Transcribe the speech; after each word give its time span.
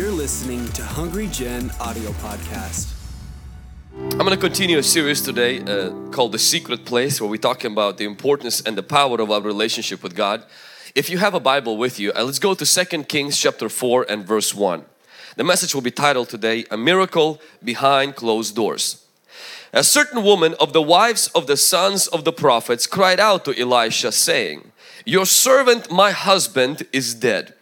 You're 0.00 0.10
listening 0.10 0.66
to 0.68 0.82
Hungry 0.82 1.26
Gen 1.26 1.70
audio 1.78 2.12
podcast. 2.12 2.94
I'm 3.94 4.16
going 4.16 4.30
to 4.30 4.38
continue 4.38 4.78
a 4.78 4.82
series 4.82 5.20
today 5.20 5.60
uh, 5.60 5.90
called 6.08 6.32
The 6.32 6.38
Secret 6.38 6.86
Place, 6.86 7.20
where 7.20 7.28
we're 7.28 7.36
talking 7.36 7.70
about 7.70 7.98
the 7.98 8.06
importance 8.06 8.62
and 8.62 8.78
the 8.78 8.82
power 8.82 9.20
of 9.20 9.30
our 9.30 9.42
relationship 9.42 10.02
with 10.02 10.14
God. 10.14 10.42
If 10.94 11.10
you 11.10 11.18
have 11.18 11.34
a 11.34 11.38
Bible 11.38 11.76
with 11.76 12.00
you, 12.00 12.14
uh, 12.14 12.24
let's 12.24 12.38
go 12.38 12.54
to 12.54 12.64
2 12.64 13.04
Kings 13.04 13.36
chapter 13.36 13.68
4 13.68 14.06
and 14.08 14.26
verse 14.26 14.54
1. 14.54 14.86
The 15.36 15.44
message 15.44 15.74
will 15.74 15.82
be 15.82 15.90
titled 15.90 16.30
today, 16.30 16.64
A 16.70 16.78
Miracle 16.78 17.38
Behind 17.62 18.16
Closed 18.16 18.56
Doors. 18.56 19.04
A 19.74 19.84
certain 19.84 20.22
woman 20.22 20.54
of 20.58 20.72
the 20.72 20.80
wives 20.80 21.26
of 21.34 21.46
the 21.46 21.58
sons 21.58 22.06
of 22.06 22.24
the 22.24 22.32
prophets 22.32 22.86
cried 22.86 23.20
out 23.20 23.44
to 23.44 23.60
Elisha 23.60 24.12
saying, 24.12 24.72
Your 25.04 25.26
servant, 25.26 25.90
my 25.90 26.12
husband, 26.12 26.86
is 26.90 27.14
dead. 27.14 27.52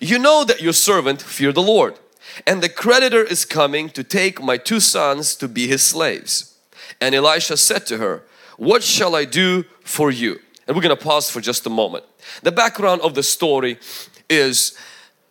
You 0.00 0.18
know 0.18 0.44
that 0.44 0.62
your 0.62 0.72
servant 0.72 1.22
feared 1.22 1.54
the 1.54 1.62
Lord 1.62 1.98
and 2.46 2.62
the 2.62 2.68
creditor 2.68 3.22
is 3.22 3.44
coming 3.44 3.88
to 3.90 4.02
take 4.02 4.42
my 4.42 4.56
two 4.56 4.80
sons 4.80 5.36
to 5.36 5.48
be 5.48 5.66
his 5.66 5.82
slaves. 5.82 6.58
And 7.00 7.14
Elisha 7.14 7.56
said 7.56 7.86
to 7.86 7.98
her, 7.98 8.24
What 8.56 8.82
shall 8.82 9.14
I 9.14 9.24
do 9.24 9.64
for 9.82 10.10
you? 10.10 10.40
And 10.66 10.76
we're 10.76 10.82
going 10.82 10.96
to 10.96 11.02
pause 11.02 11.30
for 11.30 11.40
just 11.40 11.66
a 11.66 11.70
moment. 11.70 12.04
The 12.42 12.52
background 12.52 13.02
of 13.02 13.14
the 13.14 13.22
story 13.22 13.78
is 14.28 14.76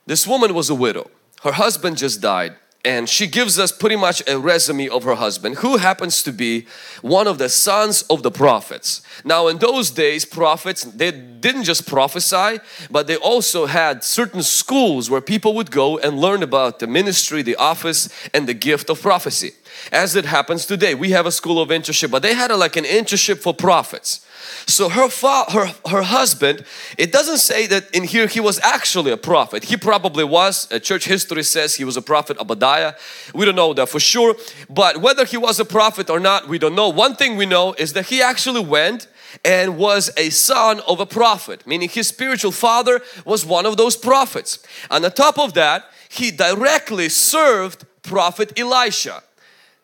this 0.05 0.27
woman 0.27 0.53
was 0.53 0.69
a 0.69 0.75
widow. 0.75 1.09
Her 1.41 1.53
husband 1.53 1.97
just 1.97 2.21
died 2.21 2.55
and 2.85 3.07
she 3.07 3.27
gives 3.27 3.57
us 3.57 3.71
pretty 3.71 3.95
much 3.95 4.21
a 4.27 4.37
resume 4.37 4.89
of 4.89 5.03
her 5.03 5.15
husband 5.15 5.55
who 5.57 5.77
happens 5.77 6.21
to 6.23 6.33
be 6.33 6.67
one 7.01 7.27
of 7.27 7.37
the 7.37 7.47
sons 7.47 8.01
of 8.03 8.23
the 8.23 8.31
prophets. 8.31 9.01
Now 9.23 9.47
in 9.47 9.57
those 9.57 9.89
days 9.89 10.25
prophets 10.25 10.83
they 10.83 11.11
didn't 11.11 11.63
just 11.63 11.87
prophesy 11.87 12.59
but 12.91 13.07
they 13.07 13.15
also 13.15 13.67
had 13.67 14.03
certain 14.03 14.43
schools 14.43 15.09
where 15.09 15.21
people 15.21 15.53
would 15.55 15.71
go 15.71 15.97
and 15.97 16.19
learn 16.19 16.43
about 16.43 16.79
the 16.79 16.87
ministry 16.87 17.41
the 17.41 17.55
office 17.55 18.09
and 18.33 18.47
the 18.47 18.53
gift 18.53 18.89
of 18.89 19.01
prophecy. 19.01 19.51
As 19.91 20.15
it 20.15 20.25
happens 20.25 20.65
today 20.65 20.93
we 20.93 21.11
have 21.11 21.25
a 21.25 21.31
school 21.31 21.61
of 21.61 21.69
internship 21.69 22.11
but 22.11 22.21
they 22.21 22.33
had 22.33 22.51
a, 22.51 22.57
like 22.57 22.75
an 22.75 22.85
internship 22.85 23.37
for 23.37 23.53
prophets 23.53 24.25
so 24.65 24.89
her, 24.89 25.09
fa- 25.09 25.45
her, 25.51 25.73
her 25.89 26.03
husband, 26.03 26.63
it 26.97 27.11
doesn't 27.11 27.37
say 27.37 27.67
that 27.67 27.93
in 27.93 28.03
here 28.03 28.27
he 28.27 28.39
was 28.39 28.59
actually 28.61 29.11
a 29.11 29.17
prophet. 29.17 29.65
He 29.65 29.77
probably 29.77 30.23
was. 30.23 30.71
Uh, 30.71 30.79
church 30.79 31.05
history 31.05 31.43
says 31.43 31.75
he 31.75 31.85
was 31.85 31.97
a 31.97 32.01
prophet, 32.01 32.37
Obadiah. 32.39 32.93
We 33.33 33.45
don't 33.45 33.55
know 33.55 33.73
that 33.73 33.89
for 33.89 33.99
sure. 33.99 34.35
But 34.69 34.97
whether 34.97 35.25
he 35.25 35.37
was 35.37 35.59
a 35.59 35.65
prophet 35.65 36.09
or 36.09 36.19
not, 36.19 36.47
we 36.47 36.59
don't 36.59 36.75
know. 36.75 36.89
One 36.89 37.15
thing 37.15 37.35
we 37.35 37.45
know 37.45 37.73
is 37.77 37.93
that 37.93 38.07
he 38.07 38.21
actually 38.21 38.63
went 38.63 39.07
and 39.43 39.77
was 39.77 40.11
a 40.17 40.29
son 40.29 40.79
of 40.87 40.99
a 40.99 41.05
prophet, 41.05 41.65
meaning 41.65 41.89
his 41.89 42.07
spiritual 42.07 42.51
father 42.51 43.01
was 43.25 43.45
one 43.45 43.65
of 43.65 43.77
those 43.77 43.97
prophets. 43.97 44.59
On 44.91 45.01
the 45.01 45.09
top 45.09 45.39
of 45.39 45.53
that, 45.53 45.85
he 46.09 46.31
directly 46.31 47.09
served 47.09 47.85
prophet 48.03 48.57
Elisha. 48.59 49.23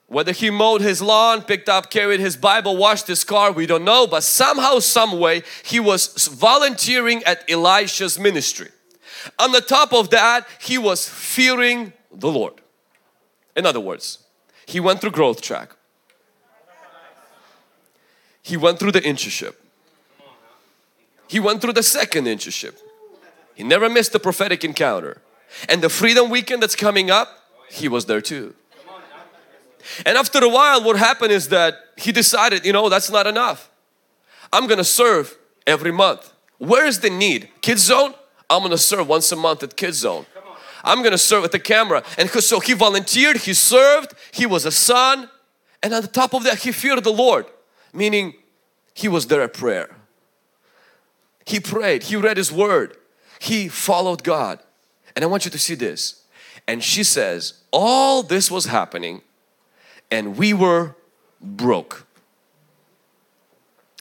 Whether 0.09 0.31
he 0.31 0.49
mowed 0.49 0.81
his 0.81 1.03
lawn, 1.03 1.43
picked 1.43 1.69
up, 1.69 1.91
carried 1.91 2.19
his 2.19 2.35
Bible, 2.35 2.75
washed 2.75 3.07
his 3.07 3.23
car, 3.23 3.51
we 3.51 3.67
don't 3.67 3.85
know. 3.85 4.07
But 4.07 4.23
somehow, 4.23 4.79
some 4.79 5.19
way, 5.19 5.43
he 5.63 5.79
was 5.79 6.27
volunteering 6.27 7.23
at 7.25 7.47
Elisha's 7.49 8.19
ministry. 8.19 8.69
On 9.37 9.51
the 9.51 9.61
top 9.61 9.93
of 9.93 10.09
that, 10.09 10.47
he 10.59 10.79
was 10.79 11.07
fearing 11.07 11.93
the 12.11 12.31
Lord. 12.31 12.53
In 13.55 13.67
other 13.67 13.79
words, 13.79 14.19
he 14.65 14.79
went 14.79 14.99
through 14.99 15.11
growth 15.11 15.41
track. 15.41 15.75
He 18.41 18.57
went 18.57 18.79
through 18.79 18.93
the 18.93 19.01
internship. 19.01 19.53
He 21.27 21.39
went 21.39 21.61
through 21.61 21.73
the 21.73 21.83
second 21.83 22.25
internship. 22.25 22.75
He 23.53 23.63
never 23.63 23.89
missed 23.89 24.13
the 24.13 24.19
prophetic 24.19 24.63
encounter. 24.63 25.21
And 25.67 25.83
the 25.83 25.89
freedom 25.89 26.31
weekend 26.31 26.63
that's 26.63 26.75
coming 26.75 27.11
up, 27.11 27.27
he 27.69 27.87
was 27.87 28.05
there 28.05 28.21
too. 28.21 28.55
And 30.05 30.17
after 30.17 30.43
a 30.43 30.49
while 30.49 30.83
what 30.83 30.97
happened 30.97 31.31
is 31.31 31.49
that 31.49 31.75
he 31.97 32.11
decided, 32.11 32.65
you 32.65 32.73
know, 32.73 32.89
that's 32.89 33.09
not 33.09 33.27
enough. 33.27 33.69
I'm 34.51 34.67
gonna 34.67 34.83
serve 34.83 35.37
every 35.67 35.91
month. 35.91 36.31
Where 36.57 36.85
is 36.85 36.99
the 36.99 37.09
need? 37.09 37.49
Kids 37.61 37.83
zone? 37.83 38.13
I'm 38.49 38.61
gonna 38.63 38.77
serve 38.77 39.07
once 39.07 39.31
a 39.31 39.35
month 39.35 39.63
at 39.63 39.75
kids 39.75 39.97
zone. 39.97 40.25
I'm 40.83 41.03
gonna 41.03 41.17
serve 41.17 41.43
at 41.43 41.51
the 41.51 41.59
camera. 41.59 42.03
And 42.17 42.29
so 42.29 42.59
he 42.59 42.73
volunteered, 42.73 43.37
he 43.37 43.53
served, 43.53 44.13
he 44.31 44.45
was 44.45 44.65
a 44.65 44.71
son. 44.71 45.29
And 45.83 45.93
on 45.93 46.01
the 46.01 46.07
top 46.07 46.33
of 46.33 46.43
that, 46.43 46.59
he 46.59 46.71
feared 46.71 47.03
the 47.03 47.13
Lord. 47.13 47.45
Meaning 47.93 48.33
he 48.93 49.07
was 49.07 49.27
there 49.27 49.41
at 49.41 49.53
prayer. 49.53 49.95
He 51.45 51.59
prayed, 51.59 52.03
he 52.03 52.15
read 52.15 52.37
his 52.37 52.51
word, 52.51 52.95
he 53.39 53.67
followed 53.67 54.23
God. 54.23 54.59
And 55.15 55.25
I 55.25 55.27
want 55.27 55.45
you 55.45 55.51
to 55.51 55.59
see 55.59 55.75
this. 55.75 56.23
And 56.67 56.83
she 56.83 57.03
says, 57.03 57.53
all 57.71 58.21
this 58.21 58.51
was 58.51 58.65
happening 58.65 59.21
and 60.11 60.37
we 60.37 60.53
were 60.53 60.95
broke. 61.41 62.05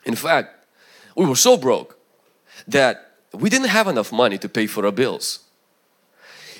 In 0.05 0.15
fact, 0.15 0.65
we 1.15 1.25
were 1.25 1.35
so 1.35 1.57
broke 1.57 1.97
that 2.67 3.11
we 3.33 3.49
didn't 3.49 3.67
have 3.67 3.87
enough 3.87 4.11
money 4.11 4.37
to 4.37 4.49
pay 4.49 4.67
for 4.67 4.85
our 4.85 4.91
bills. 4.91 5.39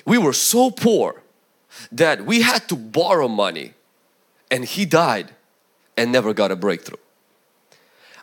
We 0.04 0.18
were 0.18 0.32
so 0.32 0.70
poor 0.70 1.22
that 1.92 2.24
we 2.24 2.42
had 2.42 2.68
to 2.68 2.76
borrow 2.76 3.28
money 3.28 3.74
and 4.50 4.64
he 4.64 4.84
died 4.84 5.30
and 5.96 6.10
never 6.10 6.32
got 6.32 6.50
a 6.50 6.56
breakthrough. 6.56 6.98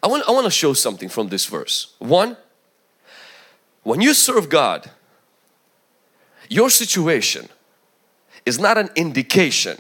I 0.02 0.08
want, 0.08 0.24
I 0.28 0.32
want 0.32 0.46
to 0.46 0.52
show 0.52 0.74
something 0.74 1.10
from 1.10 1.30
this 1.30 1.46
verse. 1.46 1.94
One, 2.00 2.38
when 3.84 4.02
you 4.02 4.14
serve 4.14 4.50
God, 4.50 4.92
your 6.50 6.70
situation 6.70 7.50
is 8.46 8.60
not 8.60 8.78
an 8.78 8.90
indication 8.96 9.78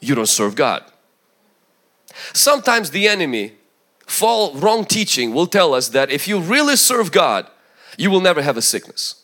you 0.00 0.14
don't 0.14 0.28
serve 0.28 0.54
God. 0.54 0.84
Sometimes 2.32 2.90
the 2.90 3.08
enemy, 3.08 3.52
fall 4.06 4.54
wrong 4.54 4.84
teaching 4.84 5.32
will 5.32 5.46
tell 5.46 5.74
us 5.74 5.88
that 5.90 6.10
if 6.10 6.26
you 6.26 6.40
really 6.40 6.76
serve 6.76 7.12
God, 7.12 7.48
you 7.96 8.10
will 8.10 8.20
never 8.20 8.42
have 8.42 8.56
a 8.56 8.62
sickness. 8.62 9.22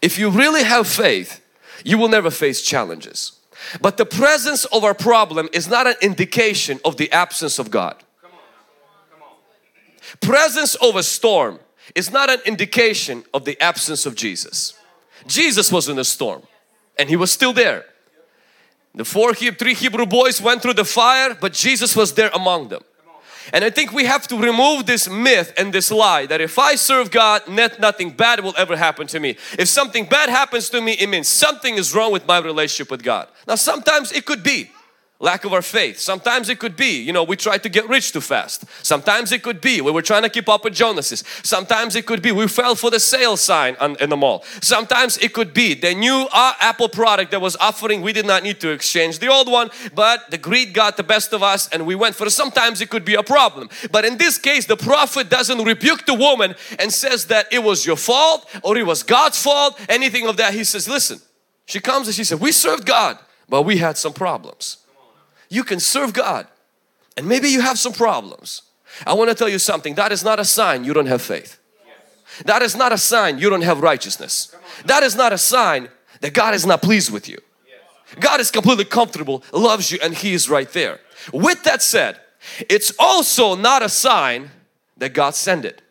If 0.00 0.18
you 0.18 0.30
really 0.30 0.64
have 0.64 0.86
faith, 0.86 1.40
you 1.84 1.98
will 1.98 2.08
never 2.08 2.30
face 2.30 2.62
challenges. 2.62 3.32
But 3.80 3.96
the 3.96 4.06
presence 4.06 4.64
of 4.66 4.84
our 4.84 4.94
problem 4.94 5.48
is 5.52 5.68
not 5.68 5.86
an 5.86 5.94
indication 6.02 6.80
of 6.84 6.96
the 6.96 7.10
absence 7.12 7.58
of 7.58 7.70
God. 7.70 7.96
Presence 10.20 10.74
of 10.76 10.96
a 10.96 11.02
storm 11.02 11.60
is 11.94 12.10
not 12.10 12.30
an 12.30 12.40
indication 12.44 13.24
of 13.32 13.44
the 13.44 13.60
absence 13.60 14.06
of 14.06 14.14
Jesus. 14.14 14.74
Jesus 15.26 15.70
was 15.70 15.88
in 15.88 15.98
a 15.98 16.04
storm 16.04 16.42
and 16.98 17.08
He 17.08 17.16
was 17.16 17.30
still 17.30 17.52
there. 17.52 17.84
The 18.94 19.04
four, 19.04 19.34
three 19.34 19.74
Hebrew 19.74 20.06
boys 20.06 20.40
went 20.40 20.62
through 20.62 20.74
the 20.74 20.84
fire, 20.84 21.34
but 21.40 21.52
Jesus 21.54 21.96
was 21.96 22.12
there 22.14 22.30
among 22.34 22.68
them. 22.68 22.82
And 23.52 23.64
I 23.64 23.70
think 23.70 23.92
we 23.92 24.04
have 24.04 24.28
to 24.28 24.38
remove 24.38 24.86
this 24.86 25.08
myth 25.08 25.52
and 25.56 25.72
this 25.72 25.90
lie 25.90 26.26
that 26.26 26.40
if 26.40 26.58
I 26.58 26.76
serve 26.76 27.10
God, 27.10 27.42
nothing 27.48 28.10
bad 28.10 28.40
will 28.40 28.54
ever 28.56 28.76
happen 28.76 29.06
to 29.08 29.18
me. 29.18 29.36
If 29.58 29.68
something 29.68 30.04
bad 30.04 30.28
happens 30.28 30.68
to 30.70 30.80
me, 30.80 30.92
it 30.92 31.08
means 31.08 31.28
something 31.28 31.76
is 31.76 31.94
wrong 31.94 32.12
with 32.12 32.26
my 32.26 32.38
relationship 32.38 32.90
with 32.90 33.02
God. 33.02 33.28
Now 33.48 33.56
sometimes 33.56 34.12
it 34.12 34.26
could 34.26 34.42
be 34.42 34.70
lack 35.22 35.44
of 35.44 35.52
our 35.52 35.62
faith. 35.62 36.00
Sometimes 36.00 36.48
it 36.48 36.58
could 36.58 36.76
be, 36.76 37.00
you 37.00 37.12
know, 37.12 37.22
we 37.22 37.36
tried 37.36 37.62
to 37.62 37.68
get 37.68 37.88
rich 37.88 38.10
too 38.12 38.20
fast. 38.20 38.64
Sometimes 38.84 39.30
it 39.30 39.42
could 39.44 39.60
be 39.60 39.80
we 39.80 39.92
were 39.92 40.02
trying 40.02 40.24
to 40.24 40.28
keep 40.28 40.48
up 40.48 40.64
with 40.64 40.74
Joneses. 40.74 41.22
Sometimes 41.44 41.94
it 41.94 42.06
could 42.06 42.20
be 42.20 42.32
we 42.32 42.48
fell 42.48 42.74
for 42.74 42.90
the 42.90 42.98
sale 42.98 43.36
sign 43.36 43.76
on, 43.80 43.96
in 44.00 44.10
the 44.10 44.16
mall. 44.16 44.44
Sometimes 44.60 45.16
it 45.18 45.32
could 45.32 45.54
be 45.54 45.74
the 45.74 45.94
new 45.94 46.26
uh, 46.32 46.54
Apple 46.60 46.88
product 46.88 47.30
that 47.30 47.40
was 47.40 47.56
offering, 47.56 48.02
we 48.02 48.12
did 48.12 48.26
not 48.26 48.42
need 48.42 48.60
to 48.60 48.70
exchange 48.70 49.20
the 49.20 49.28
old 49.28 49.48
one, 49.48 49.70
but 49.94 50.28
the 50.32 50.38
greed 50.38 50.74
got 50.74 50.96
the 50.96 51.04
best 51.04 51.32
of 51.32 51.40
us 51.40 51.68
and 51.68 51.86
we 51.86 51.94
went 51.94 52.16
for 52.16 52.26
it. 52.26 52.32
Sometimes 52.32 52.80
it 52.80 52.90
could 52.90 53.04
be 53.04 53.14
a 53.14 53.22
problem. 53.22 53.68
But 53.92 54.04
in 54.04 54.18
this 54.18 54.38
case, 54.38 54.66
the 54.66 54.76
prophet 54.76 55.30
doesn't 55.30 55.62
rebuke 55.62 56.04
the 56.04 56.14
woman 56.14 56.56
and 56.80 56.92
says 56.92 57.26
that 57.26 57.46
it 57.52 57.62
was 57.62 57.86
your 57.86 57.96
fault 57.96 58.50
or 58.64 58.76
it 58.76 58.84
was 58.84 59.04
God's 59.04 59.40
fault, 59.40 59.78
anything 59.88 60.26
of 60.26 60.36
that. 60.38 60.52
He 60.52 60.64
says, 60.64 60.88
listen, 60.88 61.20
she 61.66 61.78
comes 61.78 62.08
and 62.08 62.16
she 62.16 62.24
said, 62.24 62.40
we 62.40 62.50
served 62.50 62.86
God, 62.86 63.20
but 63.48 63.62
we 63.62 63.76
had 63.76 63.96
some 63.96 64.12
problems 64.12 64.78
you 65.52 65.64
can 65.64 65.80
serve 65.80 66.14
God 66.14 66.46
and 67.16 67.28
maybe 67.28 67.48
you 67.48 67.60
have 67.60 67.78
some 67.78 67.92
problems. 67.92 68.62
I 69.06 69.12
want 69.12 69.28
to 69.28 69.34
tell 69.34 69.48
you 69.48 69.58
something 69.58 69.94
that 69.96 70.10
is 70.10 70.24
not 70.24 70.40
a 70.40 70.44
sign 70.44 70.84
you 70.84 70.94
don't 70.94 71.06
have 71.06 71.20
faith. 71.20 71.58
That 72.46 72.62
is 72.62 72.74
not 72.74 72.92
a 72.92 72.98
sign 72.98 73.38
you 73.38 73.50
don't 73.50 73.62
have 73.62 73.82
righteousness. 73.82 74.56
That 74.86 75.02
is 75.02 75.14
not 75.14 75.32
a 75.32 75.38
sign 75.38 75.88
that 76.22 76.32
God 76.32 76.54
is 76.54 76.64
not 76.64 76.80
pleased 76.80 77.12
with 77.12 77.28
you. 77.28 77.38
God 78.18 78.40
is 78.40 78.50
completely 78.50 78.86
comfortable, 78.86 79.42
loves 79.52 79.90
you 79.90 79.98
and 80.02 80.14
He 80.14 80.32
is 80.32 80.48
right 80.48 80.70
there. 80.72 81.00
With 81.32 81.62
that 81.64 81.82
said, 81.82 82.18
it's 82.70 82.92
also 82.98 83.54
not 83.54 83.82
a 83.82 83.90
sign 83.90 84.50
that 84.96 85.12
God 85.12 85.34
sent 85.34 85.66
it. 85.66 85.82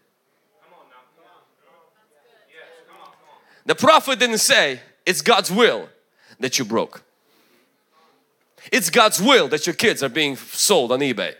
The 3.67 3.75
prophet 3.75 4.17
didn't 4.17 4.39
say 4.39 4.79
it's 5.05 5.21
God's 5.21 5.51
will 5.51 5.87
that 6.39 6.57
you 6.57 6.65
broke. 6.65 7.03
It's 8.71 8.89
God's 8.89 9.21
will 9.21 9.47
that 9.49 9.65
your 9.65 9.75
kids 9.75 10.03
are 10.03 10.09
being 10.09 10.35
sold 10.35 10.91
on 10.91 10.99
eBay. 10.99 11.35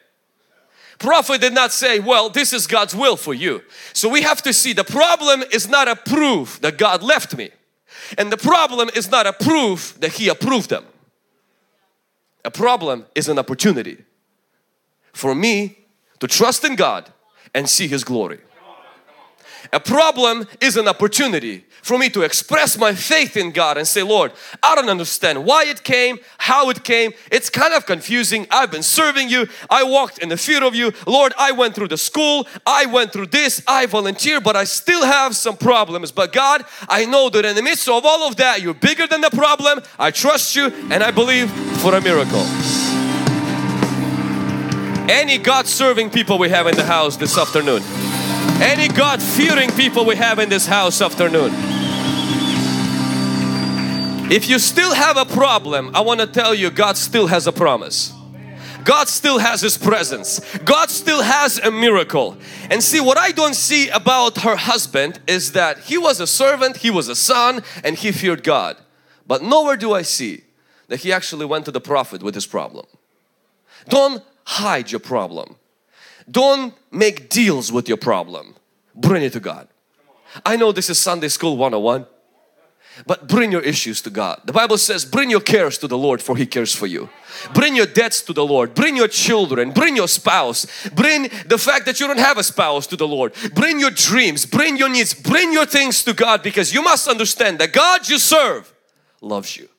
Prophet 0.98 1.42
did 1.42 1.54
not 1.54 1.72
say, 1.72 2.00
well, 2.00 2.30
this 2.30 2.54
is 2.54 2.68
God's 2.68 2.96
will 2.96 3.18
for 3.18 3.34
you. 3.34 3.64
So 3.94 4.08
we 4.08 4.22
have 4.22 4.42
to 4.44 4.54
see 4.54 4.72
the 4.72 4.84
problem 4.84 5.44
is 5.52 5.68
not 5.68 5.88
a 5.88 5.96
proof 5.96 6.62
that 6.62 6.78
God 6.78 7.02
left 7.02 7.36
me. 7.36 7.50
And 8.18 8.32
the 8.32 8.38
problem 8.38 8.90
is 8.96 9.10
not 9.10 9.26
a 9.26 9.34
proof 9.34 10.00
that 10.00 10.14
He 10.14 10.30
approved 10.30 10.70
them. 10.70 10.86
A 12.46 12.52
problem 12.52 13.06
is 13.16 13.30
an 13.30 13.40
opportunity 13.40 13.98
for 15.14 15.34
me 15.34 15.78
to 16.20 16.28
trust 16.28 16.64
in 16.64 16.76
God 16.76 17.12
and 17.54 17.70
see 17.70 17.88
His 17.88 18.04
glory. 18.04 18.40
A 19.74 19.80
problem 19.80 20.48
is 20.60 20.78
an 20.78 20.88
opportunity 20.88 21.66
for 21.82 21.98
me 21.98 22.10
to 22.10 22.22
express 22.22 22.78
my 22.78 22.94
faith 22.94 23.36
in 23.36 23.52
God 23.52 23.78
and 23.78 23.88
say, 23.88 24.04
Lord, 24.04 24.32
I 24.62 24.76
don't 24.76 24.90
understand 24.90 25.46
why 25.46 25.66
it 25.66 25.84
came, 25.84 26.20
how 26.38 26.70
it 26.70 26.84
came. 26.84 27.12
It's 27.32 27.50
kind 27.50 27.74
of 27.74 27.86
confusing. 27.86 28.46
I've 28.52 28.72
been 28.72 28.84
serving 28.84 29.30
you. 29.30 29.48
I 29.70 29.84
walked 29.84 30.20
in 30.20 30.30
the 30.30 30.38
fear 30.38 30.64
of 30.64 30.76
you. 30.76 30.94
Lord, 31.08 31.34
I 31.38 31.52
went 31.52 31.76
through 31.76 31.88
the 31.88 31.98
school. 31.98 32.48
I 32.66 32.86
went 32.86 33.12
through 33.12 33.28
this. 33.28 33.64
I 33.68 33.88
volunteered, 33.88 34.44
but 34.44 34.56
I 34.56 34.66
still 34.66 35.04
have 35.06 35.36
some 35.36 35.58
problems. 35.58 36.12
But 36.12 36.34
God, 36.34 36.64
I 36.88 37.06
know 37.06 37.30
that 37.30 37.46
in 37.46 37.56
the 37.56 37.64
midst 37.64 37.88
of 37.88 38.06
all 38.06 38.28
of 38.28 38.36
that, 38.38 38.62
you're 38.62 38.74
bigger 38.74 39.08
than 39.08 39.22
the 39.22 39.32
problem. 39.32 39.82
I 39.98 40.12
trust 40.12 40.56
you 40.56 40.68
and 40.92 41.04
I 41.04 41.12
believe 41.12 41.50
for 41.82 41.96
a 41.96 42.02
miracle. 42.02 42.46
Any 45.10 45.38
God 45.38 45.68
serving 45.68 46.12
people 46.12 46.38
we 46.38 46.50
have 46.50 46.68
in 46.68 46.76
the 46.76 46.86
house 46.86 47.18
this 47.18 47.38
afternoon. 47.38 47.82
Any 48.62 48.88
God 48.90 49.24
fearing 49.24 49.72
people 49.72 50.06
we 50.06 50.16
have 50.18 50.38
in 50.38 50.48
this 50.48 50.68
house 50.68 51.02
afternoon. 51.02 51.52
If 54.32 54.48
you 54.48 54.60
still 54.60 54.94
have 54.94 55.18
a 55.18 55.26
problem, 55.26 55.90
I 55.96 56.02
want 56.02 56.20
to 56.20 56.28
tell 56.28 56.54
you 56.54 56.70
God 56.70 56.96
still 56.96 57.26
has 57.26 57.48
a 57.48 57.52
promise. 57.52 58.14
God 58.84 59.08
still 59.08 59.40
has 59.40 59.62
His 59.62 59.80
presence. 59.80 60.40
God 60.60 60.92
still 60.92 61.24
has 61.24 61.58
a 61.58 61.72
miracle. 61.72 62.38
And 62.70 62.84
see 62.84 63.02
what 63.02 63.18
I 63.18 63.32
don't 63.32 63.56
see 63.56 63.90
about 63.90 64.38
her 64.44 64.56
husband 64.56 65.20
is 65.26 65.54
that 65.54 65.80
he 65.80 65.98
was 65.98 66.20
a 66.20 66.28
servant, 66.28 66.78
he 66.78 66.92
was 66.92 67.08
a 67.08 67.16
son 67.16 67.64
and 67.84 67.96
he 67.96 68.12
feared 68.12 68.44
God. 68.44 68.78
But 69.26 69.42
nowhere 69.42 69.76
do 69.76 69.92
I 69.94 70.04
see 70.04 70.44
that 70.88 71.00
he 71.00 71.12
actually 71.12 71.48
went 71.48 71.66
to 71.66 71.72
the 71.72 71.82
prophet 71.82 72.22
with 72.22 72.36
his 72.36 72.46
problem. 72.46 72.86
Don't 73.90 74.24
hide 74.46 74.92
your 74.92 75.00
problem. 75.00 75.56
Don't 76.32 76.74
make 76.92 77.30
deals 77.30 77.72
with 77.72 77.88
your 77.88 77.98
problem. 77.98 78.56
Bring 78.96 79.24
it 79.24 79.34
to 79.34 79.40
God. 79.40 79.68
I 80.46 80.56
know 80.56 80.72
this 80.72 80.90
is 80.90 80.98
Sunday 80.98 81.28
School 81.28 81.58
101 81.58 82.06
but 83.06 83.28
bring 83.28 83.52
your 83.52 83.62
issues 83.62 84.02
to 84.02 84.10
God. 84.10 84.42
The 84.46 84.54
Bible 84.54 84.78
says 84.78 85.06
bring 85.06 85.30
your 85.30 85.40
cares 85.40 85.78
to 85.80 85.88
the 85.88 85.98
Lord 85.98 86.22
for 86.22 86.36
He 86.36 86.46
cares 86.46 86.76
for 86.76 86.88
you. 86.88 87.10
Bring 87.54 87.76
your 87.76 87.86
debts 87.86 88.22
to 88.24 88.34
the 88.34 88.46
Lord. 88.46 88.74
Bring 88.74 88.96
your 88.96 89.08
children. 89.08 89.72
Bring 89.72 89.96
your 89.96 90.08
spouse. 90.08 90.90
Bring 90.90 91.24
the 91.46 91.58
fact 91.58 91.86
that 91.86 92.00
you 92.00 92.08
don't 92.08 92.20
have 92.20 92.38
a 92.38 92.44
spouse 92.44 92.88
to 92.88 92.98
the 92.98 93.08
Lord. 93.08 93.34
Bring 93.54 93.80
your 93.80 93.92
dreams. 93.92 94.46
Bring 94.46 94.78
your 94.78 94.90
needs. 94.90 95.14
Bring 95.14 95.54
your 95.54 95.66
things 95.66 96.04
to 96.04 96.14
God 96.14 96.44
because 96.44 96.74
you 96.74 96.82
must 96.82 97.08
understand 97.08 97.60
that 97.60 97.74
God 97.74 98.08
you 98.08 98.20
serve 98.20 98.74
loves 99.22 99.58
you. 99.58 99.70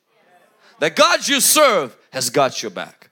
That 0.79 0.95
God 0.95 1.27
you 1.27 1.39
serve 1.39 1.95
has 2.11 2.29
got 2.29 2.61
your 2.61 2.71
back. 2.71 3.02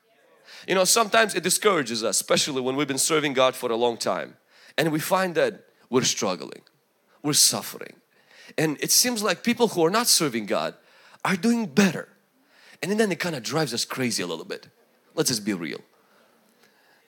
You 0.72 0.76
know 0.76 0.86
sometimes 0.86 1.36
it 1.36 1.44
discourages 1.44 2.02
us 2.02 2.22
especially 2.22 2.62
when 2.62 2.78
we've 2.78 2.88
been 2.88 2.98
serving 2.98 3.34
God 3.34 3.58
for 3.58 3.70
a 3.70 3.76
long 3.76 3.98
time 3.98 4.38
and 4.78 4.90
we 4.90 5.02
find 5.02 5.36
that 5.36 5.66
we're 5.90 6.04
struggling. 6.04 6.62
We're 7.22 7.34
suffering 7.34 7.96
and 8.58 8.78
it 8.80 8.90
seems 8.90 9.22
like 9.22 9.44
people 9.44 9.68
who 9.68 9.84
are 9.84 9.90
not 9.90 10.08
serving 10.08 10.46
God 10.46 10.76
are 11.26 11.36
doing 11.36 11.66
better. 11.66 12.08
And 12.82 12.98
then 12.98 13.12
it 13.12 13.20
kind 13.20 13.36
of 13.36 13.44
drives 13.44 13.74
us 13.74 13.84
crazy 13.84 14.24
a 14.24 14.26
little 14.26 14.46
bit. 14.46 14.70
Let's 15.14 15.28
just 15.28 15.44
be 15.44 15.54
real. 15.54 15.82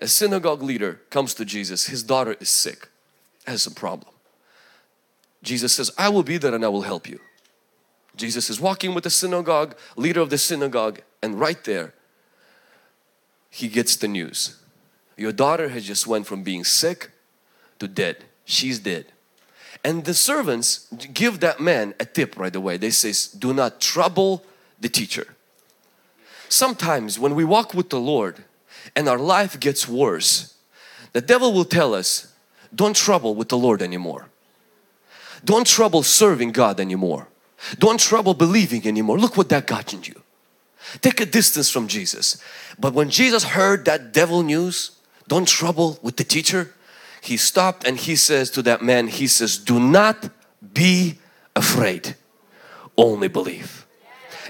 A 0.02 0.10
synagogue 0.10 0.62
leader 0.62 1.00
comes 1.10 1.34
to 1.36 1.46
Jesus, 1.46 1.86
his 1.86 2.04
daughter 2.04 2.36
is 2.42 2.50
sick, 2.50 2.90
has 3.48 3.66
a 3.66 3.72
problem. 3.72 4.14
Jesus 5.42 5.72
says, 5.74 5.90
I 5.98 6.10
will 6.10 6.24
be 6.24 6.38
there 6.38 6.54
and 6.54 6.66
I 6.66 6.68
will 6.68 6.82
help 6.82 7.08
you. 7.08 7.22
Jesus 8.18 8.50
is 8.50 8.60
walking 8.60 8.94
with 8.94 9.06
the 9.06 9.10
synagogue, 9.10 9.78
leader 9.96 10.20
of 10.20 10.32
the 10.32 10.38
synagogue, 10.38 11.00
and 11.22 11.40
right 11.40 11.64
there, 11.64 11.94
he 13.54 13.68
gets 13.68 13.96
the 13.96 14.08
news. 14.08 14.58
Your 15.16 15.32
daughter 15.32 15.70
has 15.70 15.86
just 15.86 16.08
went 16.08 16.26
from 16.26 16.42
being 16.42 16.64
sick 16.64 17.12
to 17.78 17.88
dead. 17.88 18.26
She's 18.46 18.80
dead. 18.80 19.06
And 19.84 20.06
the 20.06 20.16
servants 20.16 20.88
give 21.14 21.40
that 21.42 21.60
man 21.60 21.94
a 22.00 22.06
tip 22.06 22.36
right 22.36 22.56
away. 22.56 22.78
They 22.78 22.90
says, 22.90 23.28
do 23.28 23.54
not 23.54 23.80
trouble 23.80 24.44
the 24.80 24.90
teacher. 24.90 25.36
Sometimes 26.50 27.20
when 27.20 27.36
we 27.36 27.44
walk 27.44 27.76
with 27.76 27.92
the 27.92 28.00
Lord 28.00 28.44
and 28.96 29.08
our 29.08 29.20
life 29.20 29.60
gets 29.60 29.88
worse, 29.88 30.56
the 31.12 31.22
devil 31.22 31.54
will 31.54 31.66
tell 31.66 31.94
us, 31.94 32.34
don't 32.74 32.96
trouble 32.96 33.36
with 33.36 33.50
the 33.50 33.58
Lord 33.58 33.84
anymore. 33.84 34.30
Don't 35.46 35.68
trouble 35.68 36.02
serving 36.02 36.54
God 36.54 36.80
anymore. 36.80 37.28
Don't 37.78 38.00
trouble 38.00 38.34
believing 38.34 38.88
anymore. 38.88 39.20
Look 39.20 39.38
what 39.38 39.50
that 39.50 39.68
got 39.68 39.94
in 39.94 40.02
you. 40.02 40.23
Take 41.02 41.22
a 41.22 41.26
distance 41.26 41.70
from 41.70 41.88
Jesus. 41.88 42.38
But 42.80 42.94
when 42.94 43.10
Jesus 43.10 43.44
heard 43.44 43.86
that 43.86 44.14
devil 44.14 44.44
news, 44.44 44.92
don't 45.28 45.48
trouble 45.48 46.00
with 46.02 46.18
the 46.18 46.24
teacher, 46.24 46.74
he 47.22 47.38
stopped 47.38 47.88
and 47.88 47.98
he 47.98 48.16
says 48.16 48.50
to 48.52 48.62
that 48.64 48.82
man, 48.82 49.08
he 49.08 49.28
says, 49.28 49.58
do 49.58 49.80
not 49.80 50.30
be 50.74 51.20
afraid, 51.56 52.16
only 52.98 53.28
believe. 53.28 53.86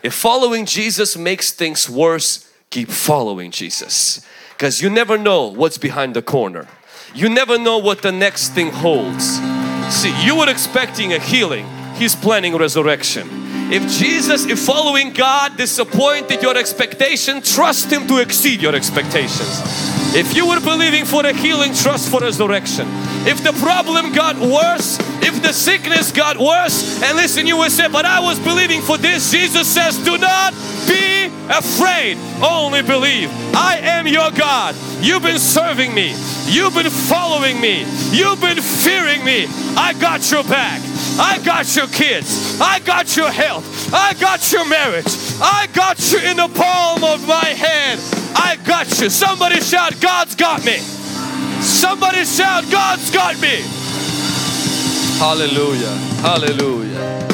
If 0.02 0.14
following 0.14 0.66
Jesus 0.66 1.16
makes 1.16 1.52
things 1.52 1.90
worse, 1.90 2.52
keep 2.70 2.90
following 2.90 3.52
Jesus 3.52 4.26
because 4.52 4.82
you 4.82 4.90
never 4.90 5.18
know 5.18 5.48
what's 5.48 5.78
behind 5.78 6.16
the 6.16 6.22
corner. 6.22 6.68
You 7.14 7.30
never 7.30 7.60
know 7.60 7.78
what 7.78 8.02
the 8.02 8.12
next 8.12 8.50
thing 8.50 8.72
holds. 8.72 9.40
See, 9.90 10.14
you 10.26 10.38
were 10.38 10.50
expecting 10.50 11.14
a 11.14 11.20
healing, 11.20 11.68
He's 11.96 12.16
planning 12.16 12.56
resurrection. 12.58 13.43
If 13.74 13.90
Jesus, 13.90 14.46
if 14.46 14.60
following 14.60 15.14
God 15.14 15.58
disappointed 15.58 16.44
your 16.44 16.56
expectation, 16.56 17.42
trust 17.42 17.92
Him 17.92 18.08
to 18.08 18.20
exceed 18.20 18.62
your 18.62 18.76
expectations. 18.76 19.93
If 20.16 20.36
you 20.36 20.48
were 20.48 20.60
believing 20.60 21.06
for 21.06 21.26
a 21.26 21.34
healing, 21.34 21.74
trust 21.74 22.12
for 22.12 22.20
resurrection. 22.20 22.86
If 23.26 23.44
the 23.44 23.54
problem 23.54 24.14
got 24.14 24.38
worse, 24.38 25.00
if 25.24 25.42
the 25.42 25.52
sickness 25.52 26.12
got 26.12 26.38
worse, 26.38 27.02
and 27.02 27.18
listen, 27.18 27.48
you 27.48 27.58
will 27.58 27.70
say, 27.72 27.88
but 27.88 28.06
I 28.06 28.20
was 28.20 28.40
believing 28.40 28.82
for 28.82 28.98
this. 28.98 29.32
Jesus 29.32 29.68
says, 29.68 29.98
do 30.06 30.20
not 30.20 30.54
be 30.88 31.26
afraid, 31.50 32.18
only 32.44 32.84
believe. 32.84 33.30
I 33.56 33.80
am 33.82 34.06
your 34.06 34.30
God. 34.32 34.76
You've 35.02 35.24
been 35.24 35.40
serving 35.40 35.96
me. 35.96 36.14
You've 36.46 36.76
been 36.76 36.92
following 36.92 37.60
me. 37.60 37.86
You've 38.12 38.40
been 38.40 38.62
fearing 38.62 39.26
me. 39.26 39.48
I 39.76 39.94
got 40.00 40.30
your 40.30 40.44
back. 40.44 40.82
I 41.20 41.40
got 41.44 41.76
your 41.76 41.88
kids. 41.88 42.60
I 42.62 42.80
got 42.80 43.18
your 43.18 43.32
health. 43.32 43.92
I 43.94 44.14
got 44.14 44.52
your 44.52 44.68
marriage. 44.68 45.08
I 45.42 45.68
got 45.74 46.12
you 46.12 46.20
in 46.20 46.38
the 46.38 46.50
palm 46.50 47.04
of 47.04 47.28
my 47.28 47.46
hand. 47.46 48.00
I 48.36 48.58
got 48.66 49.00
you. 49.00 49.10
Somebody 49.10 49.62
shout, 49.62 50.00
God's 50.04 50.36
got 50.36 50.66
me. 50.66 50.80
Somebody 51.62 52.26
shout, 52.26 52.70
God's 52.70 53.10
got 53.10 53.40
me. 53.40 53.62
Hallelujah. 55.18 55.96
Hallelujah. 56.20 57.26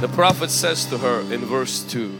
The 0.00 0.08
prophet 0.12 0.52
says 0.52 0.84
to 0.86 0.98
her 0.98 1.22
in 1.34 1.40
verse 1.40 1.82
2, 1.82 2.16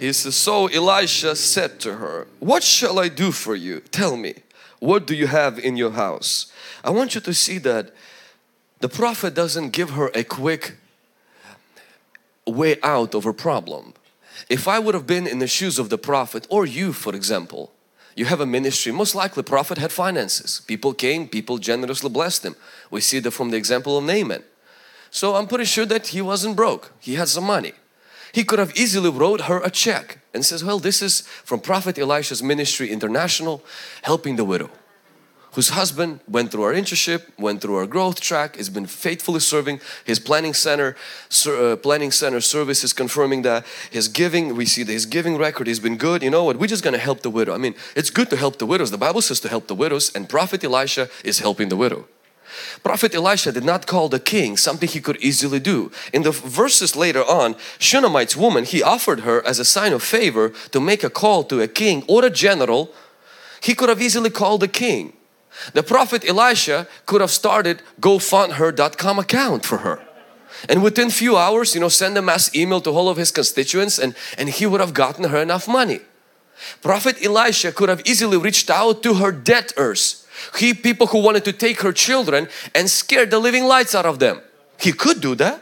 he 0.00 0.12
says, 0.12 0.34
So 0.34 0.66
Elisha 0.66 1.36
said 1.36 1.78
to 1.80 1.94
her, 1.94 2.26
What 2.40 2.64
shall 2.64 2.98
I 2.98 3.08
do 3.08 3.30
for 3.30 3.54
you? 3.54 3.82
Tell 3.92 4.16
me, 4.16 4.34
what 4.80 5.06
do 5.06 5.14
you 5.14 5.28
have 5.28 5.60
in 5.60 5.76
your 5.76 5.92
house? 5.92 6.50
I 6.82 6.90
want 6.90 7.14
you 7.14 7.20
to 7.20 7.32
see 7.32 7.58
that 7.58 7.94
the 8.80 8.88
prophet 8.88 9.32
doesn't 9.32 9.70
give 9.70 9.90
her 9.90 10.10
a 10.12 10.24
quick 10.24 10.74
way 12.48 12.78
out 12.82 13.14
of 13.14 13.22
her 13.22 13.32
problem. 13.32 13.94
If 14.48 14.66
I 14.66 14.80
would 14.80 14.94
have 14.96 15.06
been 15.06 15.28
in 15.28 15.38
the 15.38 15.46
shoes 15.46 15.78
of 15.78 15.88
the 15.88 15.98
prophet 15.98 16.48
or 16.50 16.66
you 16.66 16.92
for 16.92 17.14
example, 17.14 17.70
you 18.16 18.26
have 18.26 18.40
a 18.40 18.46
ministry, 18.46 18.92
most 18.92 19.14
likely 19.14 19.42
prophet 19.42 19.78
had 19.78 19.92
finances. 19.92 20.62
People 20.66 20.92
came, 20.94 21.28
people 21.28 21.58
generously 21.58 22.10
blessed 22.10 22.44
him. 22.44 22.56
We 22.90 23.00
see 23.00 23.20
that 23.20 23.30
from 23.30 23.50
the 23.50 23.56
example 23.56 23.96
of 23.96 24.04
Naaman. 24.04 24.44
So 25.10 25.34
I'm 25.34 25.46
pretty 25.46 25.64
sure 25.64 25.86
that 25.86 26.08
he 26.08 26.22
wasn't 26.22 26.56
broke. 26.56 26.92
He 27.00 27.14
had 27.14 27.28
some 27.28 27.44
money. 27.44 27.72
He 28.32 28.44
could 28.44 28.58
have 28.58 28.74
easily 28.74 29.10
wrote 29.10 29.42
her 29.42 29.60
a 29.62 29.70
check 29.70 30.18
and 30.32 30.44
says, 30.44 30.64
well, 30.64 30.78
this 30.78 31.02
is 31.02 31.20
from 31.44 31.60
Prophet 31.60 31.98
Elisha's 31.98 32.42
Ministry 32.42 32.90
International, 32.90 33.62
helping 34.02 34.36
the 34.36 34.44
widow 34.44 34.70
whose 35.52 35.70
husband 35.70 36.20
went 36.26 36.50
through 36.50 36.62
our 36.62 36.72
internship, 36.72 37.22
went 37.38 37.60
through 37.60 37.76
our 37.76 37.86
growth 37.86 38.20
track, 38.20 38.56
has 38.56 38.70
been 38.70 38.86
faithfully 38.86 39.40
serving 39.40 39.80
his 40.04 40.18
planning 40.18 40.54
center, 40.54 40.96
uh, 41.46 41.76
planning 41.76 42.10
center 42.10 42.40
service 42.40 42.82
is 42.82 42.92
confirming 42.92 43.42
that 43.42 43.64
his 43.90 44.08
giving, 44.08 44.56
we 44.56 44.64
see 44.64 44.82
that 44.82 44.92
his 44.92 45.06
giving 45.06 45.36
record 45.36 45.66
has 45.66 45.78
been 45.78 45.96
good. 45.96 46.22
You 46.22 46.30
know 46.30 46.44
what? 46.44 46.58
We're 46.58 46.66
just 46.66 46.82
going 46.82 46.94
to 46.94 47.00
help 47.00 47.20
the 47.20 47.30
widow. 47.30 47.54
I 47.54 47.58
mean, 47.58 47.74
it's 47.94 48.10
good 48.10 48.30
to 48.30 48.36
help 48.36 48.58
the 48.58 48.66
widows. 48.66 48.90
The 48.90 48.98
Bible 48.98 49.20
says 49.20 49.40
to 49.40 49.48
help 49.48 49.66
the 49.66 49.74
widows, 49.74 50.10
and 50.14 50.28
Prophet 50.28 50.64
Elisha 50.64 51.08
is 51.22 51.40
helping 51.40 51.68
the 51.68 51.76
widow. 51.76 52.06
Prophet 52.82 53.14
Elisha 53.14 53.52
did 53.52 53.64
not 53.64 53.86
call 53.86 54.08
the 54.08 54.20
king 54.20 54.56
something 54.56 54.88
he 54.88 55.00
could 55.00 55.16
easily 55.22 55.58
do. 55.58 55.90
In 56.12 56.22
the 56.22 56.30
verses 56.30 56.96
later 56.96 57.22
on, 57.22 57.56
Shunammite's 57.78 58.36
woman, 58.36 58.64
he 58.64 58.82
offered 58.82 59.20
her 59.20 59.44
as 59.46 59.58
a 59.58 59.64
sign 59.64 59.92
of 59.92 60.02
favor 60.02 60.50
to 60.70 60.80
make 60.80 61.04
a 61.04 61.10
call 61.10 61.44
to 61.44 61.60
a 61.60 61.68
king 61.68 62.04
or 62.08 62.24
a 62.24 62.30
general. 62.30 62.90
He 63.62 63.74
could 63.74 63.88
have 63.88 64.02
easily 64.02 64.30
called 64.30 64.60
the 64.60 64.68
king 64.68 65.14
the 65.74 65.82
prophet 65.82 66.24
Elisha 66.28 66.86
could 67.06 67.20
have 67.20 67.30
started 67.30 67.82
gofundher.com 68.00 69.18
account 69.18 69.64
for 69.64 69.78
her. 69.78 70.00
And 70.68 70.82
within 70.82 71.10
few 71.10 71.36
hours, 71.36 71.74
you 71.74 71.80
know, 71.80 71.88
send 71.88 72.16
a 72.16 72.22
mass 72.22 72.54
email 72.54 72.80
to 72.82 72.90
all 72.90 73.08
of 73.08 73.16
his 73.16 73.30
constituents 73.30 73.98
and, 73.98 74.14
and 74.38 74.48
he 74.48 74.66
would 74.66 74.80
have 74.80 74.94
gotten 74.94 75.24
her 75.24 75.42
enough 75.42 75.66
money. 75.66 76.00
Prophet 76.80 77.16
Elisha 77.24 77.72
could 77.72 77.88
have 77.88 78.02
easily 78.04 78.36
reached 78.36 78.70
out 78.70 79.02
to 79.02 79.14
her 79.14 79.32
debtors. 79.32 80.26
He 80.58 80.74
people 80.74 81.08
who 81.08 81.18
wanted 81.22 81.44
to 81.46 81.52
take 81.52 81.80
her 81.80 81.92
children 81.92 82.48
and 82.74 82.88
scare 82.88 83.26
the 83.26 83.38
living 83.38 83.64
lights 83.64 83.94
out 83.94 84.06
of 84.06 84.18
them. 84.18 84.40
He 84.78 84.92
could 84.92 85.20
do 85.20 85.34
that. 85.36 85.60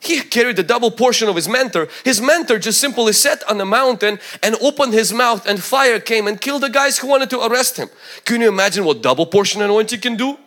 He 0.00 0.20
carried 0.20 0.56
the 0.56 0.62
double 0.62 0.90
portion 0.90 1.28
of 1.28 1.36
his 1.36 1.48
mentor. 1.48 1.88
His 2.04 2.20
mentor 2.20 2.58
just 2.58 2.80
simply 2.80 3.12
sat 3.12 3.42
on 3.50 3.58
the 3.58 3.64
mountain 3.64 4.18
and 4.42 4.54
opened 4.60 4.92
his 4.92 5.12
mouth 5.12 5.46
and 5.46 5.62
fire 5.62 5.98
came 5.98 6.26
and 6.26 6.40
killed 6.40 6.62
the 6.62 6.68
guys 6.68 6.98
who 6.98 7.08
wanted 7.08 7.30
to 7.30 7.40
arrest 7.40 7.76
him. 7.76 7.88
Can 8.24 8.40
you 8.40 8.48
imagine 8.48 8.84
what 8.84 9.02
double 9.02 9.26
portion 9.26 9.62
anointing 9.62 10.00
can 10.00 10.16
do? 10.16 10.38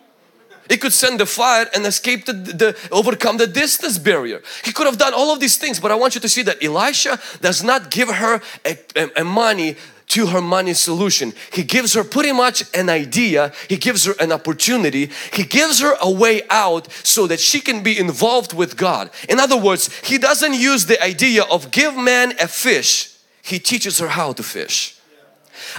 It 0.70 0.80
could 0.80 0.92
send 0.92 1.18
the 1.18 1.26
fire 1.26 1.66
and 1.74 1.84
escape 1.84 2.26
the, 2.26 2.32
the, 2.32 2.76
overcome 2.92 3.38
the 3.38 3.48
distance 3.48 3.98
barrier. 3.98 4.40
He 4.64 4.72
could 4.72 4.86
have 4.86 4.98
done 4.98 5.12
all 5.12 5.32
of 5.32 5.40
these 5.40 5.56
things, 5.56 5.80
but 5.80 5.90
I 5.90 5.96
want 5.96 6.14
you 6.14 6.20
to 6.20 6.28
see 6.28 6.42
that 6.42 6.62
Elisha 6.62 7.18
does 7.40 7.64
not 7.64 7.90
give 7.90 8.08
her 8.08 8.40
a, 8.64 8.78
a, 8.94 9.10
a 9.22 9.24
money 9.24 9.76
to 10.10 10.26
her 10.26 10.40
money 10.40 10.74
solution. 10.74 11.32
He 11.52 11.62
gives 11.62 11.94
her 11.94 12.04
pretty 12.04 12.32
much 12.32 12.64
an 12.74 12.88
idea, 12.88 13.52
he 13.68 13.76
gives 13.76 14.04
her 14.04 14.14
an 14.20 14.32
opportunity, 14.32 15.10
he 15.32 15.44
gives 15.44 15.80
her 15.80 15.96
a 16.00 16.10
way 16.10 16.42
out 16.50 16.92
so 17.04 17.26
that 17.26 17.40
she 17.40 17.60
can 17.60 17.82
be 17.82 17.98
involved 17.98 18.52
with 18.52 18.76
God. 18.76 19.10
In 19.28 19.38
other 19.38 19.56
words, 19.56 19.88
he 20.00 20.18
doesn't 20.18 20.54
use 20.54 20.86
the 20.86 21.02
idea 21.02 21.44
of 21.44 21.70
give 21.70 21.96
man 21.96 22.32
a 22.40 22.48
fish, 22.48 23.16
he 23.42 23.58
teaches 23.58 23.98
her 23.98 24.08
how 24.08 24.32
to 24.32 24.42
fish. 24.42 24.96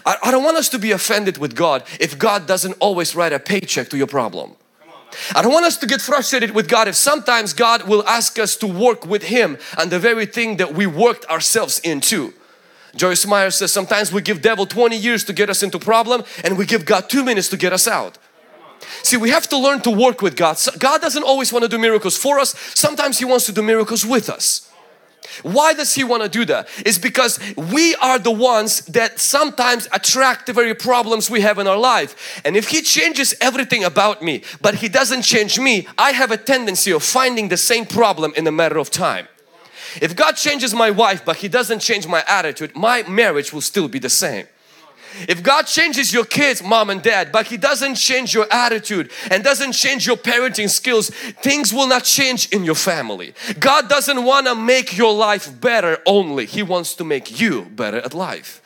I, 0.06 0.16
I 0.24 0.32
don't 0.32 0.44
want 0.44 0.58
us 0.58 0.70
to 0.70 0.80
be 0.80 0.92
offended 0.92 1.38
with 1.38 1.56
God 1.56 1.84
if 2.00 2.18
God 2.18 2.48
doesn't 2.48 2.74
always 2.80 3.16
write 3.16 3.34
a 3.34 3.40
paycheck 3.40 3.90
to 3.90 3.98
your 3.98 4.08
problem. 4.08 4.56
I 5.36 5.42
don't 5.42 5.52
want 5.52 5.66
us 5.66 5.76
to 5.78 5.86
get 5.86 6.02
frustrated 6.02 6.52
with 6.52 6.70
God 6.70 6.88
if 6.88 6.96
sometimes 6.96 7.52
God 7.54 7.86
will 7.88 8.08
ask 8.08 8.40
us 8.40 8.56
to 8.58 8.68
work 8.68 9.06
with 9.06 9.24
Him 9.24 9.58
on 9.78 9.90
the 9.90 10.00
very 10.00 10.26
thing 10.26 10.56
that 10.58 10.74
we 10.74 10.88
worked 10.88 11.26
ourselves 11.26 11.80
into. 11.80 12.34
Joyce 12.96 13.26
Meyer 13.26 13.52
says 13.52 13.72
sometimes 13.72 14.12
we 14.12 14.22
give 14.22 14.42
devil 14.42 14.66
20 14.66 14.98
years 14.98 15.24
to 15.26 15.34
get 15.34 15.50
us 15.50 15.64
into 15.64 15.80
problem 15.80 16.24
and 16.44 16.58
we 16.58 16.66
give 16.66 16.86
God 16.86 17.10
two 17.10 17.24
minutes 17.24 17.48
to 17.50 17.58
get 17.58 17.74
us 17.74 17.88
out. 17.88 18.18
See, 19.04 19.18
we 19.18 19.30
have 19.30 19.48
to 19.50 19.58
learn 19.58 19.82
to 19.82 19.92
work 19.92 20.22
with 20.22 20.36
God. 20.36 20.58
God 20.80 21.02
doesn't 21.02 21.24
always 21.24 21.54
want 21.54 21.64
to 21.64 21.70
do 21.70 21.78
miracles 21.78 22.18
for 22.18 22.40
us. 22.40 22.58
Sometimes 22.76 23.20
He 23.20 23.26
wants 23.26 23.46
to 23.46 23.52
do 23.52 23.62
miracles 23.62 24.06
with 24.06 24.30
us. 24.30 24.72
Why 25.44 25.74
does 25.74 25.94
he 25.96 26.04
want 26.04 26.24
to 26.24 26.30
do 26.30 26.46
that? 26.46 26.68
It's 26.86 26.98
because 26.98 27.40
we 27.56 27.96
are 27.96 28.20
the 28.20 28.32
ones 28.32 28.82
that 28.88 29.20
sometimes 29.20 29.88
attract 29.92 30.46
the 30.48 30.54
very 30.54 30.74
problems 30.74 31.30
we 31.30 31.42
have 31.42 31.60
in 31.60 31.68
our 31.68 31.78
life. 31.78 32.42
And 32.44 32.58
if 32.58 32.70
he 32.70 32.82
changes 32.82 33.34
everything 33.40 33.84
about 33.84 34.22
me, 34.22 34.44
but 34.62 34.76
he 34.76 34.90
doesn't 34.90 35.22
change 35.22 35.60
me, 35.60 35.88
I 35.98 36.12
have 36.12 36.32
a 36.32 36.38
tendency 36.38 36.92
of 36.92 37.04
finding 37.04 37.50
the 37.50 37.58
same 37.58 37.86
problem 37.86 38.34
in 38.36 38.46
a 38.48 38.52
matter 38.52 38.78
of 38.78 38.90
time. 38.90 39.28
If 40.02 40.16
God 40.16 40.34
changes 40.34 40.74
my 40.74 40.92
wife, 40.92 41.26
but 41.26 41.38
he 41.38 41.48
doesn't 41.48 41.80
change 41.80 42.08
my 42.08 42.24
attitude, 42.28 42.76
my 42.76 43.04
marriage 43.04 43.52
will 43.52 43.62
still 43.62 43.88
be 43.88 44.00
the 44.00 44.10
same. 44.10 44.48
If 45.28 45.44
God 45.44 45.64
changes 45.64 46.14
your 46.14 46.26
kids, 46.26 46.64
mom 46.64 46.90
and 46.90 47.02
dad, 47.02 47.32
but 47.32 47.48
He 47.48 47.58
doesn't 47.58 47.96
change 47.96 48.34
your 48.34 48.48
attitude 48.52 49.12
and 49.30 49.44
doesn't 49.44 49.74
change 49.74 50.08
your 50.08 50.16
parenting 50.16 50.70
skills, 50.70 51.10
things 51.10 51.74
will 51.74 51.88
not 51.88 52.04
change 52.04 52.48
in 52.50 52.64
your 52.64 52.76
family. 52.76 53.34
God 53.60 53.90
doesn't 53.90 54.24
want 54.24 54.48
to 54.48 54.56
make 54.56 54.98
your 54.98 55.14
life 55.14 55.60
better 55.60 55.98
only, 56.06 56.46
He 56.46 56.64
wants 56.64 56.96
to 56.96 57.04
make 57.04 57.40
you 57.40 57.66
better 57.66 57.98
at 57.98 58.14
life. 58.14 58.62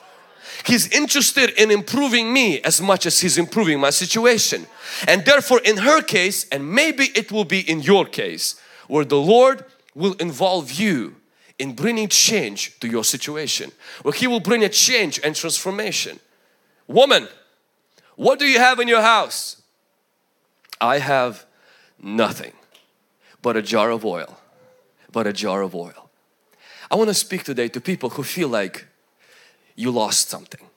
He's 0.65 0.88
interested 0.88 1.51
in 1.62 1.70
improving 1.70 2.34
me 2.34 2.62
as 2.62 2.82
much 2.82 3.05
as 3.05 3.22
He's 3.22 3.38
improving 3.38 3.79
my 3.79 3.91
situation. 3.91 4.65
And 5.08 5.25
therefore, 5.25 5.62
in 5.63 5.77
her 5.77 6.01
case, 6.01 6.48
and 6.51 6.72
maybe 6.72 7.05
it 7.15 7.32
will 7.32 7.46
be 7.46 7.60
in 7.70 7.82
your 7.82 8.05
case, 8.05 8.60
where 8.88 9.05
the 9.05 9.20
Lord 9.20 9.65
will 9.95 10.13
involve 10.13 10.71
you 10.71 11.15
in 11.57 11.73
bringing 11.73 12.09
change 12.09 12.77
to 12.79 12.87
your 12.87 13.03
situation, 13.03 13.71
where 14.03 14.13
He 14.13 14.27
will 14.27 14.41
bring 14.41 14.63
a 14.63 14.69
change 14.69 15.19
and 15.23 15.35
transformation. 15.35 16.19
Woman, 16.87 17.27
what 18.15 18.39
do 18.39 18.45
you 18.45 18.59
have 18.59 18.79
in 18.79 18.87
your 18.87 19.01
house? 19.01 19.61
I 20.79 20.99
have 20.99 21.45
nothing 22.01 22.51
but 23.41 23.55
a 23.55 23.61
jar 23.61 23.89
of 23.89 24.05
oil, 24.05 24.37
but 25.11 25.25
a 25.25 25.33
jar 25.33 25.61
of 25.61 25.73
oil. 25.73 26.09
I 26.91 26.95
want 26.95 27.09
to 27.09 27.13
speak 27.13 27.43
today 27.43 27.69
to 27.69 27.81
people 27.81 28.09
who 28.11 28.23
feel 28.23 28.49
like 28.49 28.85
you 29.75 29.91
lost 29.91 30.29
something. 30.29 30.67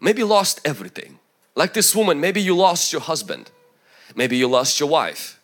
Maybe 0.00 0.24
lost 0.24 0.60
everything. 0.64 1.18
Like 1.54 1.72
this 1.72 1.94
woman, 1.94 2.20
maybe 2.20 2.40
you 2.40 2.56
lost 2.56 2.92
your 2.92 3.00
husband. 3.02 3.50
Maybe 4.14 4.36
you 4.36 4.48
lost 4.48 4.78
your 4.80 4.88
wife. 4.88 5.40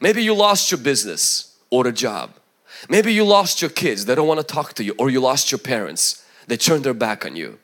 Maybe 0.00 0.22
you 0.22 0.34
lost 0.34 0.70
your 0.70 0.78
business 0.78 1.56
or 1.70 1.86
a 1.86 1.92
job. 1.92 2.34
Maybe 2.88 3.12
you 3.12 3.24
lost 3.24 3.60
your 3.60 3.70
kids, 3.70 4.04
they 4.04 4.14
don't 4.14 4.28
want 4.28 4.40
to 4.40 4.46
talk 4.46 4.74
to 4.74 4.84
you 4.84 4.94
or 4.98 5.10
you 5.10 5.20
lost 5.20 5.50
your 5.50 5.58
parents, 5.58 6.24
they 6.46 6.56
turned 6.56 6.84
their 6.84 6.94
back 6.94 7.24
on 7.24 7.36
you. 7.36 7.58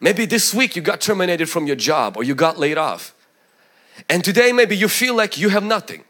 Maybe 0.00 0.26
this 0.26 0.54
week 0.54 0.76
you 0.76 0.82
got 0.82 1.00
terminated 1.00 1.48
from 1.48 1.66
your 1.66 1.76
job 1.76 2.16
or 2.16 2.24
you 2.24 2.34
got 2.34 2.58
laid 2.58 2.78
off. 2.78 3.14
And 4.08 4.24
today 4.24 4.52
maybe 4.52 4.76
you 4.76 4.88
feel 4.88 5.14
like 5.14 5.38
you 5.38 5.48
have 5.48 5.64
nothing. 5.64 6.04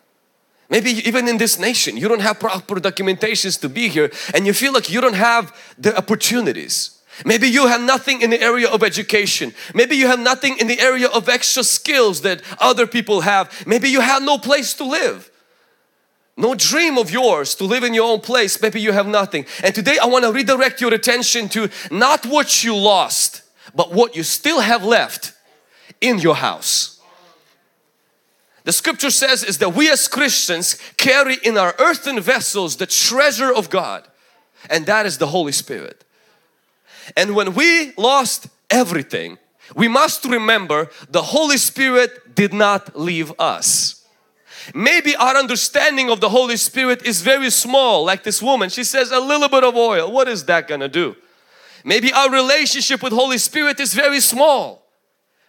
Maybe 0.69 0.91
even 1.07 1.29
in 1.29 1.39
this 1.39 1.59
nation 1.59 1.97
you 1.97 2.09
don't 2.09 2.23
have 2.23 2.41
proper 2.41 2.77
documentations 2.77 3.61
to 3.61 3.69
be 3.69 3.89
here 3.89 4.11
and 4.35 4.47
you 4.47 4.53
feel 4.53 4.73
like 4.73 4.91
you 4.91 5.01
don't 5.01 5.15
have 5.15 5.55
the 5.79 5.97
opportunities. 5.97 6.99
Maybe 7.25 7.49
you 7.49 7.67
have 7.67 7.83
nothing 7.83 8.23
in 8.23 8.31
the 8.31 8.41
area 8.41 8.69
of 8.69 8.83
education. 8.83 9.55
Maybe 9.75 9.97
you 9.97 10.07
have 10.07 10.21
nothing 10.21 10.57
in 10.59 10.67
the 10.67 10.81
area 10.81 11.09
of 11.09 11.29
extra 11.29 11.63
skills 11.63 12.23
that 12.23 12.43
other 12.59 12.87
people 12.87 13.21
have. 13.21 13.67
Maybe 13.67 13.89
you 13.91 14.01
have 14.01 14.23
no 14.23 14.39
place 14.39 14.75
to 14.75 14.85
live. 14.85 15.31
No 16.37 16.55
dream 16.55 16.97
of 16.97 17.11
yours 17.11 17.55
to 17.57 17.65
live 17.65 17.85
in 17.85 17.95
your 17.95 18.11
own 18.11 18.21
place. 18.21 18.61
Maybe 18.61 18.81
you 18.81 18.93
have 18.93 19.07
nothing. 19.07 19.45
And 19.63 19.75
today 19.75 19.99
I 19.99 20.07
want 20.07 20.25
to 20.25 20.33
redirect 20.33 20.81
your 20.81 20.95
attention 20.95 21.49
to 21.51 21.69
not 21.91 22.25
what 22.27 22.65
you 22.65 22.77
lost 22.77 23.43
but 23.75 23.93
what 23.93 24.17
you 24.17 24.23
still 24.23 24.61
have 24.61 24.85
left 24.85 25.33
in 26.01 26.19
your 26.19 26.35
house. 26.35 27.01
The 28.65 28.73
scripture 28.73 29.11
says 29.11 29.43
is 29.43 29.59
that 29.59 29.75
we 29.75 29.91
as 29.91 30.09
Christians 30.09 30.79
carry 30.97 31.37
in 31.43 31.59
our 31.59 31.75
earthen 31.79 32.21
vessels 32.21 32.77
the 32.77 32.87
treasure 32.87 33.53
of 33.53 33.71
God 33.71 34.07
and 34.71 34.87
that 34.87 35.07
is 35.07 35.19
the 35.19 35.27
Holy 35.29 35.53
Spirit. 35.53 36.05
And 37.17 37.35
when 37.35 37.55
we 37.55 37.93
lost 37.97 38.47
everything, 38.71 39.39
we 39.75 39.89
must 39.89 40.25
remember 40.25 40.91
the 41.11 41.23
Holy 41.23 41.57
Spirit 41.57 42.35
did 42.35 42.53
not 42.53 42.99
leave 42.99 43.33
us. 43.39 44.02
Maybe 44.75 45.17
our 45.17 45.37
understanding 45.37 46.11
of 46.11 46.21
the 46.21 46.29
Holy 46.29 46.57
Spirit 46.57 47.05
is 47.05 47.23
very 47.23 47.51
small 47.51 48.05
like 48.05 48.23
this 48.23 48.41
woman. 48.43 48.71
She 48.71 48.85
says 48.85 49.11
a 49.11 49.21
little 49.21 49.49
bit 49.49 49.65
of 49.65 49.75
oil. 49.75 50.11
What 50.11 50.29
is 50.29 50.45
that 50.45 50.69
gonna 50.69 50.89
do? 50.89 51.17
Maybe 51.85 52.13
our 52.13 52.31
relationship 52.31 53.03
with 53.03 53.13
Holy 53.13 53.39
Spirit 53.39 53.81
is 53.81 53.95
very 53.95 54.21
small, 54.21 54.87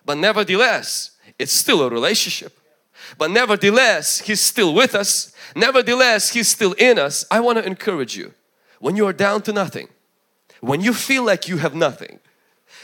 but 0.03 0.17
nevertheless, 0.17 1.11
it's 1.37 1.53
still 1.53 1.83
a 1.83 1.89
relationship. 1.89 2.57
But 3.17 3.31
nevertheless, 3.31 4.19
He's 4.21 4.41
still 4.41 4.73
with 4.73 4.95
us. 4.95 5.33
Nevertheless, 5.55 6.29
He's 6.29 6.47
still 6.47 6.73
in 6.73 6.97
us. 6.97 7.25
I 7.29 7.39
want 7.39 7.59
to 7.59 7.65
encourage 7.65 8.15
you 8.17 8.33
when 8.79 8.95
you 8.95 9.05
are 9.07 9.13
down 9.13 9.41
to 9.43 9.53
nothing, 9.53 9.87
when 10.59 10.81
you 10.81 10.93
feel 10.93 11.23
like 11.23 11.47
you 11.47 11.57
have 11.57 11.75
nothing, 11.75 12.19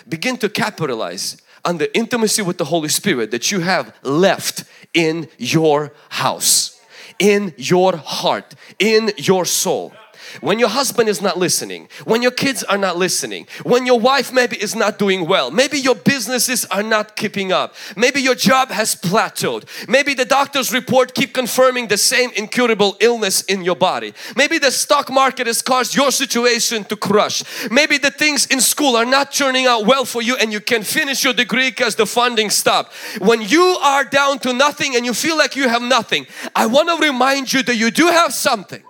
begin 0.07 0.37
to 0.37 0.49
capitalize 0.49 1.37
on 1.65 1.77
the 1.77 1.95
intimacy 1.95 2.41
with 2.41 2.57
the 2.57 2.65
Holy 2.65 2.89
Spirit 2.89 3.31
that 3.31 3.51
you 3.51 3.59
have 3.59 3.95
left 4.03 4.63
in 4.93 5.27
your 5.37 5.93
house, 6.09 6.81
in 7.19 7.53
your 7.57 7.97
heart, 7.97 8.55
in 8.79 9.11
your 9.17 9.45
soul 9.45 9.93
when 10.41 10.59
your 10.59 10.69
husband 10.69 11.09
is 11.09 11.21
not 11.21 11.37
listening, 11.37 11.87
when 12.05 12.21
your 12.21 12.31
kids 12.31 12.63
are 12.63 12.77
not 12.77 12.97
listening, 12.97 13.47
when 13.63 13.85
your 13.85 13.99
wife 13.99 14.31
maybe 14.33 14.61
is 14.61 14.75
not 14.75 14.99
doing 14.99 15.27
well, 15.27 15.51
maybe 15.51 15.79
your 15.79 15.95
businesses 15.95 16.65
are 16.65 16.83
not 16.83 17.15
keeping 17.15 17.51
up, 17.51 17.75
maybe 17.95 18.21
your 18.21 18.35
job 18.35 18.69
has 18.69 18.95
plateaued, 18.95 19.65
maybe 19.87 20.13
the 20.13 20.25
doctor's 20.25 20.71
report 20.73 21.13
keep 21.13 21.33
confirming 21.33 21.87
the 21.87 21.97
same 21.97 22.31
incurable 22.35 22.95
illness 22.99 23.41
in 23.43 23.63
your 23.63 23.75
body, 23.75 24.13
maybe 24.35 24.57
the 24.57 24.71
stock 24.71 25.11
market 25.11 25.47
has 25.47 25.61
caused 25.61 25.95
your 25.95 26.11
situation 26.11 26.83
to 26.85 26.95
crush, 26.95 27.43
maybe 27.71 27.97
the 27.97 28.11
things 28.11 28.45
in 28.47 28.61
school 28.61 28.95
are 28.95 29.05
not 29.05 29.31
turning 29.31 29.65
out 29.65 29.85
well 29.85 30.05
for 30.05 30.21
you 30.21 30.35
and 30.37 30.51
you 30.51 30.59
can 30.59 30.83
finish 30.83 31.23
your 31.23 31.33
degree 31.33 31.69
because 31.69 31.95
the 31.95 32.05
funding 32.05 32.49
stopped. 32.49 32.93
When 33.19 33.41
you 33.41 33.77
are 33.81 34.03
down 34.03 34.39
to 34.39 34.53
nothing 34.53 34.95
and 34.95 35.05
you 35.05 35.13
feel 35.13 35.37
like 35.37 35.55
you 35.55 35.69
have 35.69 35.81
nothing, 35.81 36.27
I 36.55 36.65
want 36.65 36.89
to 36.89 37.05
remind 37.05 37.51
you 37.53 37.63
that 37.63 37.75
you 37.75 37.91
do 37.91 38.07
have 38.07 38.33
something. 38.33 38.83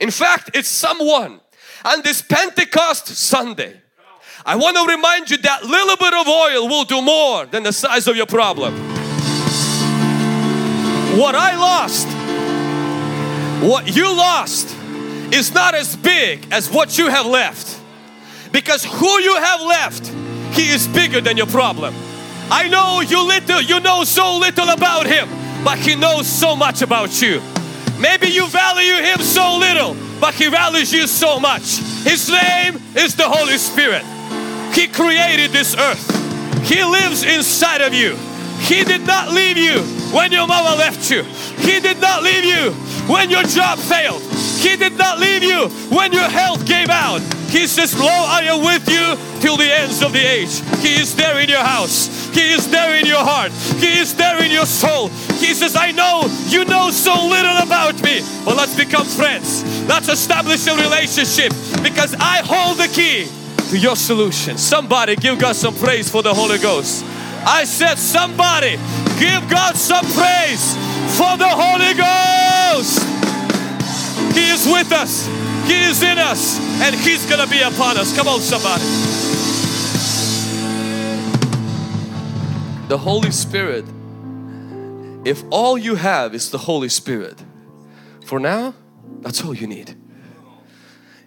In 0.00 0.10
fact, 0.10 0.50
it's 0.54 0.68
someone 0.68 1.40
on 1.84 2.02
this 2.02 2.22
Pentecost 2.22 3.08
Sunday. 3.08 3.80
I 4.46 4.56
want 4.56 4.76
to 4.76 4.86
remind 4.86 5.30
you 5.30 5.36
that 5.38 5.64
little 5.64 5.96
bit 5.96 6.14
of 6.14 6.26
oil 6.26 6.68
will 6.68 6.84
do 6.84 7.02
more 7.02 7.44
than 7.46 7.62
the 7.62 7.72
size 7.72 8.06
of 8.08 8.16
your 8.16 8.26
problem. 8.26 8.74
What 11.18 11.34
I 11.34 11.56
lost, 11.56 12.08
what 13.62 13.94
you 13.94 14.04
lost 14.04 14.74
is 15.34 15.52
not 15.52 15.74
as 15.74 15.96
big 15.96 16.46
as 16.50 16.70
what 16.70 16.96
you 16.96 17.08
have 17.08 17.26
left. 17.26 17.78
Because 18.52 18.84
who 18.84 19.20
you 19.20 19.36
have 19.36 19.60
left, 19.60 20.06
He 20.56 20.70
is 20.70 20.88
bigger 20.88 21.20
than 21.20 21.36
your 21.36 21.46
problem. 21.46 21.94
I 22.50 22.68
know 22.68 23.00
you 23.00 23.22
little, 23.26 23.60
you 23.60 23.80
know 23.80 24.04
so 24.04 24.38
little 24.38 24.70
about 24.70 25.06
Him, 25.06 25.28
but 25.62 25.78
He 25.78 25.94
knows 25.94 26.26
so 26.26 26.56
much 26.56 26.80
about 26.80 27.20
you. 27.20 27.42
Maybe 28.00 28.28
you 28.28 28.48
value 28.48 28.94
Him 29.02 29.18
so 29.20 29.58
little, 29.58 29.94
but 30.20 30.34
He 30.34 30.48
values 30.48 30.92
you 30.92 31.06
so 31.06 31.38
much. 31.38 31.78
His 32.04 32.30
name 32.30 32.80
is 32.96 33.14
the 33.14 33.28
Holy 33.28 33.58
Spirit. 33.58 34.02
He 34.74 34.88
created 34.88 35.50
this 35.50 35.76
earth. 35.76 36.08
He 36.64 36.82
lives 36.82 37.22
inside 37.24 37.82
of 37.82 37.92
you. 37.92 38.16
He 38.60 38.84
did 38.84 39.06
not 39.06 39.32
leave 39.32 39.56
you 39.56 39.80
when 40.14 40.32
your 40.32 40.46
mama 40.46 40.76
left 40.76 41.10
you. 41.10 41.22
He 41.58 41.80
did 41.80 42.00
not 42.00 42.22
leave 42.22 42.44
you 42.44 42.72
when 43.12 43.30
your 43.30 43.42
job 43.42 43.78
failed. 43.78 44.22
He 44.60 44.76
did 44.76 44.96
not 44.96 45.18
leave 45.18 45.42
you 45.42 45.68
when 45.94 46.12
your 46.12 46.28
health 46.28 46.66
gave 46.66 46.88
out. 46.88 47.20
He 47.50 47.66
says, 47.66 47.98
Lo, 47.98 48.06
I 48.06 48.42
am 48.44 48.62
with 48.64 48.88
you 48.88 49.16
till 49.40 49.56
the 49.56 49.72
ends 49.72 50.02
of 50.02 50.12
the 50.12 50.20
age. 50.20 50.60
He 50.80 51.00
is 51.00 51.16
there 51.16 51.40
in 51.40 51.48
your 51.48 51.64
house. 51.64 52.28
He 52.32 52.52
is 52.52 52.70
there 52.70 52.94
in 52.96 53.06
your 53.06 53.24
heart. 53.24 53.50
He 53.80 53.98
is 53.98 54.14
there 54.14 54.42
in 54.44 54.52
your 54.52 54.66
soul. 54.66 55.08
He 55.42 55.52
says, 55.54 55.74
I 55.74 55.90
know 55.90 56.28
you 56.46 56.64
know 56.64 56.90
so 56.90 57.26
little 57.26 57.56
about 57.56 58.00
me, 58.02 58.20
but 58.44 58.56
let's 58.56 58.76
become 58.76 59.04
friends. 59.04 59.64
Let's 59.88 60.08
establish 60.08 60.66
a 60.68 60.76
relationship 60.76 61.50
because 61.82 62.14
I 62.14 62.42
hold 62.44 62.78
the 62.78 62.88
key 62.88 63.26
to 63.70 63.78
your 63.78 63.96
solution. 63.96 64.56
Somebody 64.56 65.16
give 65.16 65.38
God 65.40 65.56
some 65.56 65.74
praise 65.74 66.08
for 66.08 66.22
the 66.22 66.32
Holy 66.32 66.58
Ghost. 66.58 67.04
I 67.46 67.64
said, 67.64 67.96
somebody 67.96 68.76
give 69.18 69.48
God 69.48 69.76
some 69.76 70.04
praise 70.04 70.74
for 71.16 71.36
the 71.36 71.48
Holy 71.48 71.94
Ghost. 71.94 73.02
He 74.34 74.50
is 74.50 74.66
with 74.66 74.92
us, 74.92 75.26
He 75.66 75.82
is 75.82 76.02
in 76.02 76.18
us, 76.18 76.58
and 76.80 76.94
He's 76.94 77.24
gonna 77.26 77.46
be 77.46 77.60
upon 77.60 77.96
us. 77.96 78.14
Come 78.16 78.28
on, 78.28 78.40
somebody. 78.40 78.82
The 82.88 82.98
Holy 82.98 83.30
Spirit, 83.30 83.84
if 85.24 85.44
all 85.50 85.78
you 85.78 85.94
have 85.94 86.34
is 86.34 86.50
the 86.50 86.58
Holy 86.58 86.88
Spirit, 86.88 87.42
for 88.24 88.40
now, 88.40 88.74
that's 89.20 89.44
all 89.44 89.54
you 89.54 89.66
need. 89.66 89.94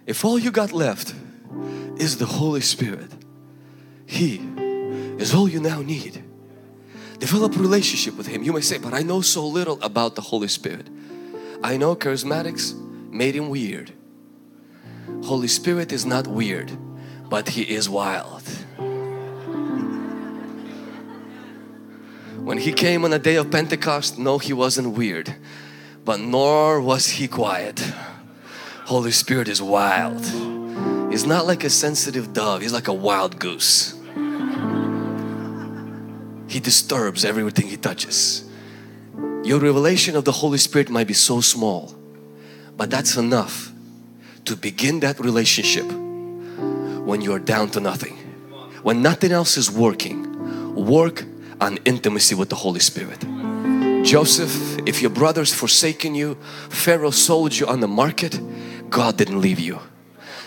If 0.06 0.24
all 0.24 0.38
you 0.38 0.50
got 0.50 0.72
left 0.72 1.14
is 1.96 2.18
the 2.18 2.26
Holy 2.26 2.60
Spirit, 2.60 3.10
He 4.06 4.40
is 5.18 5.34
all 5.34 5.48
you 5.48 5.60
now 5.60 5.82
need. 5.82 6.22
Develop 7.18 7.56
relationship 7.56 8.16
with 8.16 8.26
Him. 8.26 8.42
You 8.42 8.52
may 8.52 8.60
say, 8.60 8.78
but 8.78 8.92
I 8.92 9.02
know 9.02 9.20
so 9.20 9.46
little 9.46 9.80
about 9.82 10.14
the 10.14 10.20
Holy 10.20 10.48
Spirit. 10.48 10.88
I 11.62 11.76
know 11.76 11.96
charismatics 11.96 12.74
made 13.10 13.34
Him 13.34 13.48
weird. 13.48 13.92
Holy 15.24 15.48
Spirit 15.48 15.92
is 15.92 16.04
not 16.04 16.26
weird, 16.26 16.76
but 17.30 17.50
He 17.50 17.62
is 17.62 17.88
wild. 17.88 18.42
When 22.44 22.58
He 22.58 22.72
came 22.72 23.04
on 23.04 23.10
the 23.12 23.18
day 23.18 23.36
of 23.36 23.50
Pentecost, 23.50 24.18
no, 24.18 24.38
He 24.38 24.52
wasn't 24.52 24.94
weird, 24.96 25.34
but 26.04 26.20
nor 26.20 26.80
was 26.80 27.06
He 27.06 27.28
quiet. 27.28 27.78
Holy 28.84 29.12
Spirit 29.12 29.48
is 29.48 29.62
wild. 29.62 30.26
He's 31.10 31.24
not 31.24 31.46
like 31.46 31.64
a 31.64 31.70
sensitive 31.70 32.34
dove, 32.34 32.60
He's 32.60 32.72
like 32.72 32.88
a 32.88 32.92
wild 32.92 33.38
goose. 33.38 33.94
He 36.48 36.60
disturbs 36.60 37.24
everything 37.24 37.66
He 37.66 37.76
touches. 37.76 38.44
Your 39.44 39.60
revelation 39.60 40.16
of 40.16 40.24
the 40.24 40.32
Holy 40.32 40.58
Spirit 40.58 40.88
might 40.88 41.06
be 41.06 41.14
so 41.14 41.40
small, 41.40 41.94
but 42.76 42.90
that's 42.90 43.16
enough 43.16 43.72
to 44.44 44.56
begin 44.56 45.00
that 45.00 45.20
relationship 45.20 45.84
when 47.04 47.20
you're 47.20 47.38
down 47.38 47.70
to 47.70 47.80
nothing. 47.80 48.16
When 48.82 49.02
nothing 49.02 49.32
else 49.32 49.56
is 49.56 49.70
working, 49.70 50.74
work 50.74 51.24
on 51.60 51.78
intimacy 51.84 52.34
with 52.34 52.48
the 52.50 52.56
Holy 52.56 52.80
Spirit. 52.80 53.24
Joseph, 54.04 54.78
if 54.86 55.00
your 55.00 55.10
brothers 55.10 55.52
forsaken 55.54 56.14
you, 56.14 56.36
Pharaoh 56.68 57.10
sold 57.10 57.56
you 57.56 57.66
on 57.66 57.80
the 57.80 57.88
market, 57.88 58.38
God 58.90 59.16
didn't 59.16 59.40
leave 59.40 59.58
you. 59.58 59.80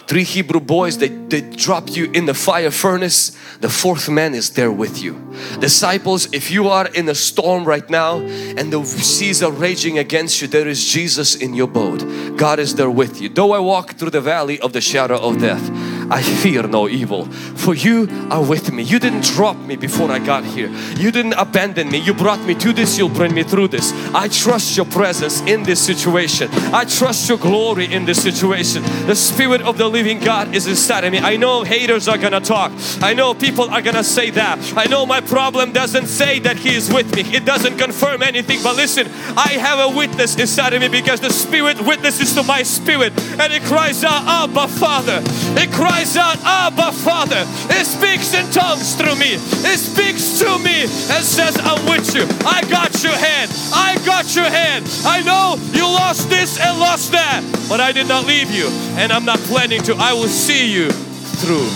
Three 0.08 0.24
Hebrew 0.24 0.62
boys, 0.62 0.98
they, 1.00 1.10
they 1.10 1.42
dropped 1.42 1.98
you 1.98 2.10
in 2.14 2.28
the 2.28 2.34
fire 2.34 2.72
furnace. 2.72 3.38
The 3.60 3.67
fourth 3.67 4.08
man 4.08 4.34
is 4.34 4.52
there 4.52 4.72
with 4.72 5.04
you. 5.04 5.36
Disciples, 5.60 6.34
if 6.34 6.50
you 6.50 6.70
are 6.70 6.88
in 6.88 7.10
a 7.10 7.15
storm 7.15 7.65
right 7.65 7.88
now 7.89 8.20
and 8.20 8.72
the 8.72 8.86
seas 8.86 9.43
are 9.43 9.52
raging 9.52 9.98
against 9.98 10.41
you, 10.41 10.48
there 10.48 10.67
is 10.67 10.86
Jesus 10.86 11.36
in 11.36 11.54
your 11.54 11.67
boat. 11.67 12.06
God 12.38 12.58
is 12.58 12.76
there 12.76 12.89
with 12.89 13.20
you. 13.20 13.28
Though 13.28 13.52
I 13.52 13.60
walk 13.60 13.96
through 13.96 14.12
the 14.12 14.22
valley 14.22 14.62
of 14.62 14.72
the 14.72 14.80
shadow 14.80 15.20
of 15.20 15.39
death, 15.39 15.70
I 16.10 16.22
fear 16.22 16.63
no 16.63 16.88
evil 16.88 17.28
for 17.67 17.76
you 17.76 18.08
are 18.32 18.41
with 18.41 18.72
me. 18.72 18.82
You 18.82 18.98
didn't 18.98 19.26
drop 19.26 19.58
me 19.58 19.76
before 19.76 20.10
I 20.10 20.20
got 20.20 20.46
here. 20.46 20.70
You 20.96 21.12
didn't 21.12 21.34
abandon 21.34 21.89
me. 21.89 21.98
You 21.98 22.13
brought 22.13 22.39
me 22.46 22.56
to 22.56 22.72
this. 22.72 22.98
You'll 22.98 23.10
bring 23.10 23.34
me 23.34 23.43
through 23.43 23.67
this. 23.67 23.91
I 24.15 24.30
trust 24.30 24.78
your 24.78 24.86
presence 24.86 25.41
in 25.41 25.63
this 25.63 25.86
situation. 25.86 26.50
I 26.74 26.86
trust 26.86 27.28
your 27.28 27.38
glory 27.38 27.91
in 27.93 28.06
this 28.06 28.24
situation. 28.24 28.84
The 29.06 29.17
Spirit 29.17 29.62
of 29.63 29.78
the 29.78 29.89
living 29.89 30.22
God 30.22 30.56
is 30.56 30.65
inside 30.65 31.04
of 31.04 31.12
me. 31.12 31.20
I 31.20 31.36
know 31.36 31.63
haters 31.63 32.08
are 32.08 32.17
gonna 32.17 32.39
talk. 32.39 32.72
I 33.02 33.13
know 33.13 33.34
people 33.34 33.70
are 33.70 33.82
gonna 33.82 34.02
say 34.02 34.30
that. 34.30 34.58
I 34.78 34.86
know 34.86 35.06
my 35.06 35.20
problem 35.20 35.74
doesn't 35.74 36.08
say 36.08 36.39
that 36.39 36.56
He 36.56 36.74
is 36.74 36.89
with 36.89 37.13
me. 37.17 37.24
It 37.36 37.43
doesn't 37.43 37.78
confirm 37.78 38.22
anything. 38.22 38.60
But 38.63 38.78
listen, 38.78 39.08
I 39.36 39.58
have 39.60 39.91
a 39.91 39.93
witness 39.93 40.38
inside 40.38 40.74
of 40.74 40.80
me 40.80 40.88
because 40.88 41.20
the 41.20 41.32
Spirit 41.32 41.82
witnesses 41.86 42.34
to 42.36 42.43
my 42.43 42.63
spirit 42.63 43.12
and 43.41 43.52
it 43.52 43.63
cries 43.63 44.06
out, 44.06 44.24
Abba 44.26 44.70
Father. 44.70 45.20
It 45.60 45.70
cries 45.72 45.97
out, 46.18 46.38
Abba 46.44 46.92
Father. 46.92 47.44
It 47.74 47.86
speaks 47.86 48.34
in 48.34 48.50
tongues 48.52 48.96
through 48.96 49.16
me. 49.16 49.34
It 49.66 49.80
speaks 49.80 50.40
to 50.40 50.60
me 50.60 50.82
and 50.82 51.24
says, 51.24 51.58
I'm 51.60 51.84
with 51.90 52.14
you. 52.14 52.26
I 52.46 52.62
got 52.70 53.04
your 53.04 53.14
hand. 53.14 53.52
I 53.74 53.98
got 54.06 54.36
your 54.36 54.46
hand. 54.46 54.86
I 55.06 55.24
know 55.24 55.56
you 55.72 55.84
lost 55.84 56.30
this 56.30 56.60
and 56.60 56.80
lost 56.80 57.12
that, 57.14 57.42
but 57.68 57.80
I 57.80 57.92
did 57.92 58.08
not 58.08 58.26
leave 58.26 58.52
you 58.52 58.68
and 58.98 59.12
I'm 59.12 59.26
not 59.26 59.40
planning 59.40 59.82
to. 59.84 59.96
I 59.96 60.14
will 60.14 60.28
see 60.28 60.72
you 60.72 60.92
through. 60.92 61.68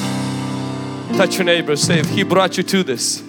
Touch 1.17 1.37
your 1.37 1.45
neighbor, 1.45 1.75
say, 1.75 1.99
if 1.99 2.09
He 2.09 2.23
brought 2.23 2.57
you 2.57 2.63
to 2.63 2.83
this, 2.83 3.23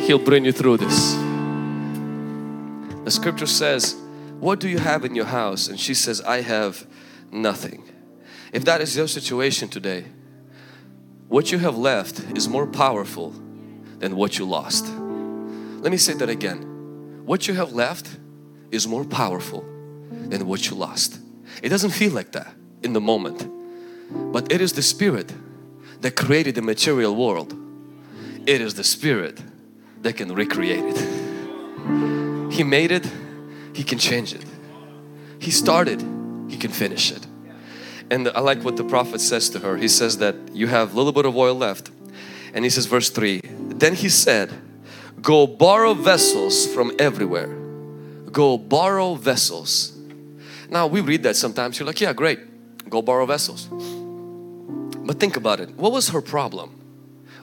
He'll 0.00 0.18
bring 0.18 0.44
you 0.44 0.52
through 0.52 0.78
this. 0.78 1.14
The 3.04 3.10
scripture 3.10 3.46
says, 3.46 3.94
What 4.40 4.60
do 4.60 4.68
you 4.68 4.78
have 4.78 5.04
in 5.04 5.14
your 5.14 5.26
house? 5.26 5.68
And 5.68 5.78
she 5.78 5.94
says, 5.94 6.20
I 6.22 6.40
have 6.42 6.86
nothing. 7.30 7.84
If 8.56 8.64
that 8.64 8.80
is 8.80 8.96
your 8.96 9.06
situation 9.06 9.68
today, 9.68 10.06
what 11.28 11.52
you 11.52 11.58
have 11.58 11.76
left 11.76 12.20
is 12.34 12.48
more 12.48 12.66
powerful 12.66 13.34
than 13.98 14.16
what 14.16 14.38
you 14.38 14.46
lost. 14.46 14.86
Let 15.82 15.90
me 15.90 15.98
say 15.98 16.14
that 16.14 16.30
again. 16.30 16.62
What 17.26 17.48
you 17.48 17.52
have 17.52 17.74
left 17.74 18.08
is 18.70 18.88
more 18.88 19.04
powerful 19.04 19.60
than 20.10 20.46
what 20.46 20.70
you 20.70 20.74
lost. 20.74 21.18
It 21.62 21.68
doesn't 21.68 21.90
feel 21.90 22.12
like 22.12 22.32
that 22.32 22.54
in 22.82 22.94
the 22.94 23.00
moment, 23.00 23.46
but 24.32 24.50
it 24.50 24.62
is 24.62 24.72
the 24.72 24.80
Spirit 24.80 25.30
that 26.00 26.16
created 26.16 26.54
the 26.54 26.62
material 26.62 27.14
world. 27.14 27.54
It 28.46 28.62
is 28.62 28.72
the 28.72 28.84
Spirit 28.84 29.38
that 30.00 30.14
can 30.14 30.34
recreate 30.34 30.96
it. 30.96 32.52
He 32.54 32.64
made 32.64 32.90
it, 32.90 33.06
He 33.74 33.84
can 33.84 33.98
change 33.98 34.32
it. 34.32 34.46
He 35.40 35.50
started, 35.50 36.00
He 36.48 36.56
can 36.56 36.70
finish 36.70 37.12
it. 37.12 37.26
And 38.10 38.28
I 38.28 38.40
like 38.40 38.62
what 38.62 38.76
the 38.76 38.84
prophet 38.84 39.20
says 39.20 39.50
to 39.50 39.58
her. 39.60 39.76
He 39.76 39.88
says 39.88 40.18
that 40.18 40.34
you 40.52 40.68
have 40.68 40.94
a 40.94 40.96
little 40.96 41.12
bit 41.12 41.26
of 41.26 41.36
oil 41.36 41.54
left. 41.54 41.90
And 42.54 42.64
he 42.64 42.70
says 42.70 42.86
verse 42.86 43.10
3, 43.10 43.40
then 43.44 43.94
he 43.94 44.08
said, 44.08 44.52
go 45.20 45.46
borrow 45.46 45.92
vessels 45.92 46.66
from 46.66 46.92
everywhere. 46.98 47.48
Go 48.30 48.56
borrow 48.56 49.14
vessels. 49.14 49.96
Now 50.70 50.86
we 50.86 51.00
read 51.00 51.22
that 51.24 51.36
sometimes. 51.36 51.78
You're 51.78 51.86
like, 51.86 52.00
yeah, 52.00 52.12
great. 52.12 52.38
Go 52.88 53.02
borrow 53.02 53.26
vessels. 53.26 53.68
But 55.06 55.20
think 55.20 55.36
about 55.36 55.60
it. 55.60 55.70
What 55.76 55.92
was 55.92 56.10
her 56.10 56.20
problem? 56.20 56.80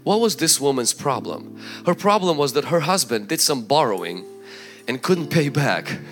What 0.03 0.19
was 0.19 0.35
this 0.35 0.59
woman's 0.59 0.93
problem? 0.93 1.59
Her 1.85 1.95
problem 1.95 2.37
was 2.37 2.53
that 2.53 2.65
her 2.65 2.81
husband 2.81 3.27
did 3.27 3.39
some 3.39 3.65
borrowing 3.65 4.25
and 4.87 5.01
couldn't 5.01 5.27
pay 5.27 5.49
back. 5.49 5.99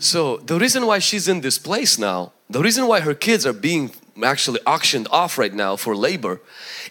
So 0.00 0.36
the 0.36 0.60
reason 0.60 0.86
why 0.86 1.00
she's 1.00 1.26
in 1.26 1.40
this 1.40 1.58
place 1.58 1.98
now, 1.98 2.32
the 2.50 2.62
reason 2.62 2.86
why 2.86 3.00
her 3.00 3.14
kids 3.14 3.44
are 3.46 3.52
being 3.52 3.90
actually 4.22 4.60
auctioned 4.66 5.06
off 5.10 5.38
right 5.38 5.52
now 5.52 5.76
for 5.76 5.94
labor 5.94 6.40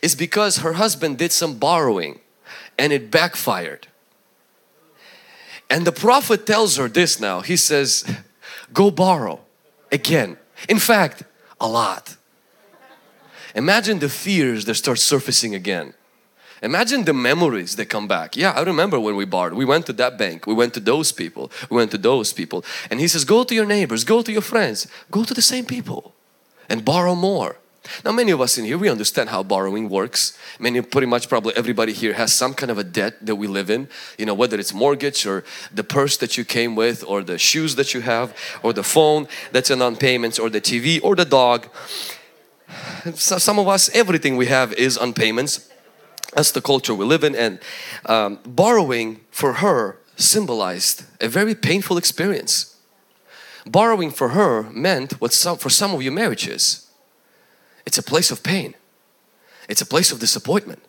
is 0.01 0.15
because 0.15 0.57
her 0.57 0.73
husband 0.73 1.17
did 1.17 1.31
some 1.31 1.57
borrowing 1.57 2.19
and 2.77 2.93
it 2.93 3.11
backfired. 3.11 3.87
And 5.69 5.85
the 5.85 5.91
prophet 5.91 6.45
tells 6.45 6.77
her 6.77 6.87
this 6.87 7.19
now. 7.19 7.41
He 7.41 7.57
says, 7.57 8.05
go 8.73 8.91
borrow 8.91 9.41
again. 9.91 10.37
In 10.69 10.79
fact, 10.79 11.23
a 11.59 11.67
lot. 11.67 12.15
Imagine 13.55 13.99
the 13.99 14.09
fears 14.09 14.65
that 14.65 14.75
start 14.75 14.99
surfacing 14.99 15.55
again. 15.55 15.93
Imagine 16.61 17.03
the 17.03 17.13
memories 17.13 17.75
that 17.75 17.85
come 17.85 18.07
back. 18.07 18.35
Yeah, 18.35 18.51
I 18.51 18.61
remember 18.63 18.99
when 18.99 19.15
we 19.15 19.25
borrowed. 19.25 19.53
We 19.53 19.65
went 19.65 19.85
to 19.87 19.93
that 19.93 20.17
bank. 20.17 20.47
We 20.47 20.53
went 20.53 20.73
to 20.73 20.79
those 20.79 21.11
people. 21.11 21.51
We 21.69 21.77
went 21.77 21.91
to 21.91 21.97
those 21.97 22.33
people. 22.33 22.65
And 22.89 22.99
he 22.99 23.07
says, 23.07 23.25
go 23.25 23.43
to 23.43 23.53
your 23.53 23.65
neighbors, 23.65 24.03
go 24.03 24.21
to 24.21 24.31
your 24.31 24.41
friends, 24.41 24.87
go 25.11 25.23
to 25.23 25.33
the 25.33 25.41
same 25.41 25.65
people 25.65 26.15
and 26.69 26.83
borrow 26.83 27.15
more. 27.15 27.57
Now 28.03 28.11
many 28.11 28.31
of 28.31 28.41
us 28.41 28.57
in 28.57 28.65
here, 28.65 28.77
we 28.77 28.89
understand 28.89 29.29
how 29.29 29.43
borrowing 29.43 29.89
works. 29.89 30.37
Many, 30.59 30.81
pretty 30.81 31.07
much 31.07 31.29
probably 31.29 31.55
everybody 31.55 31.93
here 31.93 32.13
has 32.13 32.33
some 32.33 32.53
kind 32.53 32.71
of 32.71 32.77
a 32.77 32.83
debt 32.83 33.25
that 33.25 33.35
we 33.35 33.47
live 33.47 33.69
in. 33.69 33.87
You 34.17 34.25
know, 34.25 34.33
whether 34.33 34.59
it's 34.59 34.73
mortgage 34.73 35.25
or 35.25 35.43
the 35.73 35.83
purse 35.83 36.17
that 36.17 36.37
you 36.37 36.43
came 36.43 36.75
with 36.75 37.03
or 37.07 37.23
the 37.23 37.37
shoes 37.37 37.75
that 37.75 37.93
you 37.93 38.01
have 38.01 38.35
or 38.63 38.73
the 38.73 38.83
phone 38.83 39.27
that's 39.51 39.69
in 39.69 39.81
on 39.81 39.95
payments 39.95 40.39
or 40.39 40.49
the 40.49 40.61
TV 40.61 40.99
or 41.03 41.15
the 41.15 41.25
dog. 41.25 41.67
So 43.15 43.37
some 43.37 43.57
of 43.57 43.69
us, 43.69 43.89
everything 43.95 44.35
we 44.35 44.47
have 44.47 44.73
is 44.73 44.97
on 44.97 45.13
payments. 45.13 45.69
That's 46.33 46.51
the 46.51 46.61
culture 46.61 46.93
we 46.93 47.05
live 47.05 47.23
in 47.23 47.35
and 47.35 47.59
um, 48.05 48.39
borrowing 48.45 49.21
for 49.31 49.53
her 49.53 49.99
symbolized 50.15 51.03
a 51.21 51.27
very 51.27 51.55
painful 51.55 51.97
experience. 51.97 52.75
Borrowing 53.65 54.11
for 54.11 54.29
her 54.29 54.63
meant 54.71 55.13
what 55.21 55.33
some, 55.33 55.57
for 55.57 55.69
some 55.69 55.93
of 55.93 56.01
you 56.01 56.11
marriages 56.11 56.87
it's 57.87 57.97
a 57.97 58.03
place 58.03 58.31
of 58.31 58.43
pain. 58.43 58.75
It's 59.69 59.81
a 59.81 59.85
place 59.85 60.11
of 60.11 60.19
disappointment. 60.19 60.83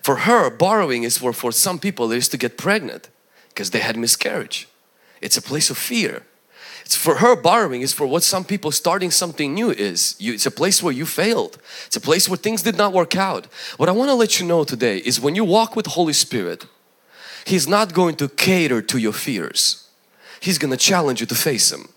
For 0.00 0.18
her, 0.18 0.48
borrowing 0.48 1.02
is 1.02 1.18
for, 1.18 1.32
for 1.32 1.50
some 1.50 1.80
people, 1.80 2.12
it 2.12 2.16
is 2.16 2.28
to 2.28 2.36
get 2.36 2.56
pregnant 2.56 3.08
because 3.48 3.70
they 3.72 3.80
had 3.80 3.96
miscarriage. 3.96 4.68
It's 5.20 5.36
a 5.36 5.42
place 5.42 5.68
of 5.68 5.76
fear. 5.76 6.22
It's 6.88 6.96
for 6.96 7.16
her, 7.16 7.36
borrowing 7.36 7.82
is 7.82 7.92
for 7.92 8.06
what 8.06 8.22
some 8.22 8.46
people 8.46 8.70
starting 8.70 9.10
something 9.10 9.52
new 9.52 9.70
is. 9.70 10.16
You, 10.18 10.32
it's 10.32 10.46
a 10.46 10.50
place 10.50 10.82
where 10.82 10.90
you 10.90 11.04
failed. 11.04 11.58
It's 11.86 11.96
a 11.96 12.00
place 12.00 12.30
where 12.30 12.38
things 12.38 12.62
did 12.62 12.78
not 12.78 12.94
work 12.94 13.14
out. 13.14 13.44
What 13.76 13.90
I 13.90 13.92
want 13.92 14.08
to 14.08 14.14
let 14.14 14.40
you 14.40 14.46
know 14.46 14.64
today 14.64 14.96
is 14.96 15.20
when 15.20 15.34
you 15.34 15.44
walk 15.44 15.76
with 15.76 15.84
Holy 15.84 16.14
Spirit, 16.14 16.64
He's 17.44 17.68
not 17.68 17.92
going 17.92 18.16
to 18.16 18.28
cater 18.30 18.80
to 18.80 18.96
your 18.96 19.12
fears. 19.12 19.86
He's 20.40 20.56
going 20.56 20.70
to 20.70 20.78
challenge 20.78 21.20
you 21.20 21.26
to 21.26 21.34
face 21.34 21.70
Him. 21.70 21.90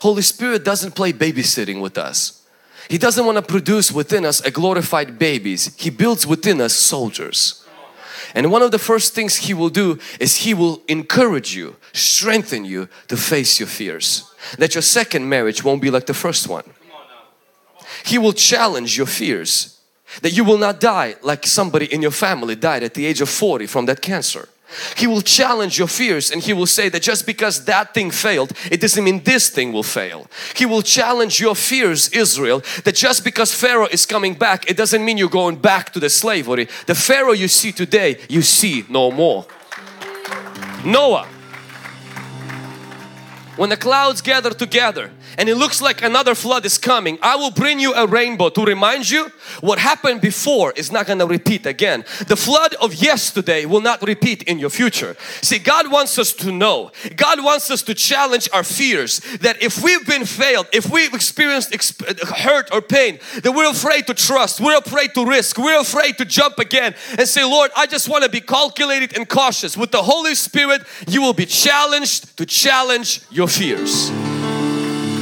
Holy 0.00 0.22
Spirit 0.22 0.64
doesn't 0.64 0.96
play 0.96 1.12
babysitting 1.12 1.80
with 1.80 1.96
us. 1.96 2.44
He 2.88 2.98
doesn't 2.98 3.24
want 3.24 3.36
to 3.36 3.42
produce 3.42 3.92
within 3.92 4.26
us 4.26 4.40
a 4.40 4.50
glorified 4.50 5.20
babies. 5.20 5.72
He 5.76 5.88
builds 5.88 6.26
within 6.26 6.60
us 6.60 6.72
soldiers. 6.72 7.59
And 8.34 8.50
one 8.50 8.62
of 8.62 8.70
the 8.70 8.78
first 8.78 9.14
things 9.14 9.36
He 9.36 9.54
will 9.54 9.70
do 9.70 9.98
is 10.18 10.36
He 10.38 10.54
will 10.54 10.82
encourage 10.88 11.54
you, 11.54 11.76
strengthen 11.92 12.64
you 12.64 12.88
to 13.08 13.16
face 13.16 13.58
your 13.58 13.66
fears. 13.66 14.32
That 14.58 14.74
your 14.74 14.82
second 14.82 15.28
marriage 15.28 15.64
won't 15.64 15.82
be 15.82 15.90
like 15.90 16.06
the 16.06 16.14
first 16.14 16.48
one. 16.48 16.64
He 18.04 18.18
will 18.18 18.32
challenge 18.32 18.96
your 18.96 19.06
fears. 19.06 19.78
That 20.22 20.36
you 20.36 20.44
will 20.44 20.58
not 20.58 20.80
die 20.80 21.16
like 21.22 21.46
somebody 21.46 21.86
in 21.86 22.02
your 22.02 22.10
family 22.10 22.56
died 22.56 22.82
at 22.82 22.94
the 22.94 23.06
age 23.06 23.20
of 23.20 23.28
40 23.28 23.66
from 23.66 23.86
that 23.86 24.00
cancer. 24.00 24.48
He 24.96 25.06
will 25.06 25.20
challenge 25.20 25.78
your 25.78 25.88
fears 25.88 26.30
and 26.30 26.42
He 26.42 26.52
will 26.52 26.66
say 26.66 26.88
that 26.88 27.02
just 27.02 27.26
because 27.26 27.64
that 27.64 27.94
thing 27.94 28.10
failed, 28.10 28.52
it 28.70 28.80
doesn't 28.80 29.02
mean 29.02 29.22
this 29.24 29.50
thing 29.50 29.72
will 29.72 29.82
fail. 29.82 30.26
He 30.54 30.66
will 30.66 30.82
challenge 30.82 31.40
your 31.40 31.54
fears, 31.54 32.08
Israel, 32.10 32.62
that 32.84 32.94
just 32.94 33.24
because 33.24 33.54
Pharaoh 33.54 33.88
is 33.90 34.06
coming 34.06 34.34
back, 34.34 34.70
it 34.70 34.76
doesn't 34.76 35.04
mean 35.04 35.18
you're 35.18 35.28
going 35.28 35.56
back 35.56 35.92
to 35.92 36.00
the 36.00 36.10
slavery. 36.10 36.68
The 36.86 36.94
Pharaoh 36.94 37.32
you 37.32 37.48
see 37.48 37.72
today, 37.72 38.18
you 38.28 38.42
see 38.42 38.84
no 38.88 39.10
more. 39.10 39.46
Noah, 40.84 41.26
when 43.56 43.68
the 43.68 43.76
clouds 43.76 44.22
gather 44.22 44.50
together 44.50 45.10
and 45.38 45.48
it 45.48 45.56
looks 45.56 45.80
like 45.80 46.02
another 46.02 46.34
flood 46.34 46.64
is 46.66 46.78
coming, 46.78 47.18
I 47.22 47.36
will 47.36 47.50
bring 47.50 47.80
you 47.80 47.94
a 47.94 48.06
rainbow 48.06 48.48
to 48.50 48.64
remind 48.64 49.10
you 49.10 49.30
what 49.60 49.78
happened 49.78 50.20
before 50.20 50.72
is 50.76 50.90
not 50.92 51.06
going 51.06 51.18
to 51.18 51.26
repeat 51.26 51.66
again. 51.66 52.04
The 52.26 52.36
flood 52.36 52.74
of 52.74 52.94
yesterday 52.94 53.64
will 53.64 53.80
not 53.80 54.02
repeat 54.02 54.42
in 54.44 54.58
your 54.58 54.70
future. 54.70 55.16
See, 55.42 55.58
God 55.58 55.90
wants 55.90 56.18
us 56.18 56.32
to 56.34 56.52
know, 56.52 56.90
God 57.16 57.42
wants 57.42 57.70
us 57.70 57.82
to 57.82 57.94
challenge 57.94 58.48
our 58.52 58.64
fears 58.64 59.20
that 59.40 59.62
if 59.62 59.82
we've 59.82 60.06
been 60.06 60.24
failed, 60.24 60.66
if 60.72 60.90
we've 60.90 61.14
experienced 61.14 61.70
exp 61.72 62.00
hurt 62.28 62.72
or 62.72 62.80
pain, 62.80 63.18
that 63.42 63.52
we're 63.52 63.70
afraid 63.70 64.06
to 64.06 64.14
trust, 64.14 64.60
we're 64.60 64.78
afraid 64.78 65.14
to 65.14 65.24
risk, 65.24 65.58
we're 65.58 65.80
afraid 65.80 66.18
to 66.18 66.24
jump 66.24 66.58
again 66.58 66.94
and 67.18 67.26
say, 67.28 67.44
Lord, 67.44 67.70
I 67.76 67.86
just 67.86 68.08
want 68.08 68.24
to 68.24 68.30
be 68.30 68.40
calculated 68.40 69.16
and 69.16 69.28
cautious. 69.28 69.76
With 69.76 69.90
the 69.90 70.02
Holy 70.02 70.34
Spirit, 70.34 70.82
you 71.08 71.22
will 71.22 71.34
be 71.34 71.46
challenged 71.46 72.36
to 72.36 72.46
challenge 72.46 73.22
your 73.30 73.48
fears. 73.48 74.10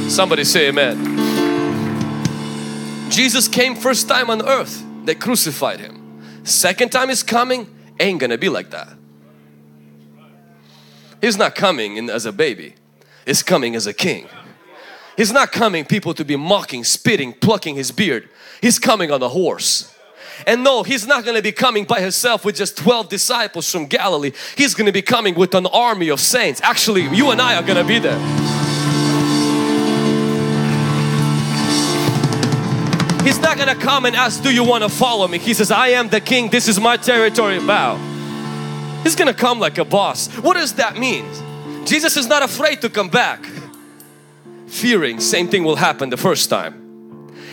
Somebody 0.09 0.43
say 0.43 0.69
amen. 0.69 1.17
Jesus 3.11 3.47
came 3.47 3.75
first 3.75 4.07
time 4.07 4.29
on 4.29 4.41
earth. 4.47 4.83
They 5.05 5.15
crucified 5.15 5.79
Him. 5.79 6.21
Second 6.43 6.91
time 6.91 7.09
He's 7.09 7.21
coming, 7.21 7.67
ain't 7.99 8.19
gonna 8.19 8.37
be 8.37 8.49
like 8.49 8.71
that. 8.71 8.89
He's 11.21 11.37
not 11.37 11.53
coming 11.53 11.97
in 11.97 12.09
as 12.09 12.25
a 12.25 12.31
baby. 12.31 12.73
He's 13.25 13.43
coming 13.43 13.75
as 13.75 13.85
a 13.85 13.93
king. 13.93 14.27
He's 15.15 15.31
not 15.31 15.51
coming 15.51 15.85
people 15.85 16.13
to 16.15 16.25
be 16.25 16.35
mocking, 16.35 16.83
spitting, 16.83 17.33
plucking 17.33 17.75
His 17.75 17.91
beard. 17.91 18.29
He's 18.61 18.79
coming 18.79 19.11
on 19.11 19.21
a 19.21 19.29
horse. 19.29 19.93
And 20.47 20.63
no, 20.63 20.83
He's 20.83 21.05
not 21.05 21.23
going 21.25 21.35
to 21.35 21.43
be 21.43 21.51
coming 21.51 21.83
by 21.83 21.99
Himself 21.99 22.45
with 22.45 22.55
just 22.55 22.77
12 22.77 23.09
disciples 23.09 23.69
from 23.69 23.85
Galilee. 23.85 24.31
He's 24.55 24.73
going 24.73 24.85
to 24.85 24.93
be 24.93 25.01
coming 25.01 25.35
with 25.35 25.53
an 25.55 25.65
army 25.67 26.09
of 26.09 26.21
saints. 26.21 26.61
Actually, 26.63 27.03
you 27.15 27.31
and 27.31 27.41
I 27.41 27.55
are 27.55 27.63
going 27.63 27.77
to 27.77 27.83
be 27.83 27.99
there. 27.99 28.58
He's 33.23 33.39
not 33.39 33.57
gonna 33.57 33.75
come 33.75 34.05
and 34.05 34.15
ask, 34.15 34.41
do 34.41 34.53
you 34.53 34.63
want 34.63 34.83
to 34.83 34.89
follow 34.89 35.27
me? 35.27 35.37
He 35.37 35.53
says, 35.53 35.71
I 35.71 35.89
am 35.89 36.09
the 36.09 36.21
king, 36.21 36.49
this 36.49 36.67
is 36.67 36.79
my 36.79 36.97
territory, 36.97 37.59
bow. 37.59 37.97
He's 39.03 39.15
gonna 39.15 39.33
come 39.33 39.59
like 39.59 39.77
a 39.77 39.85
boss. 39.85 40.27
What 40.37 40.55
does 40.55 40.73
that 40.73 40.97
mean? 40.97 41.25
Jesus 41.85 42.17
is 42.17 42.27
not 42.27 42.43
afraid 42.43 42.81
to 42.81 42.89
come 42.89 43.09
back. 43.09 43.45
Fearing 44.67 45.19
same 45.19 45.47
thing 45.47 45.63
will 45.63 45.75
happen 45.75 46.09
the 46.09 46.17
first 46.17 46.49
time. 46.49 46.88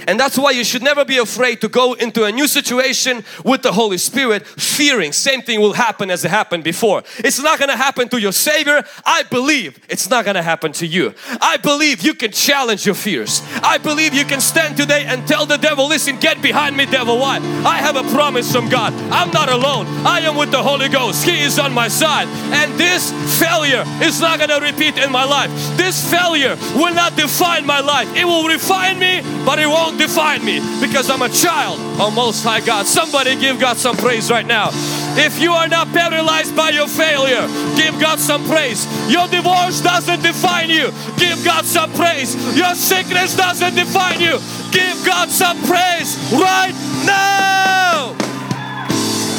And 0.07 0.19
that's 0.19 0.39
why 0.39 0.53
you 0.53 0.65
should 0.65 0.83
never 0.83 1.05
be 1.05 1.19
afraid 1.19 1.61
to 1.63 1.69
go 1.69 1.95
into 1.95 2.25
a 2.25 2.33
new 2.33 2.47
situation 2.47 3.25
with 3.45 3.63
the 3.63 3.73
Holy 3.73 3.99
Spirit 3.99 4.47
fearing 4.47 5.13
same 5.13 5.43
thing 5.43 5.61
will 5.61 5.73
happen 5.73 6.11
as 6.11 6.25
it 6.25 6.31
happened 6.31 6.65
before. 6.65 7.03
It's 7.19 7.43
not 7.43 7.59
going 7.59 7.71
to 7.71 7.77
happen 7.77 8.09
to 8.11 8.21
your 8.21 8.33
Savior. 8.33 8.85
I 9.05 9.25
believe 9.25 9.81
it's 9.89 10.09
not 10.09 10.25
going 10.25 10.37
to 10.37 10.43
happen 10.43 10.73
to 10.73 10.87
you. 10.87 11.15
I 11.41 11.57
believe 11.57 12.03
you 12.03 12.15
can 12.15 12.31
challenge 12.33 12.87
your 12.87 12.95
fears. 12.95 13.43
I 13.63 13.79
believe 13.79 14.15
you 14.15 14.25
can 14.25 14.41
stand 14.41 14.77
today 14.77 15.05
and 15.07 15.27
tell 15.27 15.47
the 15.47 15.57
devil, 15.57 15.89
listen, 15.89 16.19
get 16.19 16.41
behind 16.41 16.77
me 16.77 16.87
devil. 16.87 17.19
Why? 17.19 17.37
I 17.65 17.79
have 17.79 17.97
a 17.97 18.05
promise 18.15 18.53
from 18.53 18.69
God. 18.69 18.93
I'm 19.11 19.31
not 19.31 19.49
alone. 19.49 19.87
I 20.07 20.21
am 20.21 20.37
with 20.37 20.51
the 20.51 20.63
Holy 20.63 20.89
Ghost. 20.89 21.25
He 21.25 21.41
is 21.41 21.59
on 21.59 21.73
my 21.73 21.89
side. 21.89 22.29
And 22.53 22.79
this 22.79 23.11
failure 23.41 23.85
is 24.03 24.21
not 24.21 24.39
going 24.39 24.51
to 24.51 24.61
repeat 24.61 24.99
in 24.99 25.11
my 25.11 25.25
life. 25.25 25.51
This 25.77 26.09
failure 26.11 26.57
will 26.75 26.95
not 26.95 27.17
define 27.17 27.67
my 27.67 27.81
life. 27.81 28.09
It 28.17 28.25
will 28.25 28.47
refine 28.47 28.99
me, 28.99 29.23
but 29.45 29.59
it 29.59 29.67
won't 29.67 29.96
define 29.97 30.45
me 30.45 30.61
because 30.81 31.11
I'm 31.11 31.23
a 31.23 31.29
child 31.29 31.81
of 32.01 32.15
Most 32.15 32.45
High 32.45 32.61
God. 32.61 32.87
Somebody 32.87 33.37
give 33.37 33.59
God 33.59 33.77
some 33.77 33.97
praise 33.97 34.31
right 34.31 34.47
now. 34.47 34.71
If 35.19 35.41
you 35.41 35.53
are 35.53 35.69
not 35.69 35.89
paralyzed 35.89 36.55
by 36.55 36.71
your 36.71 36.87
failure, 36.87 37.47
give 37.77 37.99
God 38.01 38.19
some 38.19 38.45
praise. 38.45 38.87
Your 39.11 39.29
divorce 39.29 39.81
doesn't 39.81 40.23
define 40.23 40.69
you. 40.69 40.93
Give 41.17 41.43
God 41.45 41.65
some 41.65 41.93
praise. 41.95 42.35
Your 42.57 42.75
sickness 42.75 43.37
doesn't 43.37 43.75
define 43.75 44.21
you. 44.21 44.39
Give 44.73 44.97
God 45.07 45.31
some 45.31 45.57
praise 45.63 46.17
right 46.33 46.75
now. 47.07 48.15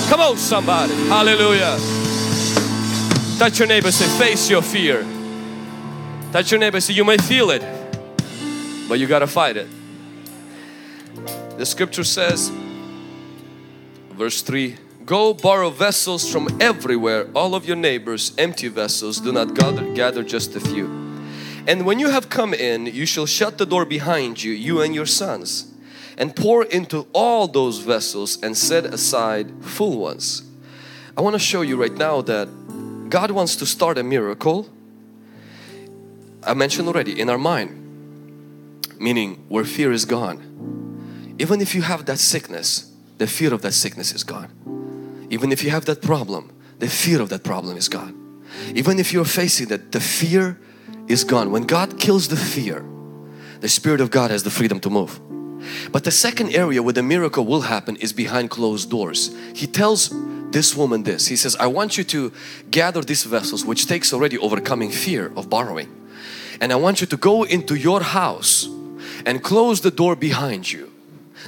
Come 0.09 0.21
on, 0.21 0.37
somebody. 0.37 0.93
Hallelujah. 1.09 1.77
Touch 3.37 3.59
your 3.59 3.67
neighbor, 3.67 3.91
say, 3.91 4.07
face 4.17 4.49
your 4.49 4.63
fear. 4.63 5.05
Touch 6.31 6.49
your 6.49 6.59
neighbor, 6.59 6.79
say, 6.81 6.93
you 6.93 7.03
may 7.03 7.17
feel 7.17 7.51
it, 7.51 7.61
but 8.89 8.99
you 8.99 9.05
got 9.05 9.19
to 9.19 9.27
fight 9.27 9.57
it. 9.57 9.67
The 11.57 11.65
scripture 11.65 12.03
says, 12.03 12.51
verse 14.11 14.43
3 14.43 14.77
Go 15.07 15.33
borrow 15.33 15.71
vessels 15.71 16.31
from 16.31 16.49
everywhere, 16.61 17.29
all 17.33 17.55
of 17.55 17.65
your 17.65 17.75
neighbors, 17.75 18.31
empty 18.37 18.67
vessels, 18.67 19.19
do 19.19 19.31
not 19.31 19.55
gather, 19.55 19.91
gather 19.95 20.23
just 20.23 20.55
a 20.55 20.59
few. 20.59 20.85
And 21.65 21.83
when 21.83 21.97
you 21.97 22.09
have 22.09 22.29
come 22.29 22.53
in, 22.53 22.85
you 22.85 23.07
shall 23.07 23.25
shut 23.25 23.57
the 23.57 23.65
door 23.65 23.85
behind 23.85 24.43
you, 24.43 24.51
you 24.51 24.81
and 24.81 24.93
your 24.93 25.07
sons, 25.07 25.73
and 26.15 26.35
pour 26.35 26.63
into 26.63 27.07
all 27.11 27.47
those 27.47 27.79
vessels 27.79 28.37
and 28.43 28.55
set 28.55 28.85
aside 28.85 29.51
full 29.63 29.97
ones. 29.97 30.43
I 31.17 31.21
want 31.21 31.33
to 31.33 31.39
show 31.39 31.63
you 31.63 31.75
right 31.81 31.93
now 31.93 32.21
that 32.21 33.09
God 33.09 33.31
wants 33.31 33.55
to 33.55 33.65
start 33.65 33.97
a 33.97 34.03
miracle. 34.03 34.69
I 36.43 36.53
mentioned 36.53 36.87
already 36.87 37.19
in 37.19 37.31
our 37.31 37.39
mind, 37.39 37.71
meaning 38.99 39.43
where 39.47 39.65
fear 39.65 39.91
is 39.91 40.05
gone 40.05 40.86
even 41.39 41.61
if 41.61 41.75
you 41.75 41.81
have 41.81 42.05
that 42.05 42.19
sickness, 42.19 42.91
the 43.17 43.27
fear 43.27 43.53
of 43.53 43.61
that 43.61 43.73
sickness 43.73 44.13
is 44.13 44.23
gone. 44.23 45.27
Even 45.29 45.51
if 45.51 45.63
you 45.63 45.69
have 45.69 45.85
that 45.85 46.01
problem, 46.01 46.51
the 46.79 46.87
fear 46.87 47.21
of 47.21 47.29
that 47.29 47.43
problem 47.43 47.77
is 47.77 47.89
gone. 47.89 48.43
Even 48.73 48.99
if 48.99 49.13
you're 49.13 49.25
facing 49.25 49.67
that, 49.67 49.91
the 49.91 49.99
fear 49.99 50.59
is 51.07 51.23
gone. 51.23 51.51
When 51.51 51.63
God 51.63 51.99
kills 51.99 52.27
the 52.27 52.35
fear, 52.35 52.85
the 53.59 53.69
Spirit 53.69 54.01
of 54.01 54.11
God 54.11 54.31
has 54.31 54.43
the 54.43 54.49
freedom 54.49 54.79
to 54.81 54.89
move. 54.89 55.19
But 55.91 56.03
the 56.03 56.11
second 56.11 56.55
area 56.55 56.81
where 56.81 56.93
the 56.93 57.03
miracle 57.03 57.45
will 57.45 57.61
happen 57.61 57.95
is 57.97 58.13
behind 58.13 58.49
closed 58.49 58.89
doors. 58.89 59.35
He 59.53 59.67
tells 59.67 60.11
this 60.51 60.75
woman 60.75 61.03
this. 61.03 61.27
He 61.27 61.35
says, 61.35 61.55
I 61.57 61.67
want 61.67 61.97
you 61.97 62.03
to 62.05 62.31
gather 62.71 63.01
these 63.01 63.23
vessels 63.23 63.65
which 63.65 63.87
takes 63.87 64.13
already 64.13 64.37
overcoming 64.37 64.91
fear 64.91 65.31
of 65.35 65.49
borrowing. 65.49 65.89
And 66.61 66.71
I 66.71 66.75
want 66.75 67.01
you 67.01 67.07
to 67.07 67.17
go 67.17 67.43
into 67.43 67.75
your 67.75 68.01
house 68.01 68.67
and 69.25 69.43
close 69.43 69.81
the 69.81 69.91
door 69.91 70.15
behind 70.15 70.71
you 70.71 70.91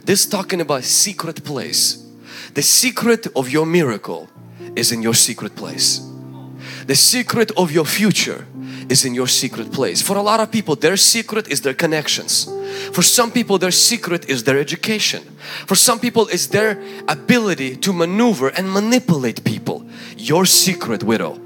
This 0.06 0.26
talking 0.26 0.62
about 0.62 0.84
secret 0.84 1.44
place. 1.44 2.06
The 2.54 2.62
secret 2.62 3.28
of 3.36 3.50
your 3.50 3.66
miracle 3.66 4.30
is 4.76 4.92
in 4.92 5.02
your 5.02 5.14
secret 5.14 5.56
place. 5.56 6.02
The 6.88 6.96
secret 6.96 7.52
of 7.56 7.72
your 7.72 7.86
future 7.86 8.46
is 8.90 9.06
in 9.06 9.14
your 9.14 9.28
secret 9.28 9.72
place. 9.72 10.02
For 10.02 10.18
a 10.18 10.22
lot 10.22 10.40
of 10.40 10.52
people, 10.52 10.76
their 10.76 10.98
secret 10.98 11.48
is 11.48 11.62
their 11.62 11.76
connections. 11.76 12.50
For 12.92 13.04
some 13.04 13.32
people, 13.32 13.58
their 13.58 13.72
secret 13.72 14.28
is 14.30 14.44
their 14.44 14.58
education. 14.58 15.24
For 15.68 15.76
some 15.76 16.00
people, 16.00 16.28
it's 16.28 16.48
their 16.48 16.82
ability 17.08 17.78
to 17.78 17.94
maneuver 17.94 18.50
and 18.50 18.72
manipulate 18.72 19.44
people. 19.44 19.86
Your 20.18 20.46
secret, 20.46 21.04
widow, 21.04 21.40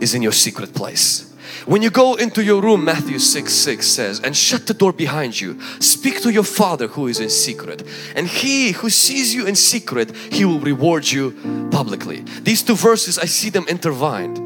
is 0.00 0.14
in 0.14 0.22
your 0.22 0.32
secret 0.32 0.74
place. 0.74 1.34
When 1.64 1.82
you 1.82 1.90
go 1.90 2.14
into 2.14 2.44
your 2.44 2.60
room, 2.60 2.84
Matthew 2.84 3.18
6 3.18 3.52
6 3.52 3.86
says, 3.86 4.20
and 4.20 4.36
shut 4.36 4.66
the 4.66 4.74
door 4.74 4.92
behind 4.92 5.40
you, 5.40 5.60
speak 5.80 6.20
to 6.22 6.30
your 6.30 6.44
Father 6.44 6.88
who 6.88 7.06
is 7.06 7.18
in 7.18 7.30
secret, 7.30 7.82
and 8.14 8.26
He 8.26 8.72
who 8.72 8.90
sees 8.90 9.34
you 9.34 9.46
in 9.46 9.56
secret, 9.56 10.14
He 10.14 10.44
will 10.44 10.60
reward 10.60 11.10
you 11.10 11.68
publicly. 11.70 12.20
These 12.42 12.62
two 12.62 12.76
verses, 12.76 13.18
I 13.18 13.26
see 13.26 13.50
them 13.50 13.66
intertwined. 13.68 14.38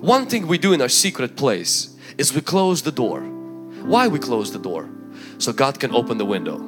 One 0.00 0.26
thing 0.26 0.46
we 0.46 0.58
do 0.58 0.72
in 0.72 0.80
our 0.80 0.88
secret 0.88 1.36
place 1.36 1.94
is 2.16 2.34
we 2.34 2.40
close 2.40 2.82
the 2.82 2.92
door. 2.92 3.20
Why 3.20 4.08
we 4.08 4.18
close 4.18 4.52
the 4.52 4.58
door? 4.58 4.88
So 5.38 5.52
God 5.52 5.78
can 5.78 5.94
open 5.94 6.18
the 6.18 6.24
window. 6.24 6.58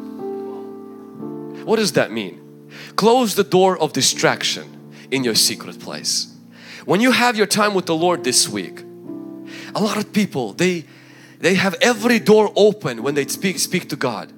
What 1.65 1.77
does 1.77 1.93
that 1.93 2.13
mean? 2.13 2.69
Close 2.97 3.35
the 3.35 3.45
door 3.45 3.79
of 3.79 3.93
distraction 3.93 4.93
in 5.11 5.25
your 5.25 5.35
secret 5.35 5.79
place. 5.79 6.35
When 6.85 7.01
you 7.01 7.13
have 7.13 7.37
your 7.37 7.47
time 7.47 7.75
with 7.75 7.87
the 7.87 7.95
Lord 7.95 8.25
this 8.25 8.49
week, 8.49 8.83
a 9.75 9.83
lot 9.83 9.97
of 9.97 10.13
people 10.13 10.53
they 10.53 10.85
they 11.41 11.55
have 11.55 11.75
every 11.81 12.21
door 12.21 12.53
open 12.55 13.03
when 13.03 13.15
they 13.15 13.27
speak 13.27 13.59
speak 13.59 13.89
to 13.89 13.97
God. 13.97 14.33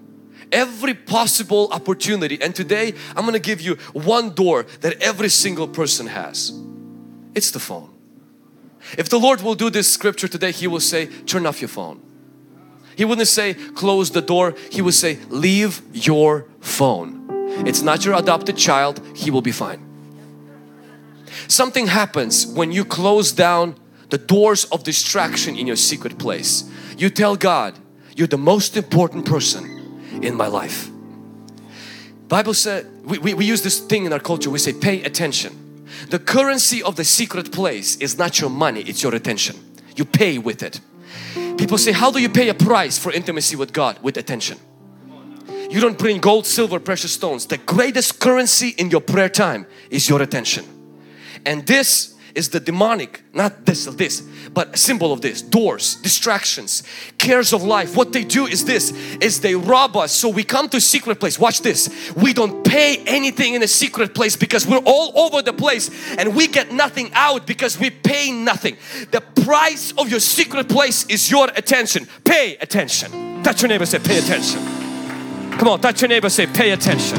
Every 0.50 0.94
possible 0.94 1.68
opportunity. 1.70 2.40
And 2.40 2.54
today 2.54 2.94
I'm 3.14 3.24
going 3.24 3.34
to 3.34 3.38
give 3.50 3.60
you 3.60 3.74
one 3.92 4.30
door 4.34 4.64
that 4.80 5.02
every 5.02 5.28
single 5.28 5.68
person 5.68 6.06
has. 6.06 6.52
It's 7.34 7.50
the 7.50 7.60
phone. 7.60 7.90
If 8.96 9.08
the 9.08 9.18
Lord 9.18 9.42
will 9.42 9.54
do 9.54 9.70
this 9.70 9.92
scripture 9.92 10.28
today 10.28 10.52
He 10.52 10.66
will 10.66 10.80
say 10.80 11.06
turn 11.06 11.46
off 11.46 11.60
your 11.60 11.68
phone. 11.68 12.00
He 12.96 13.04
wouldn't 13.04 13.28
say 13.28 13.54
close 13.54 14.10
the 14.10 14.22
door. 14.22 14.54
He 14.70 14.80
would 14.80 14.94
say 14.94 15.18
leave 15.28 15.82
your 15.92 16.46
phone. 16.60 17.24
It's 17.66 17.82
not 17.82 18.04
your 18.04 18.14
adopted 18.14 18.56
child. 18.56 19.00
He 19.14 19.30
will 19.30 19.42
be 19.42 19.52
fine. 19.52 19.80
Something 21.48 21.88
happens 21.88 22.46
when 22.46 22.72
you 22.72 22.84
close 22.84 23.32
down 23.32 23.76
the 24.10 24.18
doors 24.18 24.64
of 24.66 24.84
distraction 24.84 25.56
in 25.56 25.66
your 25.66 25.76
secret 25.76 26.18
place. 26.18 26.70
You 26.96 27.10
tell 27.10 27.36
God, 27.36 27.78
you're 28.16 28.28
the 28.28 28.38
most 28.38 28.76
important 28.76 29.26
person 29.26 30.20
in 30.22 30.36
my 30.36 30.46
life. 30.46 30.90
Bible 32.28 32.54
said, 32.54 32.86
we, 33.04 33.18
we, 33.18 33.34
we 33.34 33.44
use 33.44 33.62
this 33.62 33.80
thing 33.80 34.06
in 34.06 34.12
our 34.12 34.20
culture, 34.20 34.50
we 34.50 34.58
say 34.58 34.72
pay 34.72 35.02
attention. 35.02 35.86
The 36.10 36.18
currency 36.18 36.82
of 36.82 36.96
the 36.96 37.04
secret 37.04 37.52
place 37.52 37.96
is 37.96 38.18
not 38.18 38.40
your 38.40 38.50
money, 38.50 38.80
it's 38.82 39.02
your 39.02 39.14
attention. 39.14 39.56
You 39.96 40.04
pay 40.04 40.38
with 40.38 40.62
it. 40.62 40.80
People 41.58 41.78
say, 41.78 41.92
how 41.92 42.10
do 42.10 42.20
you 42.20 42.28
pay 42.28 42.48
a 42.48 42.54
price 42.54 42.98
for 42.98 43.12
intimacy 43.12 43.56
with 43.56 43.72
God? 43.72 43.98
With 44.02 44.16
attention. 44.16 44.58
You 45.70 45.80
don't 45.80 45.98
bring 45.98 46.18
gold, 46.18 46.46
silver, 46.46 46.80
precious 46.80 47.12
stones. 47.12 47.46
The 47.46 47.58
greatest 47.58 48.20
currency 48.20 48.70
in 48.70 48.90
your 48.90 49.00
prayer 49.00 49.28
time 49.28 49.66
is 49.90 50.08
your 50.08 50.22
attention. 50.22 50.64
And 51.46 51.66
this 51.66 52.13
is 52.34 52.48
the 52.48 52.60
demonic, 52.60 53.22
not 53.32 53.64
this, 53.64 53.84
this, 53.84 54.20
but 54.52 54.74
a 54.74 54.76
symbol 54.76 55.12
of 55.12 55.20
this, 55.20 55.40
doors, 55.40 55.96
distractions, 55.96 56.82
cares 57.18 57.52
of 57.52 57.62
life. 57.62 57.96
What 57.96 58.12
they 58.12 58.24
do 58.24 58.46
is 58.46 58.64
this, 58.64 58.90
is 59.18 59.40
they 59.40 59.54
rob 59.54 59.96
us. 59.96 60.12
So 60.12 60.28
we 60.28 60.42
come 60.44 60.68
to 60.70 60.80
secret 60.80 61.20
place, 61.20 61.38
watch 61.38 61.60
this. 61.62 62.12
We 62.16 62.32
don't 62.32 62.64
pay 62.64 63.02
anything 63.06 63.54
in 63.54 63.62
a 63.62 63.68
secret 63.68 64.14
place 64.14 64.36
because 64.36 64.66
we're 64.66 64.82
all 64.84 65.16
over 65.18 65.42
the 65.42 65.52
place 65.52 65.90
and 66.16 66.34
we 66.34 66.48
get 66.48 66.72
nothing 66.72 67.10
out 67.14 67.46
because 67.46 67.78
we 67.78 67.90
pay 67.90 68.32
nothing. 68.32 68.76
The 69.10 69.20
price 69.20 69.92
of 69.96 70.10
your 70.10 70.20
secret 70.20 70.68
place 70.68 71.06
is 71.06 71.30
your 71.30 71.48
attention. 71.56 72.08
Pay 72.24 72.56
attention. 72.56 73.42
Touch 73.42 73.62
your 73.62 73.68
neighbor 73.68 73.86
say 73.86 73.98
pay 73.98 74.18
attention. 74.18 74.60
Come 75.58 75.68
on, 75.68 75.80
touch 75.80 76.02
your 76.02 76.08
neighbor 76.08 76.28
say 76.28 76.46
pay 76.46 76.72
attention. 76.72 77.18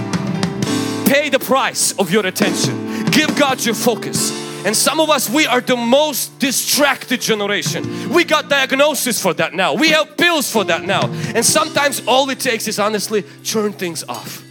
Pay 1.05 1.29
the 1.29 1.39
price 1.39 1.93
of 1.93 2.11
your 2.11 2.25
attention. 2.25 3.05
Give 3.11 3.33
God 3.37 3.63
your 3.63 3.75
focus. 3.75 4.44
And 4.65 4.75
some 4.75 4.99
of 4.99 5.11
us, 5.11 5.29
we 5.29 5.45
are 5.45 5.61
the 5.61 5.77
most 5.77 6.39
distracted 6.39 7.21
generation. 7.21 8.09
We 8.09 8.23
got 8.23 8.49
diagnosis 8.49 9.21
for 9.21 9.31
that 9.35 9.53
now. 9.53 9.75
We 9.75 9.89
have 9.89 10.17
pills 10.17 10.51
for 10.51 10.63
that 10.63 10.83
now. 10.83 11.01
And 11.35 11.45
sometimes 11.45 12.01
all 12.07 12.27
it 12.31 12.39
takes 12.39 12.67
is 12.67 12.79
honestly 12.79 13.21
turn 13.43 13.73
things 13.73 14.03
off. 14.09 14.43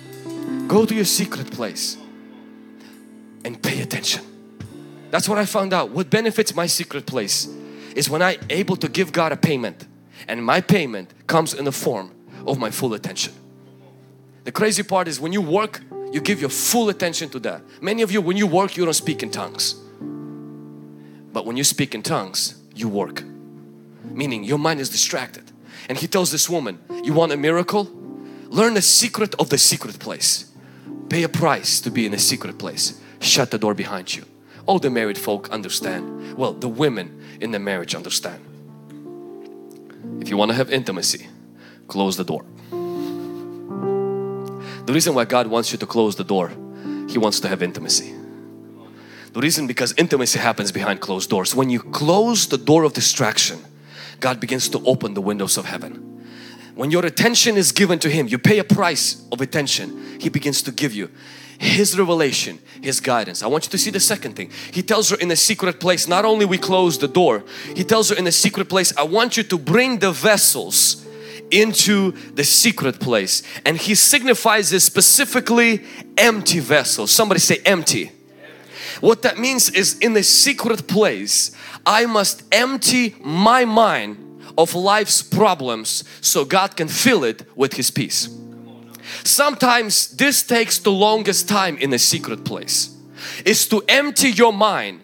Go 0.68 0.86
to 0.86 0.94
your 0.94 1.04
secret 1.04 1.50
place 1.50 1.96
and 3.44 3.60
pay 3.60 3.82
attention. 3.82 4.24
That's 5.10 5.28
what 5.28 5.38
I 5.38 5.46
found 5.46 5.72
out. 5.72 5.90
What 5.90 6.10
benefits 6.10 6.54
my 6.54 6.66
secret 6.66 7.06
place 7.06 7.48
is 7.96 8.08
when 8.08 8.22
I 8.22 8.38
able 8.50 8.76
to 8.76 8.88
give 8.88 9.10
God 9.10 9.32
a 9.32 9.36
payment 9.36 9.84
and 10.28 10.44
my 10.44 10.60
payment 10.60 11.12
comes 11.26 11.54
in 11.54 11.64
the 11.64 11.72
form 11.72 12.12
of 12.46 12.58
my 12.58 12.70
full 12.70 12.94
attention. 12.94 13.32
The 14.44 14.52
crazy 14.52 14.84
part 14.84 15.08
is 15.08 15.20
when 15.20 15.32
you 15.32 15.40
work, 15.40 15.80
you 16.12 16.20
give 16.20 16.40
your 16.40 16.50
full 16.50 16.88
attention 16.88 17.30
to 17.30 17.40
that. 17.40 17.62
Many 17.82 18.02
of 18.02 18.12
you, 18.12 18.20
when 18.20 18.36
you 18.36 18.46
work, 18.46 18.76
you 18.76 18.84
don't 18.84 18.94
speak 18.94 19.24
in 19.24 19.32
tongues. 19.32 19.83
But 21.34 21.44
when 21.46 21.56
you 21.56 21.64
speak 21.64 21.96
in 21.96 22.02
tongues, 22.02 22.54
you 22.76 22.88
work. 22.88 23.24
Meaning 24.04 24.44
your 24.44 24.58
mind 24.58 24.78
is 24.78 24.88
distracted. 24.88 25.50
And 25.88 25.98
he 25.98 26.06
tells 26.06 26.30
this 26.30 26.48
woman, 26.48 26.78
you 27.02 27.12
want 27.12 27.32
a 27.32 27.36
miracle? 27.36 27.90
Learn 28.50 28.74
the 28.74 28.82
secret 28.82 29.34
of 29.34 29.48
the 29.50 29.58
secret 29.58 29.98
place. 29.98 30.52
Pay 31.08 31.24
a 31.24 31.28
price 31.28 31.80
to 31.80 31.90
be 31.90 32.06
in 32.06 32.14
a 32.14 32.20
secret 32.20 32.56
place. 32.56 33.00
Shut 33.18 33.50
the 33.50 33.58
door 33.58 33.74
behind 33.74 34.14
you. 34.14 34.24
All 34.66 34.78
the 34.78 34.90
married 34.90 35.18
folk 35.18 35.50
understand. 35.50 36.36
Well, 36.38 36.52
the 36.52 36.68
women 36.68 37.20
in 37.40 37.50
the 37.50 37.58
marriage 37.58 37.96
understand. 37.96 38.40
If 40.20 40.30
you 40.30 40.36
want 40.36 40.52
to 40.52 40.56
have 40.56 40.70
intimacy, 40.70 41.26
close 41.88 42.16
the 42.16 42.24
door. 42.24 42.44
The 44.86 44.92
reason 44.92 45.14
why 45.14 45.24
God 45.24 45.48
wants 45.48 45.72
you 45.72 45.78
to 45.78 45.86
close 45.86 46.14
the 46.14 46.22
door, 46.22 46.52
He 47.08 47.18
wants 47.18 47.40
to 47.40 47.48
have 47.48 47.60
intimacy. 47.60 48.13
The 49.34 49.40
reason 49.40 49.66
because 49.66 49.92
intimacy 49.96 50.38
happens 50.38 50.70
behind 50.70 51.00
closed 51.00 51.28
doors. 51.28 51.56
When 51.56 51.68
you 51.68 51.80
close 51.80 52.46
the 52.46 52.56
door 52.56 52.84
of 52.84 52.92
distraction, 52.92 53.58
God 54.20 54.38
begins 54.38 54.68
to 54.68 54.82
open 54.86 55.14
the 55.14 55.20
windows 55.20 55.56
of 55.56 55.64
heaven. 55.64 56.24
When 56.76 56.92
your 56.92 57.04
attention 57.04 57.56
is 57.56 57.72
given 57.72 57.98
to 57.98 58.08
Him, 58.08 58.28
you 58.28 58.38
pay 58.38 58.60
a 58.60 58.64
price 58.64 59.26
of 59.32 59.40
attention, 59.40 60.20
He 60.20 60.28
begins 60.28 60.62
to 60.62 60.70
give 60.70 60.94
you 60.94 61.10
His 61.58 61.98
revelation, 61.98 62.60
His 62.80 63.00
guidance. 63.00 63.42
I 63.42 63.48
want 63.48 63.64
you 63.64 63.70
to 63.70 63.78
see 63.78 63.90
the 63.90 63.98
second 63.98 64.36
thing. 64.36 64.52
He 64.72 64.84
tells 64.84 65.10
her 65.10 65.16
in 65.16 65.32
a 65.32 65.36
secret 65.36 65.80
place, 65.80 66.06
not 66.06 66.24
only 66.24 66.44
we 66.44 66.56
close 66.56 66.96
the 66.96 67.08
door, 67.08 67.42
He 67.74 67.82
tells 67.82 68.10
her 68.10 68.16
in 68.16 68.28
a 68.28 68.32
secret 68.32 68.68
place, 68.68 68.96
I 68.96 69.02
want 69.02 69.36
you 69.36 69.42
to 69.42 69.58
bring 69.58 69.98
the 69.98 70.12
vessels 70.12 71.04
into 71.50 72.12
the 72.34 72.44
secret 72.44 73.00
place. 73.00 73.42
And 73.66 73.78
He 73.78 73.96
signifies 73.96 74.70
this 74.70 74.84
specifically 74.84 75.82
empty 76.16 76.60
vessels. 76.60 77.10
Somebody 77.10 77.40
say 77.40 77.58
empty. 77.64 78.12
What 79.04 79.20
that 79.20 79.38
means 79.38 79.68
is 79.68 79.98
in 79.98 80.16
a 80.16 80.22
secret 80.22 80.88
place, 80.88 81.50
I 81.84 82.06
must 82.06 82.42
empty 82.50 83.14
my 83.20 83.66
mind 83.66 84.16
of 84.56 84.74
life's 84.74 85.20
problems 85.20 86.04
so 86.22 86.46
God 86.46 86.74
can 86.74 86.88
fill 86.88 87.22
it 87.22 87.42
with 87.54 87.74
His 87.74 87.90
peace. 87.90 88.30
Sometimes 89.22 90.16
this 90.16 90.42
takes 90.42 90.78
the 90.78 90.90
longest 90.90 91.50
time 91.50 91.76
in 91.76 91.92
a 91.92 91.98
secret 91.98 92.46
place 92.46 92.96
is 93.44 93.68
to 93.68 93.82
empty 93.90 94.30
your 94.30 94.54
mind 94.54 95.02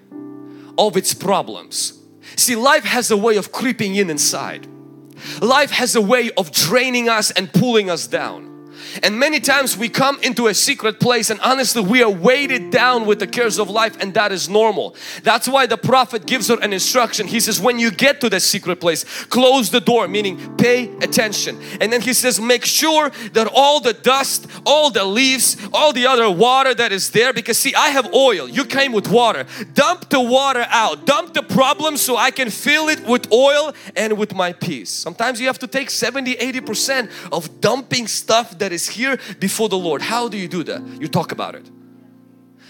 of 0.78 0.96
its 0.96 1.12
problems. 1.12 1.92
See 2.36 2.56
life 2.56 2.84
has 2.84 3.10
a 3.10 3.18
way 3.18 3.36
of 3.36 3.52
creeping 3.52 3.96
in 3.96 4.08
inside. 4.08 4.66
Life 5.42 5.72
has 5.72 5.94
a 5.94 6.00
way 6.00 6.30
of 6.38 6.52
draining 6.52 7.10
us 7.10 7.32
and 7.32 7.52
pulling 7.52 7.90
us 7.90 8.06
down. 8.06 8.49
And 9.02 9.18
many 9.18 9.40
times 9.40 9.76
we 9.76 9.88
come 9.88 10.18
into 10.22 10.46
a 10.48 10.54
secret 10.54 11.00
place 11.00 11.30
and 11.30 11.40
honestly 11.40 11.82
we 11.82 12.02
are 12.02 12.10
weighted 12.10 12.70
down 12.70 13.06
with 13.06 13.18
the 13.18 13.26
cares 13.26 13.58
of 13.58 13.70
life 13.70 13.96
and 14.00 14.14
that 14.14 14.32
is 14.32 14.48
normal. 14.48 14.96
That's 15.22 15.48
why 15.48 15.66
the 15.66 15.76
prophet 15.76 16.26
gives 16.26 16.48
her 16.48 16.58
an 16.60 16.72
instruction. 16.72 17.26
He 17.26 17.40
says 17.40 17.60
when 17.60 17.78
you 17.78 17.90
get 17.90 18.20
to 18.22 18.28
the 18.28 18.40
secret 18.40 18.80
place 18.80 19.04
close 19.26 19.70
the 19.70 19.80
door 19.80 20.08
meaning 20.08 20.56
pay 20.56 20.88
attention. 20.98 21.60
And 21.80 21.92
then 21.92 22.00
he 22.00 22.12
says 22.12 22.40
make 22.40 22.64
sure 22.64 23.10
that 23.32 23.48
all 23.54 23.80
the 23.80 23.92
dust, 23.92 24.46
all 24.66 24.90
the 24.90 25.04
leaves, 25.04 25.56
all 25.72 25.92
the 25.92 26.06
other 26.06 26.30
water 26.30 26.74
that 26.74 26.92
is 26.92 27.10
there 27.10 27.32
because 27.32 27.58
see 27.58 27.74
I 27.74 27.90
have 27.90 28.12
oil. 28.14 28.48
You 28.48 28.64
came 28.64 28.92
with 28.92 29.08
water. 29.08 29.46
Dump 29.74 30.08
the 30.10 30.20
water 30.20 30.66
out. 30.68 31.06
Dump 31.06 31.34
the 31.34 31.42
problem 31.42 31.96
so 31.96 32.16
I 32.16 32.30
can 32.30 32.50
fill 32.50 32.88
it 32.88 33.06
with 33.06 33.32
oil 33.32 33.72
and 33.94 34.18
with 34.18 34.34
my 34.34 34.52
peace. 34.52 34.90
Sometimes 34.90 35.40
you 35.40 35.46
have 35.46 35.58
to 35.60 35.66
take 35.66 35.90
70 35.90 36.40
80% 36.40 37.10
of 37.32 37.60
dumping 37.60 38.06
stuff 38.06 38.58
that 38.58 38.69
is 38.72 38.80
is 38.80 38.88
here 38.88 39.18
before 39.38 39.68
the 39.68 39.78
Lord. 39.78 40.02
How 40.02 40.28
do 40.28 40.36
you 40.36 40.48
do 40.48 40.64
that? 40.64 40.82
You 41.00 41.08
talk 41.08 41.32
about 41.32 41.54
it. 41.54 41.70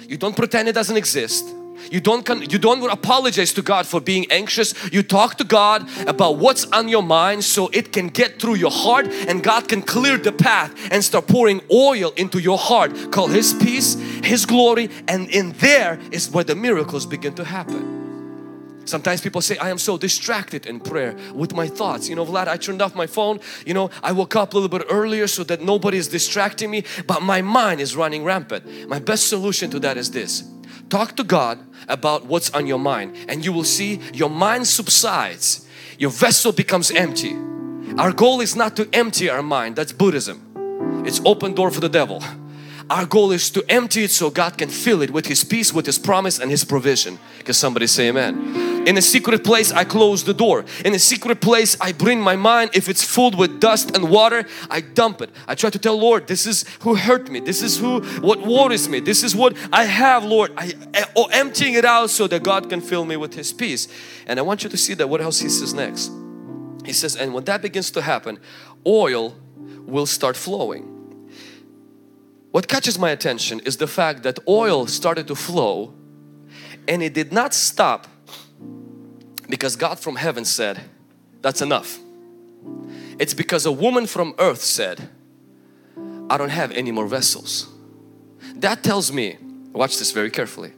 You 0.08 0.16
don't 0.16 0.36
pretend 0.36 0.68
it 0.68 0.74
doesn't 0.74 0.96
exist. 0.96 1.44
You 1.90 2.00
don't 2.00 2.28
you 2.52 2.58
don't 2.58 2.90
apologize 2.90 3.54
to 3.54 3.62
God 3.62 3.86
for 3.86 4.00
being 4.02 4.26
anxious. 4.30 4.74
You 4.92 5.02
talk 5.02 5.36
to 5.36 5.44
God 5.44 5.88
about 6.06 6.36
what's 6.36 6.66
on 6.72 6.88
your 6.88 7.02
mind 7.02 7.42
so 7.42 7.70
it 7.72 7.90
can 7.92 8.08
get 8.08 8.38
through 8.38 8.56
your 8.56 8.70
heart 8.70 9.06
and 9.28 9.42
God 9.42 9.68
can 9.68 9.82
clear 9.82 10.18
the 10.18 10.32
path 10.32 10.72
and 10.92 11.02
start 11.02 11.26
pouring 11.26 11.62
oil 11.70 12.12
into 12.16 12.38
your 12.38 12.58
heart. 12.58 13.12
Call 13.12 13.28
His 13.28 13.54
peace, 13.54 13.94
His 14.22 14.44
glory 14.44 14.90
and 15.08 15.30
in 15.30 15.52
there 15.52 15.98
is 16.10 16.30
where 16.30 16.44
the 16.44 16.54
miracles 16.54 17.06
begin 17.06 17.34
to 17.34 17.44
happen. 17.44 17.99
Sometimes 18.90 19.20
people 19.20 19.40
say, 19.40 19.56
I 19.58 19.70
am 19.70 19.78
so 19.78 19.96
distracted 19.96 20.66
in 20.66 20.80
prayer 20.80 21.16
with 21.32 21.54
my 21.54 21.68
thoughts. 21.68 22.08
You 22.08 22.16
know, 22.16 22.26
Vlad, 22.26 22.48
I 22.48 22.56
turned 22.56 22.82
off 22.82 22.94
my 22.94 23.06
phone. 23.06 23.38
You 23.64 23.72
know, 23.72 23.90
I 24.02 24.10
woke 24.10 24.34
up 24.34 24.52
a 24.52 24.58
little 24.58 24.68
bit 24.68 24.86
earlier 24.90 25.28
so 25.28 25.44
that 25.44 25.62
nobody 25.62 25.96
is 25.96 26.08
distracting 26.08 26.70
me, 26.70 26.84
but 27.06 27.22
my 27.22 27.40
mind 27.40 27.80
is 27.80 27.94
running 27.94 28.24
rampant. 28.24 28.88
My 28.88 28.98
best 28.98 29.28
solution 29.28 29.70
to 29.70 29.78
that 29.80 29.96
is 29.96 30.10
this 30.10 30.42
talk 30.88 31.16
to 31.16 31.22
God 31.22 31.58
about 31.86 32.26
what's 32.26 32.50
on 32.50 32.66
your 32.66 32.78
mind, 32.78 33.16
and 33.28 33.44
you 33.44 33.52
will 33.52 33.64
see 33.64 34.00
your 34.12 34.28
mind 34.28 34.66
subsides, 34.66 35.66
your 35.98 36.10
vessel 36.10 36.50
becomes 36.50 36.90
empty. 36.90 37.36
Our 37.96 38.12
goal 38.12 38.40
is 38.40 38.56
not 38.56 38.76
to 38.76 38.88
empty 38.92 39.30
our 39.30 39.42
mind, 39.42 39.76
that's 39.76 39.92
Buddhism. 39.92 40.42
It's 41.06 41.20
open 41.24 41.54
door 41.54 41.70
for 41.70 41.80
the 41.80 41.88
devil. 41.88 42.22
Our 42.90 43.06
goal 43.06 43.30
is 43.30 43.50
to 43.50 43.64
empty 43.68 44.02
it 44.02 44.10
so 44.10 44.30
God 44.30 44.58
can 44.58 44.68
fill 44.68 45.00
it 45.00 45.12
with 45.12 45.26
His 45.26 45.44
peace, 45.44 45.72
with 45.72 45.86
His 45.86 45.96
promise 45.96 46.40
and 46.40 46.50
His 46.50 46.64
provision. 46.64 47.20
Can 47.44 47.54
somebody 47.54 47.86
say 47.86 48.08
amen? 48.08 48.84
In 48.84 48.98
a 48.98 49.02
secret 49.02 49.44
place 49.44 49.70
I 49.70 49.84
close 49.84 50.24
the 50.24 50.34
door. 50.34 50.64
In 50.84 50.92
a 50.92 50.98
secret 50.98 51.40
place 51.40 51.76
I 51.80 51.92
bring 51.92 52.20
my 52.20 52.34
mind. 52.34 52.70
If 52.74 52.88
it's 52.88 53.04
filled 53.04 53.36
with 53.36 53.60
dust 53.60 53.94
and 53.94 54.10
water, 54.10 54.44
I 54.68 54.80
dump 54.80 55.22
it. 55.22 55.30
I 55.46 55.54
try 55.54 55.70
to 55.70 55.78
tell 55.78 55.96
Lord, 55.96 56.26
this 56.26 56.46
is 56.46 56.64
who 56.80 56.96
hurt 56.96 57.30
me. 57.30 57.38
This 57.38 57.62
is 57.62 57.78
who, 57.78 58.00
what 58.22 58.44
worries 58.44 58.88
me. 58.88 58.98
This 58.98 59.22
is 59.22 59.36
what 59.36 59.56
I 59.72 59.84
have 59.84 60.24
Lord. 60.24 60.52
I, 60.56 60.72
oh, 61.14 61.26
emptying 61.26 61.74
it 61.74 61.84
out 61.84 62.10
so 62.10 62.26
that 62.26 62.42
God 62.42 62.68
can 62.68 62.80
fill 62.80 63.04
me 63.04 63.16
with 63.16 63.34
His 63.34 63.52
peace. 63.52 63.86
And 64.26 64.40
I 64.40 64.42
want 64.42 64.64
you 64.64 64.68
to 64.68 64.76
see 64.76 64.94
that 64.94 65.08
what 65.08 65.20
else 65.20 65.38
He 65.38 65.48
says 65.48 65.72
next. 65.72 66.10
He 66.84 66.92
says, 66.92 67.14
and 67.14 67.34
when 67.34 67.44
that 67.44 67.62
begins 67.62 67.92
to 67.92 68.02
happen, 68.02 68.40
oil 68.84 69.36
will 69.86 70.06
start 70.06 70.36
flowing. 70.36 70.99
What 72.50 72.66
catches 72.66 72.98
my 72.98 73.10
attention 73.10 73.60
is 73.60 73.76
the 73.76 73.86
fact 73.86 74.22
that 74.24 74.38
oil 74.48 74.86
started 74.86 75.28
to 75.28 75.34
flow 75.34 75.94
and 76.88 77.02
it 77.02 77.14
did 77.14 77.32
not 77.32 77.54
stop 77.54 78.08
because 79.48 79.76
God 79.76 79.98
from 80.00 80.16
heaven 80.16 80.44
said, 80.44 80.80
that's 81.42 81.62
enough. 81.62 81.98
It's 83.18 83.34
because 83.34 83.66
a 83.66 83.72
woman 83.72 84.06
from 84.06 84.34
earth 84.38 84.62
said, 84.62 85.08
I 86.28 86.36
don't 86.36 86.50
have 86.50 86.72
any 86.72 86.90
more 86.90 87.06
vessels. 87.06 87.68
That 88.56 88.82
tells 88.82 89.12
me, 89.12 89.38
watch 89.72 89.98
this 89.98 90.12
very 90.12 90.30
carefully, 90.30 90.72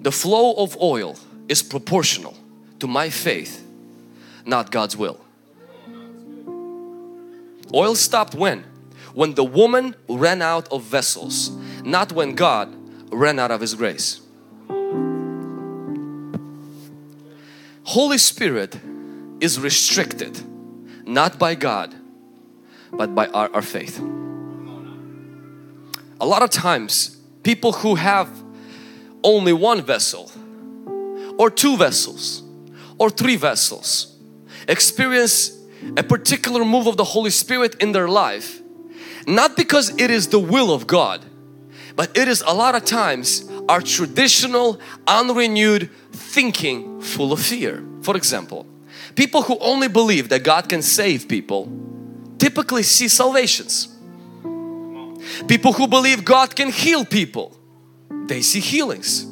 the 0.00 0.12
flow 0.12 0.54
of 0.54 0.76
oil 0.80 1.16
is 1.48 1.62
proportional 1.62 2.36
to 2.80 2.86
my 2.86 3.10
faith, 3.10 3.64
not 4.44 4.70
God's 4.70 4.96
will. 4.96 5.20
Oil 7.72 7.94
stopped 7.94 8.34
when? 8.34 8.64
When 9.14 9.34
the 9.34 9.44
woman 9.44 9.94
ran 10.08 10.42
out 10.42 10.68
of 10.72 10.82
vessels, 10.82 11.50
not 11.84 12.12
when 12.12 12.34
God 12.34 12.74
ran 13.12 13.38
out 13.38 13.50
of 13.50 13.60
His 13.60 13.74
grace. 13.74 14.20
Holy 17.84 18.18
Spirit 18.18 18.78
is 19.40 19.58
restricted 19.58 20.40
not 21.06 21.38
by 21.38 21.54
God 21.54 21.94
but 22.92 23.14
by 23.14 23.26
our, 23.28 23.52
our 23.54 23.62
faith. 23.62 23.98
A 26.20 26.26
lot 26.26 26.42
of 26.42 26.50
times 26.50 27.16
people 27.42 27.72
who 27.72 27.94
have 27.94 28.28
only 29.24 29.52
one 29.52 29.82
vessel 29.82 30.30
or 31.38 31.50
two 31.50 31.76
vessels 31.76 32.42
or 32.98 33.10
three 33.10 33.36
vessels 33.36 34.16
experience 34.68 35.58
a 35.96 36.02
particular 36.02 36.64
move 36.64 36.86
of 36.86 36.96
the 36.96 37.04
Holy 37.04 37.30
Spirit 37.30 37.74
in 37.80 37.92
their 37.92 38.08
life 38.08 38.59
not 39.26 39.56
because 39.56 39.90
it 39.98 40.10
is 40.10 40.28
the 40.28 40.38
will 40.38 40.72
of 40.72 40.86
God, 40.86 41.24
but 41.96 42.16
it 42.16 42.28
is 42.28 42.42
a 42.46 42.52
lot 42.52 42.74
of 42.74 42.84
times 42.84 43.48
our 43.68 43.80
traditional, 43.80 44.80
unrenewed 45.06 45.90
thinking 46.12 47.00
full 47.00 47.32
of 47.32 47.40
fear. 47.40 47.84
For 48.02 48.16
example, 48.16 48.66
people 49.14 49.42
who 49.42 49.58
only 49.58 49.88
believe 49.88 50.28
that 50.30 50.42
God 50.42 50.68
can 50.68 50.82
save 50.82 51.28
people 51.28 51.70
typically 52.38 52.82
see 52.82 53.08
salvations. 53.08 53.88
People 55.46 55.72
who 55.72 55.86
believe 55.86 56.24
God 56.24 56.56
can 56.56 56.70
heal 56.70 57.04
people, 57.04 57.56
they 58.26 58.42
see 58.42 58.60
healings. 58.60 59.26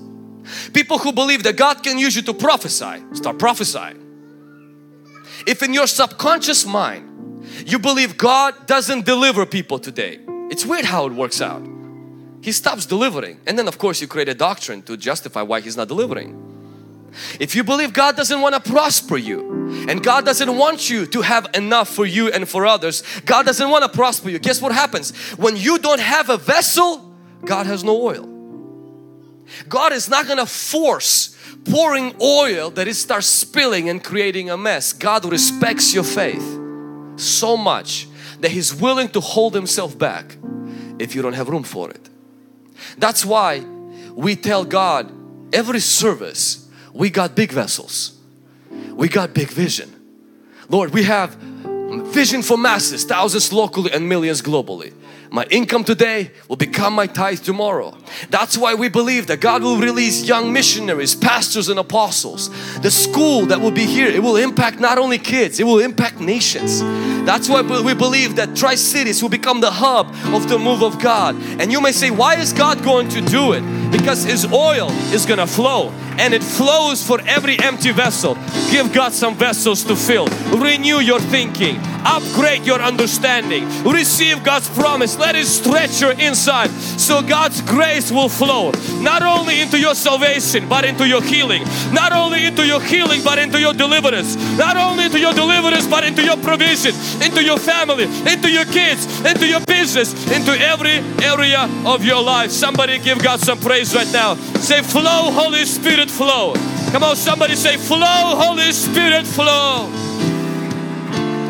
People 0.73 0.99
who 0.99 1.13
believe 1.13 1.43
that 1.43 1.57
God 1.57 1.83
can 1.83 1.99
use 1.99 2.17
you 2.17 2.23
to 2.23 2.35
prophesy, 2.35 3.03
start 3.13 3.39
prophesying. 3.39 4.05
If 5.47 5.63
in 5.63 5.73
your 5.73 5.87
subconscious 5.87 6.67
mind 6.67 7.08
you 7.67 7.79
believe 7.79 8.17
God 8.17 8.67
doesn't 8.67 9.05
deliver 9.05 9.47
people 9.47 9.79
today. 9.79 10.21
It's 10.51 10.65
weird 10.65 10.85
how 10.85 11.07
it 11.07 11.13
works 11.13 11.41
out. 11.41 11.67
He 12.41 12.53
stops 12.53 12.87
delivering 12.87 13.41
and 13.47 13.59
then 13.59 13.69
of 13.69 13.79
course 13.79 14.01
you 14.01 14.07
create 14.07 14.29
a 14.29 14.35
doctrine 14.35 14.83
to 14.83 14.97
justify 14.97 15.43
why 15.43 15.61
He's 15.61 15.77
not 15.77 15.89
delivering. 15.89 16.45
If 17.41 17.55
you 17.55 17.65
believe 17.65 17.93
God 17.93 18.17
doesn't 18.17 18.41
want 18.41 18.55
to 18.55 18.61
prosper 18.71 19.17
you 19.17 19.87
and 19.89 20.03
God 20.03 20.25
doesn't 20.25 20.57
want 20.57 20.89
you 20.89 21.07
to 21.07 21.23
have 21.23 21.49
enough 21.55 21.89
for 21.89 22.07
you 22.07 22.29
and 22.29 22.49
for 22.49 22.67
others, 22.67 23.03
God 23.25 23.47
doesn't 23.47 23.69
want 23.69 23.83
to 23.83 23.89
prosper 23.89 24.31
you. 24.31 24.39
Guess 24.39 24.63
what 24.63 24.73
happens? 24.73 25.17
When 25.37 25.57
you 25.57 25.79
don't 25.79 26.01
have 26.01 26.31
a 26.31 26.37
vessel, 26.37 27.15
God 27.45 27.67
has 27.67 27.83
no 27.83 28.01
oil. 28.01 28.27
God 29.69 29.93
is 29.93 30.09
not 30.09 30.27
going 30.27 30.39
to 30.39 30.47
force 30.47 31.37
pouring 31.65 32.15
oil 32.21 32.71
that 32.71 32.87
it 32.87 32.95
starts 32.95 33.27
spilling 33.27 33.89
and 33.89 34.05
creating 34.05 34.51
a 34.51 34.57
mess. 34.57 34.93
God 34.93 35.25
respects 35.25 35.95
your 35.95 36.05
faith 36.05 36.68
so 37.19 37.57
much 37.57 38.09
that 38.41 38.51
He's 38.51 38.75
willing 38.75 39.09
to 39.11 39.21
hold 39.21 39.55
Himself 39.55 39.99
back 39.99 40.37
if 40.99 41.15
you 41.15 41.23
don't 41.23 41.35
have 41.35 41.49
room 41.49 41.63
for 41.63 41.91
it. 41.91 42.09
That's 42.97 43.25
why 43.25 43.61
we 44.15 44.37
tell 44.37 44.65
God 44.65 45.13
every 45.53 45.81
service 45.81 46.69
we 46.93 47.11
got 47.11 47.35
big 47.35 47.53
vessels. 47.53 48.19
We 48.71 49.09
got 49.09 49.35
big 49.35 49.49
vision. 49.49 49.95
Lord, 50.69 50.93
we 50.93 51.05
have 51.05 51.35
vision 51.35 52.43
for 52.43 52.59
masses, 52.59 53.05
thousands 53.05 53.53
locally 53.53 53.93
and 53.93 54.09
millions 54.09 54.43
globally. 54.43 54.93
My 55.31 55.45
income 55.51 55.85
today 55.85 56.31
will 56.49 56.57
become 56.57 56.95
my 56.95 57.07
tithe 57.07 57.41
tomorrow. 57.41 57.97
That's 58.31 58.57
why 58.57 58.75
we 58.75 58.89
believe 58.89 59.27
that 59.27 59.41
God 59.41 59.63
will 59.63 59.77
release 59.77 60.25
young 60.25 60.53
missionaries, 60.53 61.15
pastors 61.15 61.69
and 61.69 61.79
apostles. 61.79 62.49
The 62.81 62.91
school 62.91 63.47
that 63.47 63.61
will 63.61 63.71
be 63.71 63.85
here, 63.85 64.09
it 64.09 64.23
will 64.23 64.37
impact 64.37 64.81
not 64.81 64.97
only 64.97 65.19
kids, 65.19 65.61
it 65.61 65.65
will 65.65 65.81
impact 65.81 66.21
nations. 66.21 66.81
That's 67.27 67.49
why 67.49 67.61
we 67.61 67.95
believe 67.95 68.37
that 68.37 68.57
Tri-Cities 68.57 69.23
will 69.23 69.29
become 69.29 69.61
the 69.61 69.71
hub 69.71 70.09
of 70.35 70.49
the 70.49 70.59
move 70.59 70.83
of 70.83 70.99
God. 70.99 71.37
And 71.61 71.71
you 71.71 71.81
may 71.81 71.93
say, 71.93 72.11
why 72.11 72.37
is 72.37 72.53
God 72.53 72.83
going 72.83 73.09
to 73.11 73.21
do 73.21 73.53
it? 73.53 73.91
Because 73.93 74.25
His 74.25 74.51
oil 74.51 74.91
is 75.13 75.27
going 75.27 75.39
to 75.39 75.47
flow 75.47 75.93
and 76.19 76.35
it 76.35 76.43
flows 76.43 77.07
for 77.07 77.21
every 77.27 77.59
empty 77.61 77.93
vessel. 77.93 78.37
Give 78.71 78.93
God 78.93 79.13
some 79.13 79.35
vessels 79.35 79.85
to 79.85 79.97
fill. 79.97 80.27
Renew 80.57 80.99
your 80.99 81.21
thinking. 81.21 81.79
Upgrade 82.05 82.65
your 82.65 82.81
understanding. 82.81 83.69
Receive 83.85 84.43
God's 84.45 84.69
promise. 84.71 85.19
Let 85.19 85.37
it 85.37 85.47
stretch 85.47 86.01
your 86.01 86.13
inside 86.13 86.71
so 86.71 87.23
God's 87.23 87.61
grace 87.63 88.11
will 88.11 88.29
flow 88.29 88.73
not 89.01 89.23
only 89.23 89.61
into 89.61 89.79
your 89.79 89.95
salvation 89.95 90.69
but 90.69 90.85
into 90.85 91.07
your 91.07 91.23
healing. 91.23 91.63
Not 91.93 92.13
only 92.13 92.45
into 92.47 92.67
your 92.67 92.81
healing 92.81 93.23
but 93.25 93.39
into 93.39 93.61
your 93.61 93.75
deliverance. 93.75 94.37
Not 94.57 94.77
only 94.77 95.05
into 95.05 95.19
your 95.19 95.33
deliverance 95.33 95.87
but 95.87 96.05
into 96.05 96.23
your 96.23 96.37
provision, 96.37 96.95
into 97.23 97.43
your 97.43 97.59
family, 97.59 98.05
into 98.31 98.51
your 98.51 98.65
kids, 98.65 99.07
into 99.25 99.47
your 99.47 99.61
business, 99.67 100.13
into 100.31 100.53
every 100.59 100.99
area 101.25 101.69
of 101.85 102.05
your 102.05 102.23
life. 102.23 102.51
Somebody 102.51 102.99
give 102.99 103.23
God 103.23 103.41
some 103.41 103.59
praise 103.59 103.95
right 103.95 104.11
now. 104.13 104.35
Say 104.61 104.83
flow 104.83 105.31
Holy 105.31 105.65
Spirit 105.65 106.08
Spirit 106.09 106.31
flow. 106.31 106.55
Come 106.91 107.03
on, 107.03 107.17
somebody 107.17 107.55
say, 107.55 107.77
flow, 107.77 108.37
Holy 108.37 108.73
Spirit, 108.73 109.27
flow. 109.27 109.87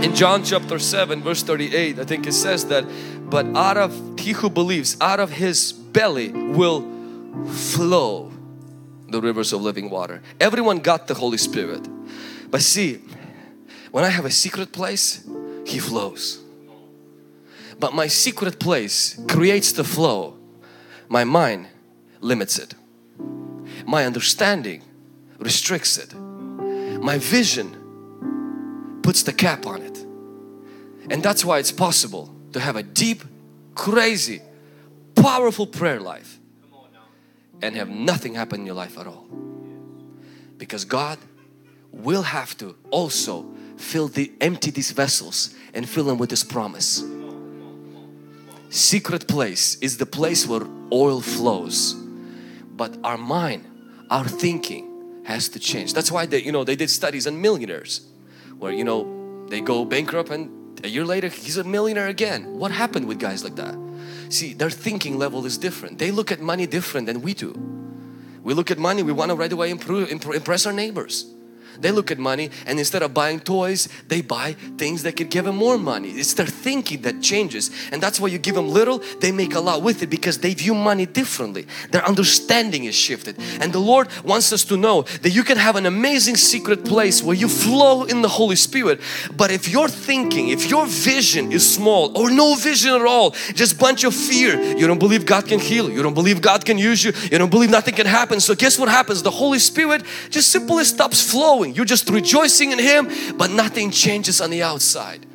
In 0.02 0.14
John 0.14 0.44
chapter 0.44 0.78
7, 0.78 1.22
verse 1.22 1.42
38, 1.42 1.98
I 1.98 2.04
think 2.04 2.26
it 2.26 2.32
says 2.32 2.66
that, 2.66 2.84
but 3.30 3.46
out 3.56 3.76
of 3.76 4.18
he 4.18 4.32
who 4.32 4.50
believes, 4.50 4.96
out 5.00 5.20
of 5.20 5.30
his 5.30 5.72
belly 5.72 6.32
will 6.32 6.82
flow 7.48 8.32
the 9.08 9.20
rivers 9.20 9.52
of 9.52 9.62
living 9.62 9.90
water. 9.90 10.22
Everyone 10.40 10.78
got 10.78 11.06
the 11.06 11.14
Holy 11.14 11.38
Spirit. 11.38 11.86
But 12.50 12.62
see, 12.62 13.00
when 13.90 14.04
I 14.04 14.08
have 14.08 14.24
a 14.24 14.30
secret 14.30 14.72
place, 14.72 15.26
He 15.66 15.78
flows. 15.78 16.40
But 17.78 17.94
my 17.94 18.08
secret 18.08 18.58
place 18.58 19.20
creates 19.28 19.72
the 19.72 19.84
flow. 19.84 20.36
My 21.08 21.24
mind 21.24 21.68
limits 22.20 22.58
it 22.58 22.74
my 23.88 24.04
understanding 24.04 24.82
restricts 25.38 25.96
it. 25.96 26.14
My 26.14 27.16
vision 27.16 29.00
puts 29.02 29.22
the 29.22 29.32
cap 29.32 29.64
on 29.64 29.80
it. 29.80 29.96
And 31.10 31.22
that's 31.22 31.42
why 31.42 31.58
it's 31.58 31.72
possible 31.72 32.30
to 32.52 32.60
have 32.60 32.76
a 32.76 32.82
deep, 32.82 33.24
crazy, 33.74 34.42
powerful 35.14 35.66
prayer 35.66 36.00
life 36.00 36.38
and 37.62 37.74
have 37.76 37.88
nothing 37.88 38.34
happen 38.34 38.60
in 38.60 38.66
your 38.66 38.74
life 38.74 38.98
at 38.98 39.06
all. 39.06 39.26
Because 40.58 40.84
God 40.84 41.16
will 41.90 42.24
have 42.24 42.58
to 42.58 42.76
also 42.90 43.46
fill 43.78 44.08
the 44.08 44.30
empty 44.42 44.70
these 44.70 44.90
vessels 44.90 45.54
and 45.72 45.88
fill 45.88 46.04
them 46.04 46.18
with 46.18 46.28
His 46.28 46.44
promise. 46.44 47.02
Secret 48.68 49.26
place 49.26 49.76
is 49.76 49.96
the 49.96 50.04
place 50.04 50.46
where 50.46 50.66
oil 50.92 51.22
flows, 51.22 51.94
but 52.76 52.94
our 53.02 53.16
mind, 53.16 53.64
our 54.10 54.26
thinking 54.26 55.22
has 55.24 55.48
to 55.50 55.58
change. 55.58 55.92
That's 55.92 56.10
why 56.10 56.26
they, 56.26 56.42
you 56.42 56.52
know, 56.52 56.64
they 56.64 56.76
did 56.76 56.90
studies 56.90 57.26
on 57.26 57.40
millionaires, 57.40 58.00
where 58.58 58.72
you 58.72 58.84
know 58.84 59.46
they 59.48 59.60
go 59.60 59.84
bankrupt 59.84 60.30
and 60.30 60.50
a 60.84 60.88
year 60.88 61.04
later 61.04 61.28
he's 61.28 61.56
a 61.56 61.64
millionaire 61.64 62.08
again. 62.08 62.58
What 62.58 62.70
happened 62.70 63.06
with 63.06 63.18
guys 63.18 63.44
like 63.44 63.56
that? 63.56 63.76
See, 64.30 64.52
their 64.52 64.70
thinking 64.70 65.18
level 65.18 65.44
is 65.46 65.58
different. 65.58 65.98
They 65.98 66.10
look 66.10 66.30
at 66.32 66.40
money 66.40 66.66
different 66.66 67.06
than 67.06 67.22
we 67.22 67.34
do. 67.34 67.52
We 68.42 68.54
look 68.54 68.70
at 68.70 68.78
money, 68.78 69.02
we 69.02 69.12
want 69.12 69.30
to 69.30 69.34
right 69.34 69.52
away 69.52 69.70
improve, 69.70 70.10
impress 70.10 70.66
our 70.66 70.72
neighbors. 70.72 71.26
They 71.80 71.90
look 71.90 72.10
at 72.10 72.18
money 72.18 72.50
and 72.66 72.78
instead 72.78 73.02
of 73.02 73.14
buying 73.14 73.40
toys, 73.40 73.88
they 74.08 74.20
buy 74.20 74.54
things 74.76 75.02
that 75.02 75.16
could 75.16 75.30
give 75.30 75.44
them 75.44 75.56
more 75.56 75.78
money. 75.78 76.10
It's 76.10 76.34
their 76.34 76.46
thinking 76.46 77.02
that 77.02 77.22
changes. 77.22 77.70
And 77.92 78.02
that's 78.02 78.20
why 78.20 78.28
you 78.28 78.38
give 78.38 78.54
them 78.54 78.68
little, 78.68 78.98
they 79.20 79.32
make 79.32 79.54
a 79.54 79.60
lot 79.60 79.82
with 79.82 80.02
it 80.02 80.08
because 80.08 80.38
they 80.38 80.54
view 80.54 80.74
money 80.74 81.06
differently. 81.06 81.66
Their 81.90 82.04
understanding 82.06 82.84
is 82.84 82.94
shifted. 82.94 83.36
And 83.60 83.72
the 83.72 83.78
Lord 83.78 84.08
wants 84.24 84.52
us 84.52 84.64
to 84.64 84.76
know 84.76 85.02
that 85.22 85.30
you 85.30 85.44
can 85.44 85.58
have 85.58 85.76
an 85.76 85.86
amazing 85.86 86.36
secret 86.36 86.84
place 86.84 87.22
where 87.22 87.36
you 87.36 87.48
flow 87.48 88.04
in 88.04 88.22
the 88.22 88.28
Holy 88.28 88.56
Spirit. 88.56 89.00
But 89.36 89.50
if 89.50 89.68
your 89.68 89.88
thinking, 89.88 90.48
if 90.48 90.70
your 90.70 90.86
vision 90.86 91.52
is 91.52 91.68
small 91.74 92.16
or 92.18 92.30
no 92.30 92.54
vision 92.54 92.94
at 92.94 93.02
all, 93.02 93.30
just 93.54 93.78
bunch 93.78 94.04
of 94.04 94.14
fear, 94.14 94.60
you 94.76 94.86
don't 94.86 94.98
believe 94.98 95.26
God 95.26 95.46
can 95.46 95.60
heal, 95.60 95.90
you 95.90 96.02
don't 96.02 96.14
believe 96.14 96.40
God 96.40 96.64
can 96.64 96.78
use 96.78 97.04
you, 97.04 97.12
you 97.30 97.38
don't 97.38 97.50
believe 97.50 97.70
nothing 97.70 97.94
can 97.94 98.06
happen. 98.06 98.40
So 98.40 98.54
guess 98.54 98.78
what 98.78 98.88
happens? 98.88 99.22
The 99.22 99.30
Holy 99.30 99.58
Spirit 99.58 100.02
just 100.30 100.48
simply 100.50 100.84
stops 100.84 101.20
flowing 101.30 101.67
you're 101.74 101.84
just 101.84 102.08
rejoicing 102.10 102.72
in 102.72 102.78
Him, 102.78 103.08
but 103.36 103.50
nothing 103.50 103.90
changes 103.90 104.40
on 104.40 104.50
the 104.50 104.62
outside. 104.62 105.26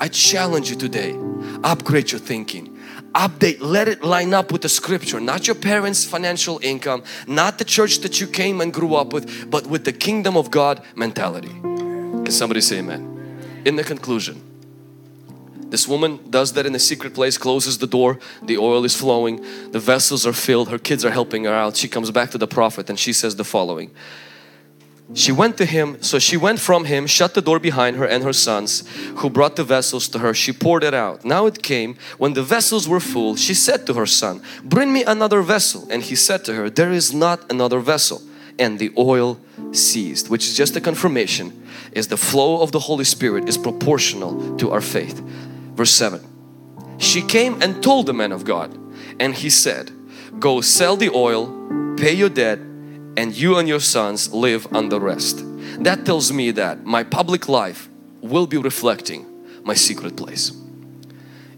I 0.00 0.08
challenge 0.08 0.70
you 0.70 0.76
today, 0.76 1.14
upgrade 1.62 2.10
your 2.10 2.20
thinking. 2.20 2.78
Update, 3.12 3.58
let 3.60 3.88
it 3.88 4.04
line 4.04 4.32
up 4.32 4.52
with 4.52 4.62
the 4.62 4.68
scripture, 4.68 5.20
not 5.20 5.46
your 5.46 5.56
parents' 5.56 6.04
financial 6.04 6.60
income, 6.62 7.02
not 7.26 7.58
the 7.58 7.64
church 7.64 7.98
that 7.98 8.20
you 8.20 8.26
came 8.26 8.60
and 8.60 8.72
grew 8.72 8.94
up 8.94 9.12
with, 9.12 9.50
but 9.50 9.66
with 9.66 9.84
the 9.84 9.92
kingdom 9.92 10.36
of 10.36 10.50
God 10.50 10.82
mentality. 10.94 11.48
Can 11.60 12.30
somebody 12.30 12.60
say 12.60 12.78
amen? 12.78 13.62
In 13.64 13.76
the 13.76 13.84
conclusion, 13.84 14.40
this 15.70 15.86
woman 15.86 16.18
does 16.30 16.52
that 16.54 16.66
in 16.66 16.74
a 16.74 16.78
secret 16.78 17.14
place, 17.14 17.36
closes 17.36 17.78
the 17.78 17.86
door, 17.86 18.18
the 18.42 18.58
oil 18.58 18.84
is 18.84 18.96
flowing, 18.96 19.44
the 19.70 19.80
vessels 19.80 20.26
are 20.26 20.32
filled, 20.32 20.68
her 20.68 20.78
kids 20.78 21.04
are 21.04 21.10
helping 21.10 21.44
her 21.44 21.52
out. 21.52 21.76
She 21.76 21.88
comes 21.88 22.10
back 22.10 22.30
to 22.30 22.38
the 22.38 22.48
prophet 22.48 22.88
and 22.88 22.98
she 22.98 23.12
says 23.12 23.36
the 23.36 23.44
following 23.44 23.90
she 25.12 25.32
went 25.32 25.56
to 25.58 25.64
him, 25.64 26.00
so 26.02 26.18
she 26.20 26.36
went 26.36 26.60
from 26.60 26.84
him, 26.84 27.06
shut 27.06 27.34
the 27.34 27.42
door 27.42 27.58
behind 27.58 27.96
her 27.96 28.06
and 28.06 28.22
her 28.22 28.32
sons, 28.32 28.86
who 29.16 29.28
brought 29.28 29.56
the 29.56 29.64
vessels 29.64 30.08
to 30.08 30.20
her. 30.20 30.32
She 30.32 30.52
poured 30.52 30.84
it 30.84 30.94
out. 30.94 31.24
Now 31.24 31.46
it 31.46 31.62
came, 31.62 31.96
when 32.18 32.34
the 32.34 32.44
vessels 32.44 32.88
were 32.88 33.00
full, 33.00 33.34
she 33.34 33.54
said 33.54 33.86
to 33.86 33.94
her 33.94 34.06
son, 34.06 34.40
Bring 34.62 34.92
me 34.92 35.02
another 35.02 35.42
vessel. 35.42 35.88
And 35.90 36.02
he 36.02 36.14
said 36.14 36.44
to 36.44 36.54
her, 36.54 36.70
There 36.70 36.92
is 36.92 37.12
not 37.12 37.50
another 37.50 37.80
vessel. 37.80 38.22
And 38.58 38.78
the 38.78 38.92
oil 38.96 39.40
ceased, 39.72 40.30
which 40.30 40.46
is 40.46 40.56
just 40.56 40.76
a 40.76 40.80
confirmation, 40.80 41.66
is 41.92 42.06
the 42.06 42.16
flow 42.16 42.62
of 42.62 42.70
the 42.70 42.80
Holy 42.80 43.04
Spirit 43.04 43.48
is 43.48 43.58
proportional 43.58 44.56
to 44.58 44.70
our 44.70 44.80
faith. 44.80 45.18
Verse 45.74 45.90
7 45.90 46.20
She 46.98 47.22
came 47.22 47.60
and 47.60 47.82
told 47.82 48.06
the 48.06 48.14
man 48.14 48.30
of 48.30 48.44
God, 48.44 48.78
and 49.18 49.34
he 49.34 49.50
said, 49.50 49.90
Go 50.38 50.60
sell 50.60 50.96
the 50.96 51.10
oil, 51.10 51.96
pay 51.96 52.12
your 52.12 52.28
debt 52.28 52.60
and 53.16 53.34
you 53.34 53.58
and 53.58 53.68
your 53.68 53.80
sons 53.80 54.32
live 54.32 54.66
on 54.74 54.88
the 54.88 55.00
rest. 55.00 55.42
That 55.82 56.04
tells 56.04 56.32
me 56.32 56.50
that 56.52 56.84
my 56.84 57.02
public 57.02 57.48
life 57.48 57.88
will 58.20 58.46
be 58.46 58.56
reflecting 58.56 59.26
my 59.64 59.74
secret 59.74 60.16
place. 60.16 60.52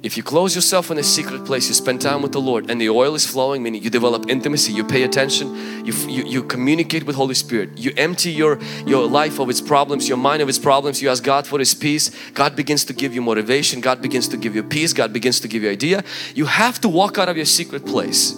If 0.02 0.16
you 0.16 0.24
close 0.24 0.56
yourself 0.56 0.90
in 0.90 0.98
a 0.98 1.02
secret 1.02 1.44
place, 1.44 1.68
you 1.68 1.74
spend 1.74 2.00
time 2.00 2.22
with 2.22 2.32
the 2.32 2.40
Lord 2.40 2.68
and 2.68 2.80
the 2.80 2.88
oil 2.88 3.14
is 3.14 3.24
flowing, 3.24 3.62
meaning 3.62 3.84
you 3.84 3.90
develop 3.90 4.28
intimacy, 4.28 4.72
you 4.72 4.82
pay 4.82 5.04
attention, 5.04 5.86
you, 5.86 5.92
you, 6.08 6.24
you 6.24 6.42
communicate 6.42 7.04
with 7.04 7.14
Holy 7.14 7.34
Spirit, 7.34 7.78
you 7.78 7.92
empty 7.96 8.32
your, 8.32 8.58
your 8.84 9.06
life 9.06 9.38
of 9.38 9.48
its 9.48 9.60
problems, 9.60 10.08
your 10.08 10.18
mind 10.18 10.42
of 10.42 10.48
its 10.48 10.58
problems, 10.58 11.00
you 11.00 11.08
ask 11.08 11.22
God 11.22 11.46
for 11.46 11.60
His 11.60 11.72
peace, 11.72 12.10
God 12.32 12.56
begins 12.56 12.84
to 12.86 12.92
give 12.92 13.14
you 13.14 13.22
motivation, 13.22 13.80
God 13.80 14.02
begins 14.02 14.26
to 14.28 14.36
give 14.36 14.56
you 14.56 14.64
peace, 14.64 14.92
God 14.92 15.12
begins 15.12 15.38
to 15.38 15.46
give 15.46 15.62
you 15.62 15.70
idea. 15.70 16.02
You 16.34 16.46
have 16.46 16.80
to 16.80 16.88
walk 16.88 17.18
out 17.18 17.28
of 17.28 17.36
your 17.36 17.46
secret 17.46 17.86
place 17.86 18.32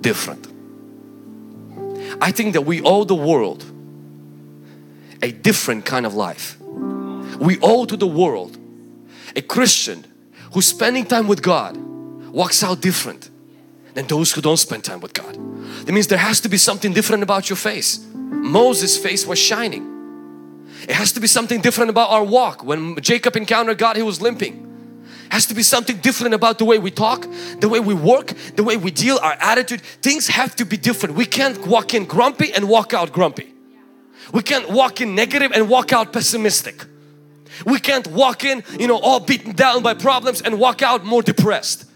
different. 0.00 0.51
I 2.22 2.30
think 2.30 2.52
that 2.52 2.60
we 2.60 2.80
owe 2.82 3.02
the 3.02 3.16
world 3.16 3.64
a 5.20 5.32
different 5.32 5.84
kind 5.84 6.06
of 6.06 6.14
life. 6.14 6.56
We 6.60 7.58
owe 7.60 7.84
to 7.84 7.96
the 7.96 8.06
world 8.06 8.56
a 9.34 9.42
Christian 9.42 10.04
who's 10.52 10.66
spending 10.66 11.04
time 11.04 11.26
with 11.26 11.42
God 11.42 11.76
walks 11.76 12.62
out 12.62 12.80
different 12.80 13.28
than 13.94 14.06
those 14.06 14.30
who 14.30 14.40
don't 14.40 14.56
spend 14.56 14.84
time 14.84 15.00
with 15.00 15.14
God. 15.14 15.34
That 15.84 15.92
means 15.92 16.06
there 16.06 16.16
has 16.16 16.40
to 16.42 16.48
be 16.48 16.58
something 16.58 16.92
different 16.92 17.24
about 17.24 17.50
your 17.50 17.56
face. 17.56 18.06
Moses' 18.14 18.96
face 18.96 19.26
was 19.26 19.40
shining. 19.40 19.84
It 20.88 20.94
has 20.94 21.10
to 21.14 21.20
be 21.20 21.26
something 21.26 21.60
different 21.60 21.90
about 21.90 22.10
our 22.10 22.22
walk. 22.22 22.62
When 22.62 23.00
Jacob 23.00 23.34
encountered 23.34 23.78
God, 23.78 23.96
he 23.96 24.02
was 24.02 24.22
limping 24.22 24.71
has 25.32 25.46
to 25.46 25.54
be 25.54 25.62
something 25.62 25.96
different 25.96 26.34
about 26.34 26.58
the 26.58 26.64
way 26.66 26.78
we 26.78 26.90
talk, 26.90 27.26
the 27.58 27.66
way 27.66 27.80
we 27.80 27.94
work, 27.94 28.34
the 28.54 28.62
way 28.62 28.76
we 28.76 28.90
deal, 28.90 29.18
our 29.22 29.32
attitude. 29.40 29.80
Things 29.80 30.28
have 30.28 30.54
to 30.56 30.66
be 30.66 30.76
different. 30.76 31.14
We 31.14 31.24
can't 31.24 31.66
walk 31.66 31.94
in 31.94 32.04
grumpy 32.04 32.52
and 32.52 32.68
walk 32.68 32.92
out 32.92 33.14
grumpy. 33.14 33.50
We 34.34 34.42
can't 34.42 34.68
walk 34.68 35.00
in 35.00 35.14
negative 35.14 35.50
and 35.52 35.70
walk 35.70 35.90
out 35.90 36.12
pessimistic. 36.12 36.84
We 37.64 37.78
can't 37.78 38.06
walk 38.08 38.44
in, 38.44 38.62
you 38.78 38.86
know, 38.86 38.98
all 38.98 39.20
beaten 39.20 39.52
down 39.52 39.82
by 39.82 39.94
problems 39.94 40.42
and 40.42 40.60
walk 40.60 40.82
out 40.82 41.02
more 41.02 41.22
depressed. 41.22 41.86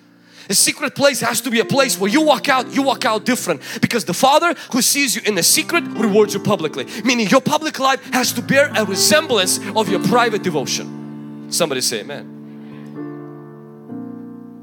A 0.48 0.54
secret 0.54 0.94
place 0.94 1.20
has 1.20 1.42
to 1.42 1.50
be 1.50 1.60
a 1.60 1.66
place 1.66 2.00
where 2.00 2.10
you 2.10 2.22
walk 2.22 2.48
out, 2.48 2.74
you 2.74 2.80
walk 2.80 3.04
out 3.04 3.26
different 3.26 3.60
because 3.82 4.06
the 4.06 4.14
Father 4.14 4.54
who 4.72 4.80
sees 4.80 5.14
you 5.14 5.20
in 5.26 5.34
the 5.34 5.42
secret 5.42 5.84
rewards 5.84 6.32
you 6.32 6.40
publicly. 6.40 6.86
Meaning 7.04 7.28
your 7.28 7.42
public 7.42 7.78
life 7.78 8.02
has 8.14 8.32
to 8.32 8.40
bear 8.40 8.72
a 8.74 8.86
resemblance 8.86 9.58
of 9.76 9.90
your 9.90 10.02
private 10.04 10.42
devotion. 10.42 11.48
Somebody 11.50 11.82
say 11.82 12.00
amen 12.00 12.35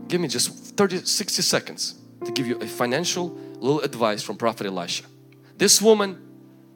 give 0.08 0.22
me 0.22 0.28
just 0.28 0.76
30, 0.76 1.06
60 1.06 1.42
seconds 1.42 1.96
to 2.26 2.32
give 2.32 2.48
you 2.48 2.58
a 2.58 2.68
financial 2.68 3.38
little 3.60 3.82
advice 3.82 4.22
from 4.22 4.38
Prophet 4.38 4.68
Elisha. 4.68 5.06
This 5.58 5.82
woman, 5.82 6.22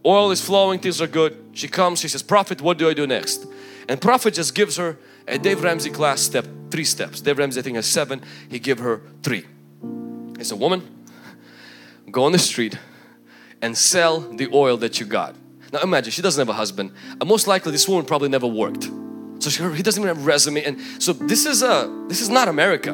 oil 0.05 0.31
is 0.31 0.41
flowing, 0.41 0.79
things 0.79 1.01
are 1.01 1.07
good. 1.07 1.37
She 1.53 1.67
comes, 1.67 1.99
she 1.99 2.07
says, 2.07 2.23
Prophet, 2.23 2.61
what 2.61 2.77
do 2.77 2.89
I 2.89 2.93
do 2.93 3.07
next? 3.07 3.45
And 3.89 3.99
Prophet 4.01 4.33
just 4.33 4.55
gives 4.55 4.77
her 4.77 4.97
a 5.27 5.37
Dave 5.37 5.63
Ramsey 5.63 5.89
class 5.89 6.21
step, 6.21 6.45
three 6.71 6.83
steps. 6.83 7.21
Dave 7.21 7.37
Ramsey 7.37 7.59
I 7.59 7.63
think 7.63 7.75
has 7.75 7.85
seven, 7.85 8.21
he 8.49 8.59
give 8.59 8.79
her 8.79 9.01
three. 9.23 9.45
He 10.37 10.43
said, 10.43 10.59
woman, 10.59 10.87
go 12.11 12.23
on 12.23 12.31
the 12.31 12.39
street 12.39 12.77
and 13.61 13.77
sell 13.77 14.19
the 14.19 14.49
oil 14.53 14.77
that 14.77 14.99
you 14.99 15.05
got. 15.05 15.35
Now 15.73 15.81
imagine, 15.81 16.11
she 16.11 16.21
doesn't 16.21 16.39
have 16.39 16.49
a 16.49 16.57
husband. 16.57 16.93
And 17.19 17.27
most 17.27 17.47
likely 17.47 17.71
this 17.71 17.87
woman 17.87 18.05
probably 18.05 18.29
never 18.29 18.47
worked. 18.47 18.89
So 19.39 19.49
she, 19.49 19.63
he 19.75 19.83
doesn't 19.83 20.01
even 20.01 20.15
have 20.15 20.23
a 20.23 20.25
resume. 20.25 20.63
And 20.63 20.79
so 21.01 21.13
this 21.13 21.45
is 21.45 21.61
a, 21.61 22.05
this 22.07 22.21
is 22.21 22.29
not 22.29 22.47
America 22.47 22.91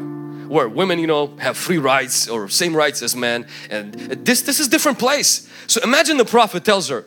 where 0.54 0.70
women, 0.70 1.00
you 1.00 1.08
know, 1.08 1.36
have 1.38 1.58
free 1.58 1.80
rights 1.80 2.30
or 2.30 2.48
same 2.48 2.76
rights 2.76 3.02
as 3.02 3.16
men. 3.16 3.46
And 3.72 3.94
this, 4.26 4.44
this 4.44 4.60
is 4.60 4.68
different 4.68 5.00
place. 5.00 5.50
So 5.66 5.82
imagine 5.82 6.18
the 6.18 6.26
prophet 6.26 6.64
tells 6.64 6.90
her, 6.90 7.06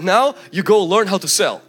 now 0.00 0.34
you 0.50 0.62
go 0.62 0.82
learn 0.82 1.06
how 1.06 1.18
to 1.18 1.28
sell 1.28 1.60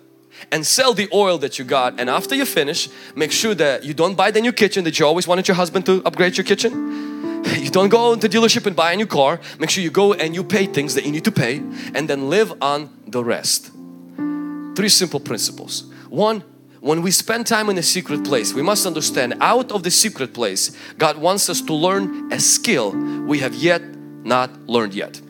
and 0.51 0.65
sell 0.65 0.93
the 0.93 1.09
oil 1.13 1.37
that 1.39 1.59
you 1.59 1.65
got. 1.65 1.99
And 1.99 2.09
after 2.09 2.35
you 2.35 2.45
finish 2.45 2.87
make 3.15 3.33
sure 3.33 3.53
that 3.55 3.83
you 3.83 3.93
don't 3.93 4.15
buy 4.15 4.31
the 4.31 4.39
new 4.39 4.53
kitchen 4.53 4.85
that 4.85 4.97
you 4.97 5.05
always 5.05 5.27
wanted 5.27 5.47
your 5.47 5.55
husband 5.55 5.85
to 5.87 6.01
upgrade 6.05 6.37
your 6.37 6.45
kitchen. 6.45 6.71
You 7.57 7.69
don't 7.69 7.89
go 7.89 8.13
into 8.13 8.29
dealership 8.29 8.65
and 8.65 8.75
buy 8.75 8.93
a 8.93 8.95
new 8.95 9.07
car. 9.07 9.41
Make 9.59 9.69
sure 9.69 9.83
you 9.83 9.91
go 9.91 10.13
and 10.13 10.33
you 10.33 10.43
pay 10.43 10.65
things 10.67 10.95
that 10.95 11.05
you 11.05 11.11
need 11.11 11.25
to 11.25 11.31
pay 11.31 11.57
and 11.93 12.07
then 12.07 12.29
live 12.29 12.53
on 12.61 12.89
the 13.07 13.23
rest. 13.23 13.71
Three 14.75 14.89
simple 14.89 15.19
principles. 15.19 15.83
One 16.09 16.43
when 16.81 17.01
we 17.01 17.11
spend 17.11 17.45
time 17.45 17.69
in 17.69 17.77
a 17.77 17.83
secret 17.83 18.23
place, 18.23 18.53
we 18.53 18.61
must 18.61 18.85
understand 18.85 19.35
out 19.41 19.71
of 19.71 19.83
the 19.83 19.91
secret 19.91 20.33
place, 20.33 20.71
God 20.97 21.17
wants 21.17 21.49
us 21.49 21.61
to 21.61 21.73
learn 21.73 22.31
a 22.31 22.39
skill 22.39 22.91
we 22.91 23.39
have 23.39 23.53
yet 23.53 23.81
not 24.23 24.49
learned 24.67 24.93
yet. 24.93 25.21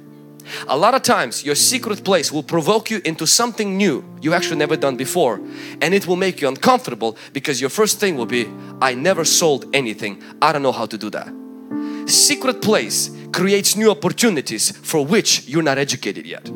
A 0.67 0.77
lot 0.77 0.95
of 0.95 1.03
times 1.03 1.43
your 1.43 1.55
secret 1.55 2.03
place 2.03 2.31
will 2.31 2.43
provoke 2.43 2.89
you 2.89 3.01
into 3.05 3.27
something 3.27 3.77
new 3.77 4.03
you 4.21 4.33
actually 4.33 4.57
never 4.57 4.75
done 4.75 4.95
before 4.95 5.39
and 5.81 5.93
it 5.93 6.07
will 6.07 6.15
make 6.15 6.41
you 6.41 6.47
uncomfortable 6.47 7.17
because 7.33 7.61
your 7.61 7.69
first 7.69 7.99
thing 7.99 8.17
will 8.17 8.25
be 8.25 8.47
I 8.81 8.95
never 8.95 9.25
sold 9.25 9.65
anything 9.75 10.23
I 10.41 10.51
don't 10.51 10.63
know 10.63 10.71
how 10.71 10.87
to 10.87 10.97
do 10.97 11.09
that. 11.11 11.31
Secret 12.09 12.61
place 12.61 13.11
creates 13.31 13.75
new 13.75 13.91
opportunities 13.91 14.75
for 14.77 15.05
which 15.05 15.47
you're 15.47 15.61
not 15.61 15.77
educated 15.77 16.25
yet. 16.25 16.49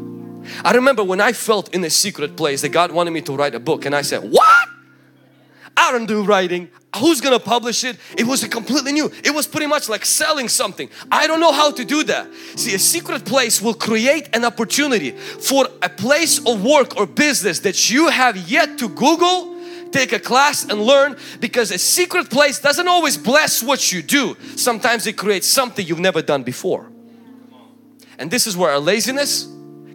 I 0.64 0.74
remember 0.74 1.04
when 1.04 1.22
I 1.22 1.32
felt 1.32 1.74
in 1.74 1.84
a 1.84 1.90
secret 1.90 2.36
place 2.36 2.62
that 2.62 2.70
God 2.70 2.92
wanted 2.92 3.12
me 3.12 3.22
to 3.22 3.36
write 3.36 3.54
a 3.54 3.60
book 3.60 3.86
and 3.86 3.96
I 3.96 4.02
said 4.02 4.24
what? 4.24 4.73
I 5.84 5.92
don't 5.92 6.06
do 6.06 6.24
writing. 6.24 6.70
Who's 6.98 7.20
gonna 7.20 7.40
publish 7.40 7.84
it? 7.84 7.98
It 8.18 8.26
was 8.26 8.42
a 8.42 8.48
completely 8.48 8.94
new. 8.94 9.12
It 9.22 9.32
was 9.32 9.48
pretty 9.48 9.68
much 9.68 9.90
like 9.90 10.06
selling 10.06 10.48
something. 10.48 10.90
I 11.12 11.28
don't 11.28 11.42
know 11.42 11.52
how 11.52 11.72
to 11.72 11.84
do 11.84 12.04
that. 12.04 12.28
See, 12.56 12.74
a 12.74 12.80
secret 12.80 13.26
place 13.26 13.62
will 13.62 13.74
create 13.74 14.30
an 14.34 14.46
opportunity 14.46 15.12
for 15.12 15.68
a 15.82 15.90
place 15.90 16.40
of 16.40 16.64
work 16.64 16.96
or 16.96 17.06
business 17.06 17.60
that 17.60 17.90
you 17.90 18.08
have 18.08 18.38
yet 18.38 18.78
to 18.78 18.88
Google, 18.88 19.58
take 19.92 20.14
a 20.14 20.20
class 20.20 20.64
and 20.64 20.82
learn 20.82 21.18
because 21.42 21.70
a 21.72 21.78
secret 21.78 22.30
place 22.30 22.60
doesn't 22.60 22.88
always 22.88 23.18
bless 23.18 23.62
what 23.62 23.92
you 23.92 24.02
do. 24.02 24.38
Sometimes 24.56 25.06
it 25.06 25.18
creates 25.18 25.48
something 25.48 25.86
you've 25.86 26.00
never 26.00 26.22
done 26.22 26.44
before. 26.44 26.90
And 28.18 28.32
this 28.32 28.48
is 28.48 28.56
where 28.56 28.72
our 28.72 28.80
laziness 28.80 29.50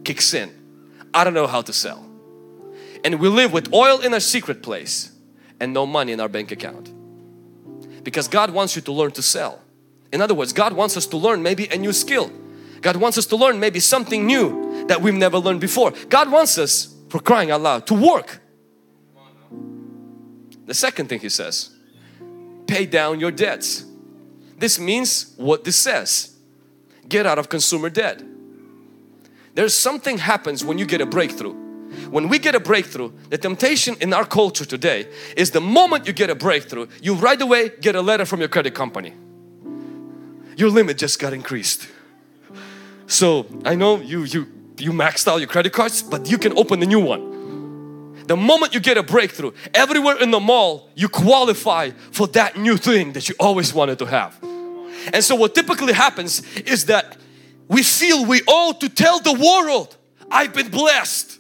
kicks 0.05 0.35
in. 0.35 0.53
I 1.15 1.25
don't 1.25 1.35
know 1.35 1.47
how 1.47 1.63
to 1.63 1.73
sell. 1.73 2.05
And 3.05 3.19
we 3.21 3.29
live 3.29 3.55
with 3.55 3.73
oil 3.73 4.01
in 4.01 4.13
our 4.13 4.21
secret 4.21 4.63
place 4.63 5.13
and 5.61 5.73
no 5.73 5.87
money 5.87 6.13
in 6.13 6.21
our 6.21 6.29
bank 6.29 6.51
account. 6.51 6.93
Because 8.05 8.29
God 8.29 8.51
wants 8.51 8.77
you 8.77 8.83
to 8.83 8.93
learn 8.93 9.11
to 9.13 9.23
sell. 9.23 9.61
In 10.13 10.21
other 10.21 10.35
words, 10.35 10.53
God 10.53 10.73
wants 10.73 10.97
us 10.97 11.07
to 11.07 11.17
learn 11.17 11.43
maybe 11.43 11.67
a 11.67 11.77
new 11.77 11.93
skill. 11.93 12.31
God 12.81 12.97
wants 12.97 13.19
us 13.19 13.27
to 13.27 13.37
learn 13.37 13.61
maybe 13.61 13.81
something 13.81 14.27
new 14.27 14.87
that 14.87 15.03
we've 15.03 15.15
never 15.15 15.39
learned 15.39 15.61
before. 15.61 15.93
God 16.09 16.31
wants 16.31 16.59
us, 16.59 16.95
for 17.09 17.21
crying 17.21 17.51
out 17.51 17.61
loud, 17.61 17.87
to 17.89 17.95
work. 17.95 18.41
The 20.67 20.75
second 20.75 21.09
thing 21.09 21.21
He 21.21 21.29
says, 21.29 21.71
pay 22.67 22.87
down 22.87 23.21
your 23.21 23.31
debts. 23.31 23.85
This 24.57 24.79
means 24.79 25.35
what 25.37 25.65
this 25.65 25.77
says. 25.77 26.37
Get 27.09 27.27
out 27.27 27.39
of 27.39 27.49
consumer 27.49 27.91
debt. 27.91 28.23
There's 29.55 29.75
something 29.75 30.19
happens 30.19 30.65
when 30.65 30.79
you 30.79 30.87
get 30.87 31.01
a 31.01 31.07
breakthrough 31.07 31.68
when 32.11 32.29
we 32.29 32.39
get 32.39 32.55
a 32.55 32.61
breakthrough, 32.61 33.13
the 33.31 33.39
temptation 33.39 33.97
in 34.01 34.13
our 34.13 34.25
culture 34.25 34.65
today 34.65 35.09
is 35.37 35.51
the 35.51 35.61
moment 35.61 36.07
you 36.07 36.13
get 36.13 36.31
a 36.31 36.35
breakthrough, 36.35 36.87
you 37.03 37.15
right 37.15 37.41
away 37.41 37.71
get 37.81 37.95
a 37.95 38.03
letter 38.03 38.25
from 38.25 38.41
your 38.41 38.49
credit 38.49 38.75
company. 38.75 39.13
Your 40.57 40.71
limit 40.71 40.99
just 40.99 41.19
got 41.19 41.33
increased. 41.33 41.89
So 43.07 43.47
I 43.65 43.75
know 43.75 44.01
you 44.01 44.25
you 44.25 44.47
you 44.79 44.93
maxed 44.93 45.27
out 45.29 45.39
your 45.39 45.49
credit 45.49 45.73
cards, 45.73 46.03
but 46.03 46.31
you 46.31 46.39
can 46.39 46.57
open 46.57 46.83
a 46.83 46.87
new 46.87 47.01
one. 47.01 48.25
The 48.27 48.37
moment 48.37 48.75
you 48.75 48.81
get 48.81 48.99
a 48.99 49.03
breakthrough, 49.03 49.53
everywhere 49.73 50.21
in 50.21 50.31
the 50.31 50.41
mall, 50.41 50.91
you 50.95 51.09
qualify 51.09 51.91
for 52.13 52.27
that 52.29 52.59
new 52.59 52.77
thing 52.77 53.13
that 53.15 53.29
you 53.29 53.35
always 53.41 53.73
wanted 53.73 53.99
to 54.01 54.07
have. 54.07 54.39
And 55.13 55.25
so 55.25 55.35
what 55.35 55.55
typically 55.55 55.95
happens 55.95 56.43
is 56.57 56.85
that 56.87 57.17
we 57.69 57.83
feel 57.83 58.27
we 58.27 58.43
owe 58.47 58.75
to 58.81 58.89
tell 58.89 59.21
the 59.21 59.33
world, 59.33 59.97
I've 60.31 60.53
been 60.53 60.69
blessed. 60.71 61.38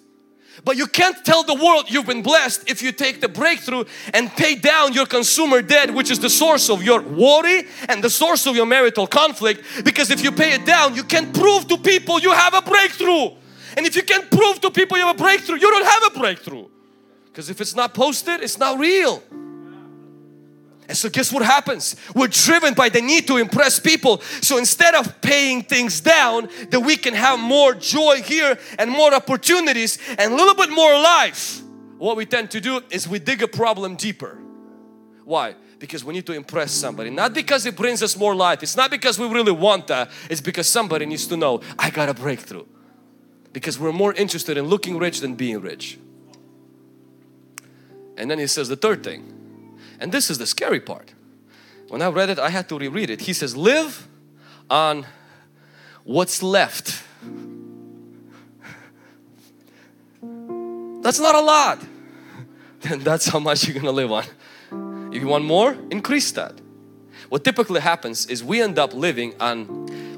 But 0.65 0.77
you 0.77 0.87
can't 0.87 1.25
tell 1.25 1.43
the 1.43 1.55
world 1.55 1.85
you've 1.89 2.07
been 2.07 2.23
blessed 2.23 2.69
if 2.69 2.83
you 2.83 2.93
take 2.93 3.21
the 3.21 3.29
breakthrough 3.29 3.85
and 4.13 4.31
pay 4.31 4.55
down 4.55 4.93
your 4.93 5.07
consumer 5.07 5.63
debt 5.63 5.93
which 5.93 6.11
is 6.11 6.19
the 6.19 6.31
source 6.31 6.69
of 6.69 6.83
your 6.83 7.03
worry 7.03 7.65
and 7.89 8.03
the 8.03 8.11
source 8.11 8.47
of 8.47 8.57
your 8.57 8.67
marital 8.67 9.07
conflict. 9.07 9.63
Because 9.85 10.11
if 10.11 10.23
you 10.23 10.33
pay 10.33 10.53
it 10.53 10.65
down 10.67 10.95
you 10.95 11.05
can 11.05 11.33
prove 11.33 11.69
to 11.69 11.79
people 11.79 12.21
you 12.21 12.33
have 12.33 12.55
a 12.55 12.63
breakthrough. 12.63 13.31
And 13.77 13.87
if 13.87 13.95
you 13.95 14.03
can't 14.03 14.31
prove 14.31 14.61
to 14.63 14.71
people 14.71 14.97
you 14.97 15.07
have 15.07 15.17
a 15.17 15.23
breakthrough 15.23 15.57
you 15.57 15.71
don't 15.71 15.87
have 15.87 16.15
a 16.15 16.19
breakthrough. 16.19 16.67
Because 17.27 17.51
if 17.51 17.61
it's 17.61 17.75
not 17.75 17.95
posted 17.95 18.41
it's 18.41 18.59
not 18.59 18.79
real 18.79 19.23
and 20.89 20.97
so 20.97 21.11
guess 21.11 21.30
what 21.30 21.45
happens? 21.45 21.97
We're 22.14 22.28
driven 22.28 22.72
by 22.72 22.89
the 22.89 23.03
need 23.03 23.26
to 23.26 23.36
impress 23.36 23.78
people. 23.78 24.22
So 24.41 24.57
instead 24.57 24.95
of 24.95 25.20
paying 25.20 25.62
things 25.62 26.01
down, 26.01 26.49
that 26.70 26.80
we 26.80 26.97
can 26.97 27.12
have 27.12 27.39
more 27.39 27.74
joy 27.74 28.22
here 28.22 28.59
and 28.78 28.91
more 28.91 29.12
opportunities 29.12 29.99
and 30.18 30.32
a 30.32 30.34
little 30.34 30.55
bit 30.55 30.70
more 30.70 30.93
life. 30.95 31.61
What 31.99 32.16
we 32.16 32.24
tend 32.24 32.51
to 32.53 32.61
do 32.61 32.80
is 32.91 33.07
we 33.07 33.18
dig 33.18 33.43
a 33.43 33.49
problem 33.49 33.97
deeper. 33.97 34.39
Why? 35.24 35.57
Because 35.78 36.05
we 36.05 36.14
need 36.14 36.24
to 36.26 36.32
impress 36.32 36.72
somebody. 36.72 37.11
Not 37.11 37.34
because 37.34 37.66
it 37.66 37.76
brings 37.76 38.03
us 38.03 38.16
more 38.16 38.34
life. 38.34 38.62
It's 38.62 38.76
not 38.76 38.91
because 38.91 39.18
we 39.18 39.28
really 39.28 39.53
want 39.53 39.89
that. 39.89 40.11
It's 40.30 40.41
because 40.41 40.68
somebody 40.68 41.05
needs 41.05 41.26
to 41.26 41.36
know, 41.36 41.61
I 41.78 41.91
got 41.91 42.09
a 42.09 42.14
breakthrough. 42.14 42.64
Because 43.53 43.78
we're 43.78 43.93
more 43.93 44.14
interested 44.14 44.57
in 44.57 44.64
looking 44.64 44.97
rich 44.97 45.20
than 45.20 45.34
being 45.34 45.61
rich. 45.61 45.99
And 48.16 48.30
then 48.30 48.39
he 48.39 48.47
says 48.47 48.70
the 48.70 48.76
third 48.76 49.05
thing 49.05 49.34
and 49.99 50.12
this 50.12 50.30
is 50.30 50.38
the 50.38 50.46
scary 50.46 50.80
part. 50.80 51.12
When 51.88 52.03
I 52.03 52.09
read 52.09 52.30
it, 52.30 52.38
I 52.38 52.51
had 52.51 52.68
to 52.68 52.78
reread 52.78 53.11
it. 53.11 53.22
He 53.22 53.32
says, 53.32 53.57
live 53.57 54.07
on 54.68 55.07
what's 56.05 56.42
left. 56.42 57.03
That's 61.03 61.20
not 61.20 61.34
a 61.34 61.40
lot. 61.40 61.78
Then 62.80 63.01
that's 63.01 63.26
how 63.26 63.40
much 63.40 63.66
you're 63.66 63.74
gonna 63.74 63.90
live 63.90 64.12
on. 64.12 64.24
If 65.12 65.20
you 65.20 65.26
want 65.26 65.44
more, 65.44 65.76
increase 65.90 66.30
that. 66.32 66.61
What 67.28 67.42
typically 67.42 67.80
happens 67.80 68.26
is 68.26 68.44
we 68.44 68.62
end 68.62 68.78
up 68.78 68.94
living 68.94 69.34
on 69.40 69.64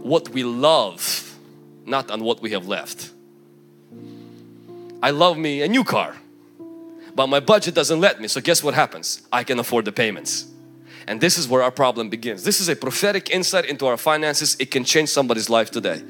what 0.02 0.28
we 0.28 0.44
love, 0.44 1.38
not 1.86 2.10
on 2.10 2.22
what 2.22 2.42
we 2.42 2.50
have 2.50 2.66
left. 2.68 3.12
I 5.02 5.10
love 5.10 5.38
me 5.38 5.62
a 5.62 5.68
new 5.68 5.84
car 5.84 6.16
but 7.20 7.26
my 7.26 7.38
budget 7.38 7.74
doesn't 7.74 8.00
let 8.00 8.18
me. 8.18 8.28
So 8.28 8.40
guess 8.40 8.64
what 8.64 8.72
happens? 8.72 9.20
I 9.30 9.44
can 9.44 9.58
afford 9.58 9.84
the 9.84 9.92
payments. 9.92 10.46
And 11.06 11.20
this 11.20 11.36
is 11.36 11.46
where 11.46 11.62
our 11.62 11.70
problem 11.70 12.08
begins. 12.08 12.44
This 12.44 12.62
is 12.62 12.70
a 12.70 12.74
prophetic 12.74 13.28
insight 13.28 13.66
into 13.66 13.84
our 13.84 13.98
finances. 13.98 14.56
It 14.58 14.70
can 14.70 14.84
change 14.84 15.10
somebody's 15.10 15.50
life 15.50 15.70
today. 15.70 16.02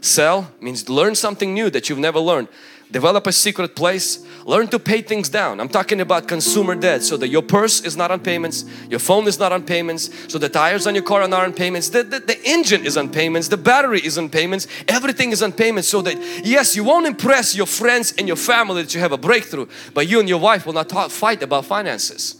Sell 0.00 0.50
means 0.58 0.88
learn 0.88 1.14
something 1.14 1.52
new 1.52 1.68
that 1.68 1.90
you've 1.90 1.98
never 1.98 2.18
learned. 2.18 2.48
Develop 2.90 3.26
a 3.28 3.32
secret 3.32 3.76
place. 3.76 4.24
Learn 4.44 4.66
to 4.68 4.78
pay 4.78 5.00
things 5.00 5.28
down. 5.28 5.60
I'm 5.60 5.68
talking 5.68 6.00
about 6.00 6.26
consumer 6.26 6.74
debt 6.74 7.04
so 7.04 7.16
that 7.18 7.28
your 7.28 7.42
purse 7.42 7.82
is 7.82 7.96
not 7.96 8.10
on 8.10 8.20
payments, 8.20 8.64
your 8.88 8.98
phone 8.98 9.28
is 9.28 9.38
not 9.38 9.52
on 9.52 9.62
payments, 9.62 10.10
so 10.32 10.38
the 10.38 10.48
tires 10.48 10.86
on 10.86 10.94
your 10.94 11.04
car 11.04 11.22
are 11.22 11.28
not 11.28 11.44
on 11.44 11.52
payments, 11.52 11.90
the, 11.90 12.02
the, 12.02 12.18
the 12.18 12.40
engine 12.44 12.84
is 12.84 12.96
on 12.96 13.10
payments, 13.10 13.48
the 13.48 13.56
battery 13.56 14.00
is 14.00 14.18
on 14.18 14.28
payments, 14.28 14.66
everything 14.88 15.30
is 15.30 15.42
on 15.42 15.52
payments 15.52 15.88
so 15.88 16.02
that 16.02 16.16
yes, 16.44 16.74
you 16.74 16.82
won't 16.82 17.06
impress 17.06 17.54
your 17.54 17.66
friends 17.66 18.12
and 18.18 18.26
your 18.26 18.36
family 18.36 18.82
that 18.82 18.94
you 18.94 19.00
have 19.00 19.12
a 19.12 19.18
breakthrough, 19.18 19.66
but 19.94 20.08
you 20.08 20.18
and 20.18 20.28
your 20.28 20.40
wife 20.40 20.66
will 20.66 20.72
not 20.72 20.88
talk, 20.88 21.10
fight 21.10 21.42
about 21.42 21.64
finances 21.64 22.36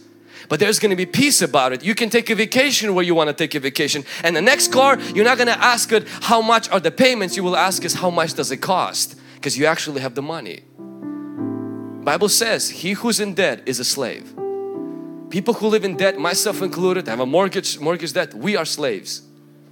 but 0.49 0.59
there's 0.59 0.79
going 0.79 0.89
to 0.89 0.97
be 0.97 1.05
peace 1.05 1.41
about 1.41 1.71
it. 1.71 1.81
You 1.81 1.95
can 1.95 2.09
take 2.09 2.29
a 2.29 2.35
vacation 2.35 2.93
where 2.93 3.05
you 3.05 3.15
want 3.15 3.29
to 3.29 3.33
take 3.33 3.55
a 3.55 3.59
vacation. 3.61 4.03
And 4.21 4.35
the 4.35 4.41
next 4.41 4.73
car, 4.73 4.99
you're 5.15 5.23
not 5.23 5.37
going 5.37 5.47
to 5.47 5.57
ask 5.57 5.93
it 5.93 6.05
how 6.09 6.41
much 6.41 6.69
are 6.71 6.81
the 6.81 6.91
payments. 6.91 7.37
You 7.37 7.43
will 7.43 7.55
ask 7.55 7.85
is 7.85 7.93
how 7.93 8.09
much 8.09 8.33
does 8.33 8.51
it 8.51 8.57
cost? 8.57 9.15
Because 9.41 9.57
you 9.57 9.65
actually 9.65 10.01
have 10.01 10.13
the 10.13 10.21
money. 10.21 10.61
Bible 12.03 12.29
says 12.29 12.69
he 12.69 12.91
who's 12.91 13.19
in 13.19 13.33
debt 13.33 13.63
is 13.65 13.79
a 13.79 13.83
slave. 13.83 14.35
People 15.31 15.55
who 15.55 15.67
live 15.67 15.83
in 15.83 15.97
debt, 15.97 16.19
myself 16.19 16.61
included, 16.61 17.07
have 17.07 17.19
a 17.19 17.25
mortgage, 17.25 17.79
mortgage 17.79 18.13
debt, 18.13 18.35
we 18.35 18.55
are 18.55 18.65
slaves. 18.65 19.23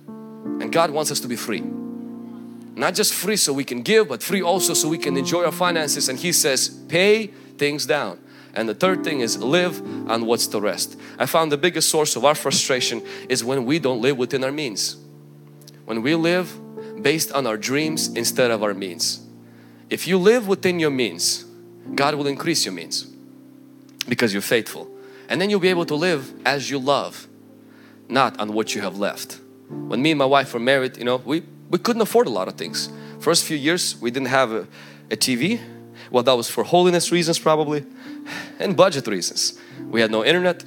And 0.07 0.71
God 0.71 0.89
wants 0.89 1.11
us 1.11 1.19
to 1.19 1.27
be 1.27 1.35
free. 1.35 1.61
Not 1.61 2.95
just 2.95 3.13
free 3.13 3.35
so 3.35 3.53
we 3.53 3.63
can 3.63 3.83
give, 3.83 4.07
but 4.07 4.23
free 4.23 4.41
also 4.41 4.73
so 4.73 4.89
we 4.89 4.97
can 4.97 5.15
enjoy 5.15 5.45
our 5.45 5.51
finances. 5.51 6.09
And 6.09 6.17
He 6.17 6.31
says, 6.31 6.69
pay 6.87 7.27
things 7.59 7.85
down. 7.85 8.19
And 8.55 8.67
the 8.67 8.73
third 8.73 9.03
thing 9.03 9.19
is 9.19 9.37
live 9.37 9.79
on 10.09 10.25
what's 10.25 10.47
the 10.47 10.59
rest. 10.59 10.99
I 11.19 11.27
found 11.27 11.51
the 11.51 11.57
biggest 11.57 11.89
source 11.89 12.15
of 12.15 12.25
our 12.25 12.33
frustration 12.33 13.03
is 13.27 13.43
when 13.43 13.65
we 13.65 13.77
don't 13.77 14.01
live 14.01 14.17
within 14.17 14.43
our 14.43 14.51
means. 14.51 14.97
When 15.85 16.01
we 16.01 16.15
live 16.15 16.59
based 17.03 17.31
on 17.31 17.45
our 17.45 17.57
dreams 17.57 18.07
instead 18.07 18.49
of 18.49 18.63
our 18.63 18.73
means. 18.73 19.27
If 19.89 20.07
you 20.07 20.17
live 20.17 20.47
within 20.47 20.79
your 20.79 20.91
means, 20.91 21.45
God 21.95 22.15
will 22.15 22.27
increase 22.27 22.65
your 22.65 22.73
means 22.73 23.07
because 24.07 24.33
you're 24.33 24.41
faithful. 24.41 24.89
And 25.27 25.39
then 25.39 25.49
you'll 25.49 25.59
be 25.59 25.69
able 25.69 25.85
to 25.85 25.95
live 25.95 26.33
as 26.45 26.69
you 26.69 26.79
love, 26.79 27.27
not 28.07 28.39
on 28.39 28.53
what 28.53 28.75
you 28.75 28.81
have 28.81 28.97
left. 28.97 29.39
When 29.69 30.01
me 30.01 30.11
and 30.11 30.19
my 30.19 30.25
wife 30.25 30.53
were 30.53 30.59
married, 30.59 30.97
you 30.97 31.03
know, 31.03 31.17
we, 31.17 31.43
we 31.69 31.77
couldn't 31.77 32.01
afford 32.01 32.27
a 32.27 32.31
lot 32.31 32.47
of 32.47 32.55
things. 32.55 32.89
First 33.19 33.43
few 33.43 33.57
years, 33.57 33.99
we 34.01 34.09
didn't 34.09 34.29
have 34.29 34.51
a, 34.51 34.67
a 35.11 35.15
TV. 35.15 35.61
Well, 36.09 36.23
that 36.23 36.33
was 36.33 36.49
for 36.49 36.63
holiness 36.63 37.11
reasons 37.11 37.37
probably 37.37 37.85
and 38.59 38.75
budget 38.75 39.07
reasons. 39.07 39.59
We 39.89 40.01
had 40.01 40.11
no 40.11 40.25
internet 40.25 40.63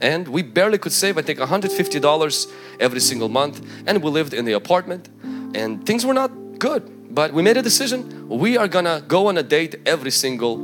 and 0.00 0.28
we 0.28 0.42
barely 0.42 0.78
could 0.78 0.92
save, 0.92 1.16
I 1.16 1.22
think, 1.22 1.38
$150 1.38 2.52
every 2.80 3.00
single 3.00 3.28
month. 3.28 3.64
And 3.86 4.02
we 4.02 4.10
lived 4.10 4.34
in 4.34 4.44
the 4.44 4.52
apartment 4.52 5.08
and 5.54 5.86
things 5.86 6.04
were 6.04 6.14
not 6.14 6.58
good. 6.58 6.95
But 7.16 7.32
we 7.32 7.42
made 7.42 7.56
a 7.56 7.62
decision. 7.62 8.28
We 8.28 8.58
are 8.58 8.68
gonna 8.68 9.02
go 9.08 9.28
on 9.28 9.38
a 9.38 9.42
date 9.42 9.76
every 9.86 10.10
single 10.10 10.58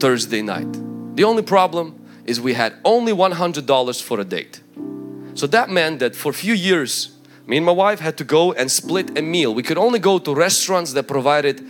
Thursday 0.00 0.42
night. 0.42 0.66
The 1.14 1.22
only 1.22 1.42
problem 1.42 1.94
is 2.24 2.40
we 2.40 2.54
had 2.54 2.74
only 2.84 3.12
$100 3.12 4.02
for 4.02 4.18
a 4.18 4.24
date. 4.24 4.60
So 5.34 5.46
that 5.46 5.70
meant 5.70 6.00
that 6.00 6.16
for 6.16 6.30
a 6.30 6.34
few 6.34 6.54
years, 6.54 7.12
me 7.46 7.56
and 7.56 7.64
my 7.64 7.70
wife 7.70 8.00
had 8.00 8.16
to 8.16 8.24
go 8.24 8.52
and 8.52 8.68
split 8.68 9.16
a 9.16 9.22
meal. 9.22 9.54
We 9.54 9.62
could 9.62 9.78
only 9.78 10.00
go 10.00 10.18
to 10.18 10.34
restaurants 10.34 10.92
that 10.94 11.04
provided 11.06 11.64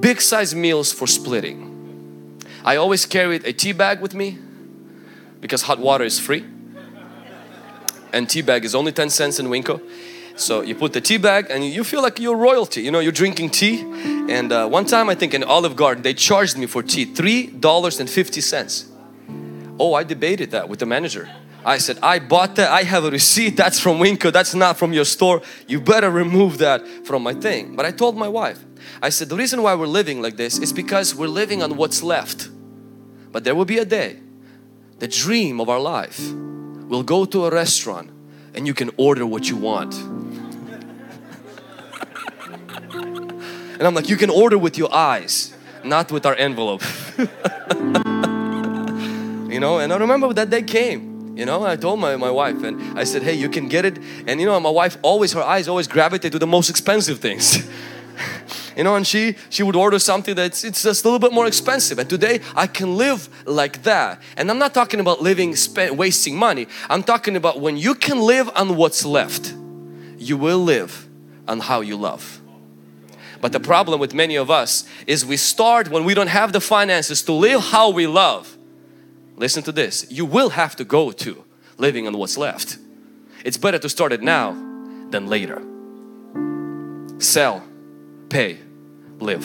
big 0.00 0.22
size 0.22 0.54
meals 0.54 0.90
for 0.94 1.06
splitting. 1.06 2.40
I 2.64 2.76
always 2.76 3.04
carried 3.04 3.44
a 3.44 3.52
tea 3.52 3.72
bag 3.72 4.00
with 4.00 4.14
me 4.14 4.38
because 5.42 5.60
hot 5.60 5.78
water 5.78 6.04
is 6.04 6.18
free 6.18 6.46
and 8.10 8.26
tea 8.26 8.40
bag 8.40 8.64
is 8.64 8.74
only 8.74 8.92
10 8.92 9.10
cents 9.10 9.38
in 9.38 9.48
Winco 9.48 9.82
so 10.36 10.62
you 10.62 10.74
put 10.74 10.92
the 10.92 11.00
tea 11.00 11.16
bag 11.16 11.46
and 11.48 11.64
you 11.64 11.84
feel 11.84 12.02
like 12.02 12.18
you're 12.18 12.36
royalty. 12.36 12.82
You 12.82 12.90
know, 12.90 12.98
you're 12.98 13.12
drinking 13.12 13.50
tea. 13.50 13.80
And 14.28 14.50
uh, 14.50 14.66
one 14.68 14.84
time 14.84 15.08
I 15.08 15.14
think 15.14 15.32
in 15.32 15.44
Olive 15.44 15.76
Garden, 15.76 16.02
they 16.02 16.14
charged 16.14 16.58
me 16.58 16.66
for 16.66 16.82
tea 16.82 17.06
$3.50. 17.06 18.88
Oh, 19.78 19.94
I 19.94 20.02
debated 20.02 20.50
that 20.50 20.68
with 20.68 20.80
the 20.80 20.86
manager. 20.86 21.30
I 21.64 21.78
said, 21.78 21.98
I 22.02 22.18
bought 22.18 22.56
that. 22.56 22.70
I 22.70 22.82
have 22.82 23.04
a 23.04 23.10
receipt. 23.10 23.56
That's 23.56 23.80
from 23.80 23.98
Winco. 23.98 24.32
That's 24.32 24.54
not 24.54 24.76
from 24.76 24.92
your 24.92 25.04
store. 25.04 25.40
You 25.66 25.80
better 25.80 26.10
remove 26.10 26.58
that 26.58 26.86
from 27.06 27.22
my 27.22 27.32
thing. 27.32 27.74
But 27.74 27.86
I 27.86 27.90
told 27.90 28.16
my 28.16 28.28
wife, 28.28 28.62
I 29.00 29.08
said, 29.08 29.28
the 29.28 29.36
reason 29.36 29.62
why 29.62 29.74
we're 29.74 29.86
living 29.86 30.20
like 30.20 30.36
this 30.36 30.58
is 30.58 30.72
because 30.72 31.14
we're 31.14 31.26
living 31.28 31.62
on 31.62 31.76
what's 31.76 32.02
left. 32.02 32.50
But 33.32 33.44
there 33.44 33.54
will 33.54 33.64
be 33.64 33.78
a 33.78 33.84
day, 33.84 34.18
the 34.98 35.08
dream 35.08 35.60
of 35.60 35.68
our 35.68 35.80
life, 35.80 36.20
we'll 36.30 37.02
go 37.02 37.24
to 37.24 37.46
a 37.46 37.50
restaurant 37.50 38.10
and 38.54 38.66
you 38.66 38.74
can 38.74 38.90
order 38.96 39.26
what 39.26 39.48
you 39.48 39.56
want. 39.56 39.94
And 43.84 43.88
I'm 43.88 43.94
like, 43.94 44.08
you 44.08 44.16
can 44.16 44.30
order 44.30 44.56
with 44.56 44.78
your 44.78 44.90
eyes, 44.94 45.52
not 45.84 46.10
with 46.10 46.24
our 46.24 46.34
envelope. 46.36 46.82
you 47.18 47.26
know, 49.60 49.78
and 49.78 49.92
I 49.92 49.98
remember 49.98 50.32
that 50.32 50.48
day 50.48 50.62
came 50.62 51.36
you 51.36 51.44
know 51.44 51.66
I 51.66 51.76
told 51.76 52.00
my, 52.00 52.16
my 52.16 52.30
wife 52.30 52.62
and 52.62 52.98
I 52.98 53.04
said 53.04 53.24
hey 53.24 53.34
you 53.34 53.50
can 53.50 53.68
get 53.68 53.84
it. 53.84 53.98
And 54.26 54.40
you 54.40 54.46
know 54.46 54.58
my 54.58 54.70
wife 54.70 54.96
always 55.02 55.32
her 55.32 55.42
eyes 55.42 55.68
always 55.68 55.86
gravitate 55.86 56.32
to 56.32 56.38
the 56.38 56.46
most 56.46 56.70
expensive 56.70 57.18
things. 57.18 57.68
You 58.76 58.82
know 58.82 58.96
and 58.96 59.06
she 59.06 59.36
she 59.50 59.62
would 59.62 59.76
order 59.76 60.00
something 60.00 60.34
that's 60.34 60.64
it's 60.64 60.82
just 60.82 61.04
a 61.04 61.08
little 61.08 61.20
bit 61.20 61.32
more 61.32 61.46
expensive. 61.46 61.98
And 61.98 62.08
today 62.08 62.40
I 62.56 62.66
can 62.66 62.96
live 62.96 63.28
like 63.44 63.82
that. 63.82 64.20
And 64.36 64.50
I'm 64.50 64.58
not 64.58 64.72
talking 64.72 64.98
about 64.98 65.22
living 65.22 65.54
spend, 65.56 65.98
wasting 65.98 66.36
money. 66.36 66.66
I'm 66.88 67.02
talking 67.02 67.36
about 67.36 67.60
when 67.60 67.76
you 67.76 67.94
can 67.94 68.20
live 68.20 68.48
on 68.56 68.76
what's 68.76 69.04
left 69.04 69.54
you 70.16 70.38
will 70.38 70.58
live 70.58 71.06
on 71.46 71.60
how 71.60 71.82
you 71.82 71.96
love 71.96 72.40
but 73.44 73.52
the 73.52 73.60
problem 73.60 74.00
with 74.00 74.14
many 74.14 74.36
of 74.36 74.50
us 74.50 74.88
is 75.06 75.26
we 75.26 75.36
start 75.36 75.90
when 75.90 76.04
we 76.06 76.14
don't 76.14 76.28
have 76.28 76.54
the 76.54 76.62
finances 76.62 77.22
to 77.24 77.32
live 77.34 77.60
how 77.60 77.90
we 77.90 78.06
love. 78.06 78.56
Listen 79.36 79.62
to 79.64 79.70
this. 79.70 80.10
You 80.10 80.24
will 80.24 80.48
have 80.48 80.74
to 80.76 80.84
go 80.84 81.12
to 81.12 81.44
living 81.76 82.06
on 82.06 82.16
what's 82.16 82.38
left. 82.38 82.78
It's 83.44 83.58
better 83.58 83.78
to 83.78 83.88
start 83.90 84.12
it 84.12 84.22
now 84.22 84.52
than 85.10 85.26
later. 85.26 85.60
Sell. 87.18 87.62
Pay. 88.30 88.60
Live. 89.18 89.44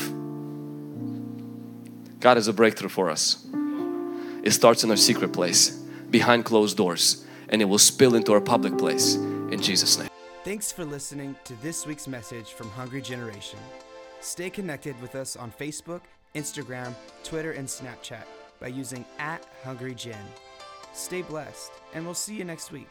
God 2.21 2.37
has 2.37 2.47
a 2.47 2.53
breakthrough 2.53 2.87
for 2.87 3.09
us. 3.09 3.45
It 4.43 4.51
starts 4.51 4.85
in 4.85 4.91
our 4.91 4.95
secret 4.95 5.33
place 5.33 5.71
behind 6.09 6.45
closed 6.45 6.77
doors 6.77 7.25
and 7.49 7.61
it 7.61 7.65
will 7.65 7.77
spill 7.77 8.15
into 8.15 8.31
our 8.31 8.39
public 8.39 8.77
place 8.77 9.15
in 9.15 9.61
Jesus 9.61 9.97
name. 9.97 10.07
Thanks 10.45 10.71
for 10.71 10.85
listening 10.85 11.35
to 11.43 11.53
this 11.61 11.85
week's 11.85 12.07
message 12.07 12.53
from 12.53 12.69
Hungry 12.69 13.01
Generation. 13.01 13.59
Stay 14.21 14.49
connected 14.49 14.99
with 15.01 15.15
us 15.15 15.35
on 15.35 15.51
Facebook, 15.51 16.01
Instagram, 16.35 16.93
Twitter, 17.23 17.51
and 17.51 17.67
Snapchat 17.67 18.23
by 18.59 18.67
using 18.67 19.05
at 19.17 19.45
Hungry 19.63 19.95
Gen. 19.95 20.25
Stay 20.93 21.21
blessed, 21.21 21.71
and 21.93 22.05
we'll 22.05 22.13
see 22.13 22.35
you 22.35 22.43
next 22.43 22.71
week. 22.71 22.89